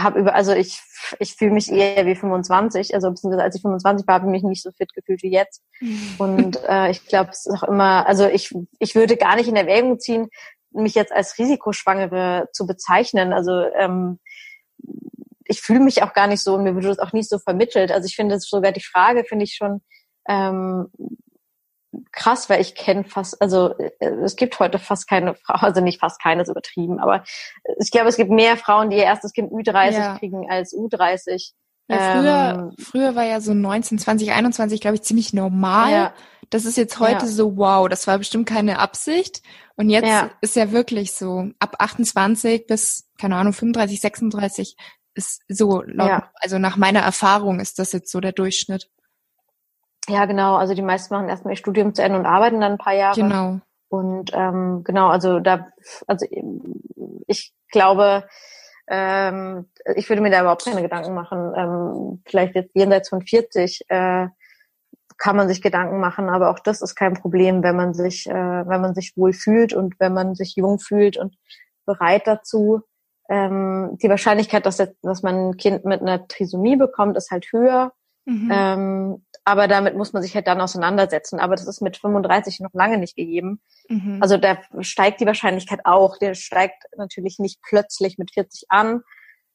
habe 0.02 0.20
über, 0.20 0.34
also 0.34 0.52
ich, 0.52 0.80
ich 1.18 1.34
fühle 1.34 1.52
mich 1.52 1.70
eher 1.70 2.06
wie 2.06 2.14
25, 2.14 2.94
also 2.94 3.10
beziehungsweise 3.10 3.42
als 3.42 3.56
ich 3.56 3.62
25 3.62 4.06
war, 4.06 4.16
habe 4.16 4.26
ich 4.26 4.30
mich 4.30 4.42
nicht 4.42 4.62
so 4.62 4.70
fit 4.72 4.92
gefühlt 4.94 5.22
wie 5.22 5.32
jetzt. 5.32 5.62
Mhm. 5.80 6.14
Und 6.18 6.64
äh, 6.68 6.90
ich 6.90 7.06
glaube, 7.06 7.30
es 7.30 7.46
ist 7.46 7.52
auch 7.52 7.64
immer, 7.64 8.06
also 8.06 8.26
ich, 8.26 8.54
ich 8.78 8.94
würde 8.94 9.16
gar 9.16 9.36
nicht 9.36 9.48
in 9.48 9.56
Erwägung 9.56 9.98
ziehen, 9.98 10.28
mich 10.70 10.94
jetzt 10.94 11.12
als 11.12 11.38
Risikoschwangere 11.38 12.48
zu 12.52 12.66
bezeichnen. 12.66 13.32
Also 13.32 13.52
ähm, 13.78 14.18
ich 15.44 15.60
fühle 15.60 15.80
mich 15.80 16.02
auch 16.02 16.12
gar 16.12 16.26
nicht 16.26 16.42
so 16.42 16.54
und 16.54 16.64
mir 16.64 16.74
wird 16.74 16.84
das 16.84 16.98
auch 16.98 17.12
nicht 17.12 17.28
so 17.28 17.38
vermittelt. 17.38 17.92
Also 17.92 18.06
ich 18.06 18.16
finde 18.16 18.38
sogar 18.40 18.72
die 18.72 18.82
Frage, 18.82 19.24
finde 19.24 19.44
ich 19.44 19.54
schon 19.54 19.80
ähm, 20.28 20.88
krass, 22.12 22.48
weil 22.48 22.60
ich 22.60 22.74
kenne 22.74 23.04
fast, 23.04 23.40
also 23.40 23.74
äh, 23.78 24.06
es 24.24 24.36
gibt 24.36 24.58
heute 24.58 24.78
fast 24.78 25.08
keine 25.08 25.34
Frau, 25.34 25.54
also 25.54 25.80
nicht 25.80 26.00
fast 26.00 26.20
keine, 26.22 26.42
ist 26.42 26.48
übertrieben, 26.48 26.98
aber 26.98 27.24
ich 27.78 27.90
glaube, 27.90 28.08
es 28.08 28.16
gibt 28.16 28.30
mehr 28.30 28.56
Frauen, 28.56 28.90
die 28.90 28.96
ihr 28.96 29.04
erstes 29.04 29.32
Kind 29.32 29.52
Ü30 29.52 29.92
ja. 29.92 30.18
kriegen 30.18 30.50
als 30.50 30.74
U30. 30.74 31.52
Ja, 31.88 32.12
früher, 32.12 32.58
ähm, 32.58 32.84
früher 32.84 33.14
war 33.14 33.24
ja 33.24 33.40
so 33.40 33.54
19, 33.54 33.98
20, 33.98 34.32
21, 34.32 34.80
glaube 34.80 34.96
ich, 34.96 35.02
ziemlich 35.02 35.32
normal. 35.32 35.92
Ja. 35.92 36.14
Das 36.50 36.64
ist 36.64 36.76
jetzt 36.76 36.98
heute 36.98 37.26
ja. 37.26 37.30
so, 37.30 37.56
wow, 37.56 37.88
das 37.88 38.06
war 38.06 38.18
bestimmt 38.18 38.48
keine 38.48 38.78
Absicht. 38.78 39.42
Und 39.76 39.90
jetzt 39.90 40.08
ist 40.40 40.56
ja 40.56 40.72
wirklich 40.72 41.12
so, 41.12 41.50
ab 41.58 41.76
28 41.78 42.66
bis, 42.66 43.08
keine 43.18 43.36
Ahnung, 43.36 43.52
35, 43.52 44.00
36 44.00 44.76
ist 45.14 45.42
so, 45.48 45.82
laut, 45.82 46.24
also 46.34 46.58
nach 46.58 46.76
meiner 46.76 47.00
Erfahrung 47.00 47.60
ist 47.60 47.78
das 47.78 47.92
jetzt 47.92 48.10
so 48.10 48.20
der 48.20 48.32
Durchschnitt. 48.32 48.88
Ja, 50.08 50.24
genau. 50.26 50.56
Also 50.56 50.74
die 50.74 50.82
meisten 50.82 51.14
machen 51.14 51.28
erstmal 51.28 51.54
ihr 51.54 51.58
Studium 51.58 51.94
zu 51.94 52.02
Ende 52.02 52.18
und 52.18 52.26
arbeiten 52.26 52.60
dann 52.60 52.72
ein 52.72 52.78
paar 52.78 52.94
Jahre. 52.94 53.20
Genau. 53.20 53.60
Und 53.88 54.30
ähm, 54.34 54.82
genau, 54.84 55.08
also 55.08 55.40
da, 55.40 55.68
also 56.06 56.26
ich 57.26 57.52
glaube, 57.70 58.24
ähm, 58.88 59.66
ich 59.94 60.08
würde 60.08 60.22
mir 60.22 60.30
da 60.30 60.40
überhaupt 60.40 60.64
keine 60.64 60.82
Gedanken 60.82 61.14
machen. 61.14 61.52
Ähm, 61.56 62.22
vielleicht 62.26 62.54
jetzt 62.54 62.74
jenseits 62.74 63.08
von 63.08 63.22
40 63.22 63.84
äh, 63.88 64.28
kann 65.18 65.36
man 65.36 65.48
sich 65.48 65.62
Gedanken 65.62 65.98
machen, 65.98 66.28
aber 66.28 66.50
auch 66.50 66.58
das 66.58 66.82
ist 66.82 66.94
kein 66.94 67.14
Problem, 67.14 67.62
wenn 67.62 67.76
man 67.76 67.94
sich, 67.94 68.26
äh, 68.26 68.32
wenn 68.32 68.80
man 68.80 68.94
sich 68.94 69.16
wohl 69.16 69.32
fühlt 69.32 69.72
und 69.72 69.98
wenn 69.98 70.12
man 70.12 70.34
sich 70.34 70.56
jung 70.56 70.78
fühlt 70.78 71.16
und 71.16 71.36
bereit 71.86 72.26
dazu. 72.26 72.82
Ähm, 73.28 73.98
die 74.02 74.08
Wahrscheinlichkeit, 74.08 74.66
dass, 74.66 74.78
jetzt, 74.78 74.98
dass 75.02 75.22
man 75.22 75.48
ein 75.48 75.56
Kind 75.56 75.84
mit 75.84 76.00
einer 76.00 76.28
Trisomie 76.28 76.76
bekommt, 76.76 77.16
ist 77.16 77.30
halt 77.30 77.46
höher. 77.50 77.92
Mhm. 78.24 78.50
Ähm, 78.52 79.25
aber 79.46 79.68
damit 79.68 79.94
muss 79.94 80.12
man 80.12 80.22
sich 80.22 80.34
halt 80.34 80.48
dann 80.48 80.60
auseinandersetzen. 80.60 81.38
Aber 81.38 81.54
das 81.54 81.68
ist 81.68 81.80
mit 81.80 81.96
35 81.96 82.58
noch 82.58 82.74
lange 82.74 82.98
nicht 82.98 83.14
gegeben. 83.14 83.60
Mhm. 83.88 84.18
Also 84.20 84.38
da 84.38 84.58
steigt 84.80 85.20
die 85.20 85.26
Wahrscheinlichkeit 85.26 85.82
auch. 85.84 86.18
Der 86.18 86.34
steigt 86.34 86.82
natürlich 86.96 87.38
nicht 87.38 87.60
plötzlich 87.62 88.18
mit 88.18 88.32
40 88.32 88.64
an, 88.70 89.02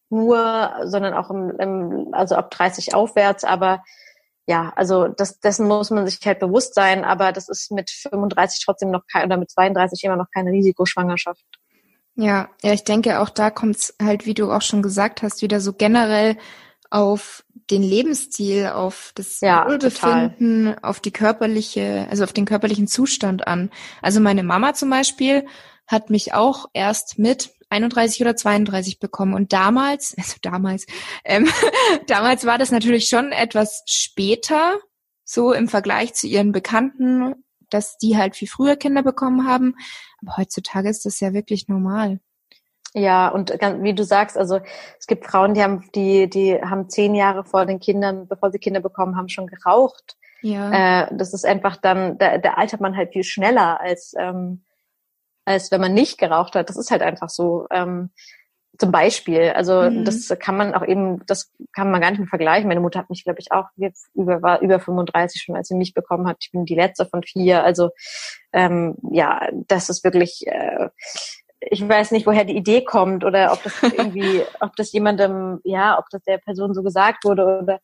nur, 0.09 0.71
sondern 0.85 1.13
auch 1.13 1.29
im, 1.29 1.59
im 1.59 2.07
also 2.13 2.35
ab 2.35 2.51
30 2.51 2.95
aufwärts. 2.95 3.43
Aber 3.43 3.83
ja, 4.47 4.71
also 4.77 5.09
das, 5.09 5.41
dessen 5.41 5.67
muss 5.67 5.89
man 5.89 6.07
sich 6.07 6.25
halt 6.25 6.39
bewusst 6.39 6.73
sein. 6.73 7.03
Aber 7.03 7.33
das 7.33 7.49
ist 7.49 7.69
mit 7.69 7.91
35 7.91 8.63
trotzdem 8.63 8.91
noch 8.91 9.05
kein 9.11 9.25
oder 9.25 9.35
mit 9.35 9.51
32 9.51 10.05
immer 10.05 10.15
noch 10.15 10.31
keine 10.33 10.51
Risikoschwangerschaft. 10.51 11.43
Ja, 12.15 12.47
ja, 12.63 12.71
ich 12.71 12.85
denke, 12.85 13.19
auch 13.19 13.29
da 13.29 13.49
kommt 13.51 13.75
es 13.75 13.95
halt, 14.01 14.25
wie 14.25 14.35
du 14.35 14.53
auch 14.53 14.61
schon 14.61 14.81
gesagt 14.81 15.21
hast, 15.21 15.41
wieder 15.41 15.59
so 15.59 15.73
generell 15.73 16.37
auf 16.91 17.43
den 17.71 17.81
Lebensstil, 17.81 18.67
auf 18.67 19.13
das 19.15 19.39
ja, 19.39 19.65
Wohlbefinden, 19.65 20.65
total. 20.65 20.79
auf 20.83 20.99
die 20.99 21.11
körperliche, 21.11 22.05
also 22.09 22.25
auf 22.25 22.33
den 22.33 22.45
körperlichen 22.45 22.87
Zustand 22.87 23.47
an. 23.47 23.71
Also 24.01 24.19
meine 24.19 24.43
Mama 24.43 24.73
zum 24.73 24.89
Beispiel 24.89 25.47
hat 25.87 26.09
mich 26.09 26.33
auch 26.33 26.67
erst 26.73 27.17
mit 27.17 27.51
31 27.69 28.21
oder 28.21 28.35
32 28.35 28.99
bekommen 28.99 29.33
und 29.33 29.53
damals, 29.53 30.13
also 30.17 30.35
damals, 30.41 30.85
ähm, 31.23 31.49
damals 32.07 32.45
war 32.45 32.57
das 32.57 32.71
natürlich 32.71 33.07
schon 33.07 33.31
etwas 33.31 33.83
später, 33.87 34.77
so 35.23 35.53
im 35.53 35.69
Vergleich 35.69 36.13
zu 36.13 36.27
ihren 36.27 36.51
Bekannten, 36.51 37.35
dass 37.69 37.97
die 37.97 38.17
halt 38.17 38.35
viel 38.35 38.49
früher 38.49 38.75
Kinder 38.75 39.01
bekommen 39.01 39.47
haben. 39.47 39.75
Aber 40.21 40.35
heutzutage 40.35 40.89
ist 40.89 41.05
das 41.05 41.21
ja 41.21 41.31
wirklich 41.31 41.69
normal. 41.69 42.19
Ja, 42.93 43.29
und 43.29 43.51
wie 43.51 43.93
du 43.93 44.03
sagst, 44.03 44.37
also 44.37 44.59
es 44.99 45.07
gibt 45.07 45.25
Frauen, 45.25 45.53
die 45.53 45.63
haben, 45.63 45.89
die, 45.95 46.29
die 46.29 46.61
haben 46.61 46.89
zehn 46.89 47.15
Jahre 47.15 47.45
vor 47.45 47.65
den 47.65 47.79
Kindern, 47.79 48.27
bevor 48.27 48.51
sie 48.51 48.59
Kinder 48.59 48.81
bekommen 48.81 49.15
haben, 49.15 49.29
schon 49.29 49.47
geraucht. 49.47 50.17
Ja. 50.41 51.03
Äh, 51.03 51.07
das 51.15 51.33
ist 51.33 51.45
einfach 51.45 51.77
dann, 51.77 52.17
da, 52.17 52.37
da 52.37 52.55
altert 52.55 52.81
man 52.81 52.97
halt 52.97 53.13
viel 53.13 53.23
schneller 53.23 53.79
als, 53.79 54.13
ähm, 54.19 54.63
als 55.45 55.71
wenn 55.71 55.79
man 55.79 55.93
nicht 55.93 56.17
geraucht 56.17 56.55
hat. 56.55 56.69
Das 56.69 56.77
ist 56.77 56.91
halt 56.91 57.01
einfach 57.01 57.29
so. 57.29 57.67
Ähm, 57.71 58.09
zum 58.81 58.91
Beispiel. 58.91 59.51
Also 59.51 59.83
mhm. 59.83 60.05
das 60.05 60.33
kann 60.39 60.57
man 60.57 60.73
auch 60.73 60.85
eben, 60.85 61.23
das 61.27 61.51
kann 61.71 61.91
man 61.91 62.01
gar 62.01 62.09
nicht 62.09 62.19
mehr 62.19 62.27
vergleichen. 62.27 62.67
Meine 62.67 62.79
Mutter 62.79 62.99
hat 62.99 63.09
mich, 63.09 63.23
glaube 63.23 63.39
ich, 63.39 63.51
auch 63.51 63.67
über, 64.15 64.41
war 64.41 64.61
über 64.61 64.79
35 64.79 65.41
schon, 65.41 65.55
als 65.55 65.67
sie 65.67 65.75
mich 65.75 65.93
bekommen 65.93 66.27
hat. 66.27 66.37
Ich 66.41 66.51
bin 66.51 66.65
die 66.65 66.75
letzte 66.75 67.05
von 67.05 67.21
vier. 67.21 67.63
Also 67.63 67.91
ähm, 68.53 68.95
ja, 69.11 69.47
das 69.67 69.89
ist 69.89 70.03
wirklich 70.03 70.47
äh, 70.47 70.89
ich 71.61 71.87
weiß 71.87 72.11
nicht, 72.11 72.25
woher 72.25 72.43
die 72.43 72.57
Idee 72.57 72.83
kommt 72.83 73.23
oder 73.23 73.53
ob 73.53 73.63
das 73.63 73.81
irgendwie, 73.83 74.41
ob 74.59 74.75
das 74.75 74.91
jemandem, 74.91 75.59
ja, 75.63 75.99
ob 75.99 76.05
das 76.09 76.23
der 76.23 76.39
Person 76.39 76.73
so 76.73 76.81
gesagt 76.81 77.23
wurde 77.23 77.61
oder, 77.61 77.79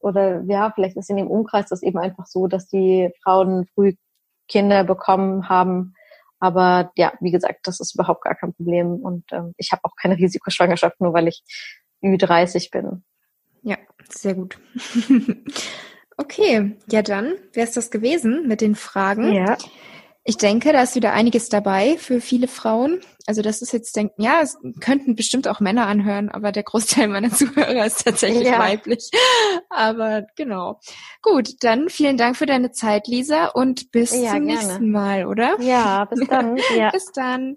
oder 0.00 0.42
ja, 0.42 0.70
vielleicht 0.74 0.96
ist 0.96 1.10
in 1.10 1.16
dem 1.16 1.28
Umkreis 1.28 1.68
das 1.68 1.82
eben 1.82 1.98
einfach 1.98 2.26
so, 2.26 2.46
dass 2.46 2.68
die 2.68 3.10
Frauen 3.22 3.66
früh 3.74 3.94
Kinder 4.48 4.84
bekommen 4.84 5.48
haben. 5.48 5.94
Aber 6.40 6.92
ja, 6.96 7.12
wie 7.20 7.30
gesagt, 7.30 7.66
das 7.66 7.80
ist 7.80 7.94
überhaupt 7.94 8.22
gar 8.22 8.34
kein 8.34 8.52
Problem 8.52 8.96
und 8.96 9.24
ähm, 9.32 9.54
ich 9.56 9.72
habe 9.72 9.84
auch 9.84 9.94
keine 9.96 10.18
Risikoschwangerschaft, 10.18 11.00
nur 11.00 11.14
weil 11.14 11.28
ich 11.28 11.42
Ü30 12.02 12.70
bin. 12.70 13.04
Ja, 13.62 13.76
sehr 14.08 14.34
gut. 14.34 14.58
okay, 16.16 16.76
ja 16.90 17.02
dann 17.02 17.34
wäre 17.52 17.68
es 17.68 17.74
das 17.74 17.90
gewesen 17.90 18.48
mit 18.48 18.60
den 18.60 18.74
Fragen. 18.74 19.32
Ja. 19.32 19.56
Ich 20.24 20.36
denke, 20.36 20.72
da 20.72 20.82
ist 20.82 20.94
wieder 20.94 21.12
einiges 21.12 21.48
dabei 21.48 21.96
für 21.98 22.20
viele 22.20 22.46
Frauen. 22.46 23.00
Also 23.26 23.42
das 23.42 23.60
ist 23.60 23.72
jetzt 23.72 23.96
denken, 23.96 24.22
ja, 24.22 24.40
es 24.40 24.56
könnten 24.80 25.16
bestimmt 25.16 25.48
auch 25.48 25.58
Männer 25.58 25.86
anhören, 25.86 26.28
aber 26.28 26.52
der 26.52 26.62
Großteil 26.62 27.08
meiner 27.08 27.30
Zuhörer 27.32 27.84
ist 27.86 28.04
tatsächlich 28.04 28.46
ja. 28.46 28.58
weiblich. 28.58 29.10
Aber 29.68 30.26
genau. 30.36 30.78
Gut, 31.22 31.50
dann 31.60 31.88
vielen 31.88 32.16
Dank 32.16 32.36
für 32.36 32.46
deine 32.46 32.70
Zeit, 32.70 33.08
Lisa, 33.08 33.46
und 33.46 33.90
bis 33.90 34.12
ja, 34.12 34.30
zum 34.30 34.46
gerne. 34.46 34.60
nächsten 34.60 34.90
Mal, 34.90 35.26
oder? 35.26 35.60
Ja, 35.60 36.04
bis 36.04 36.26
dann. 36.28 36.56
Ja. 36.76 36.90
bis 36.90 37.10
dann. 37.12 37.56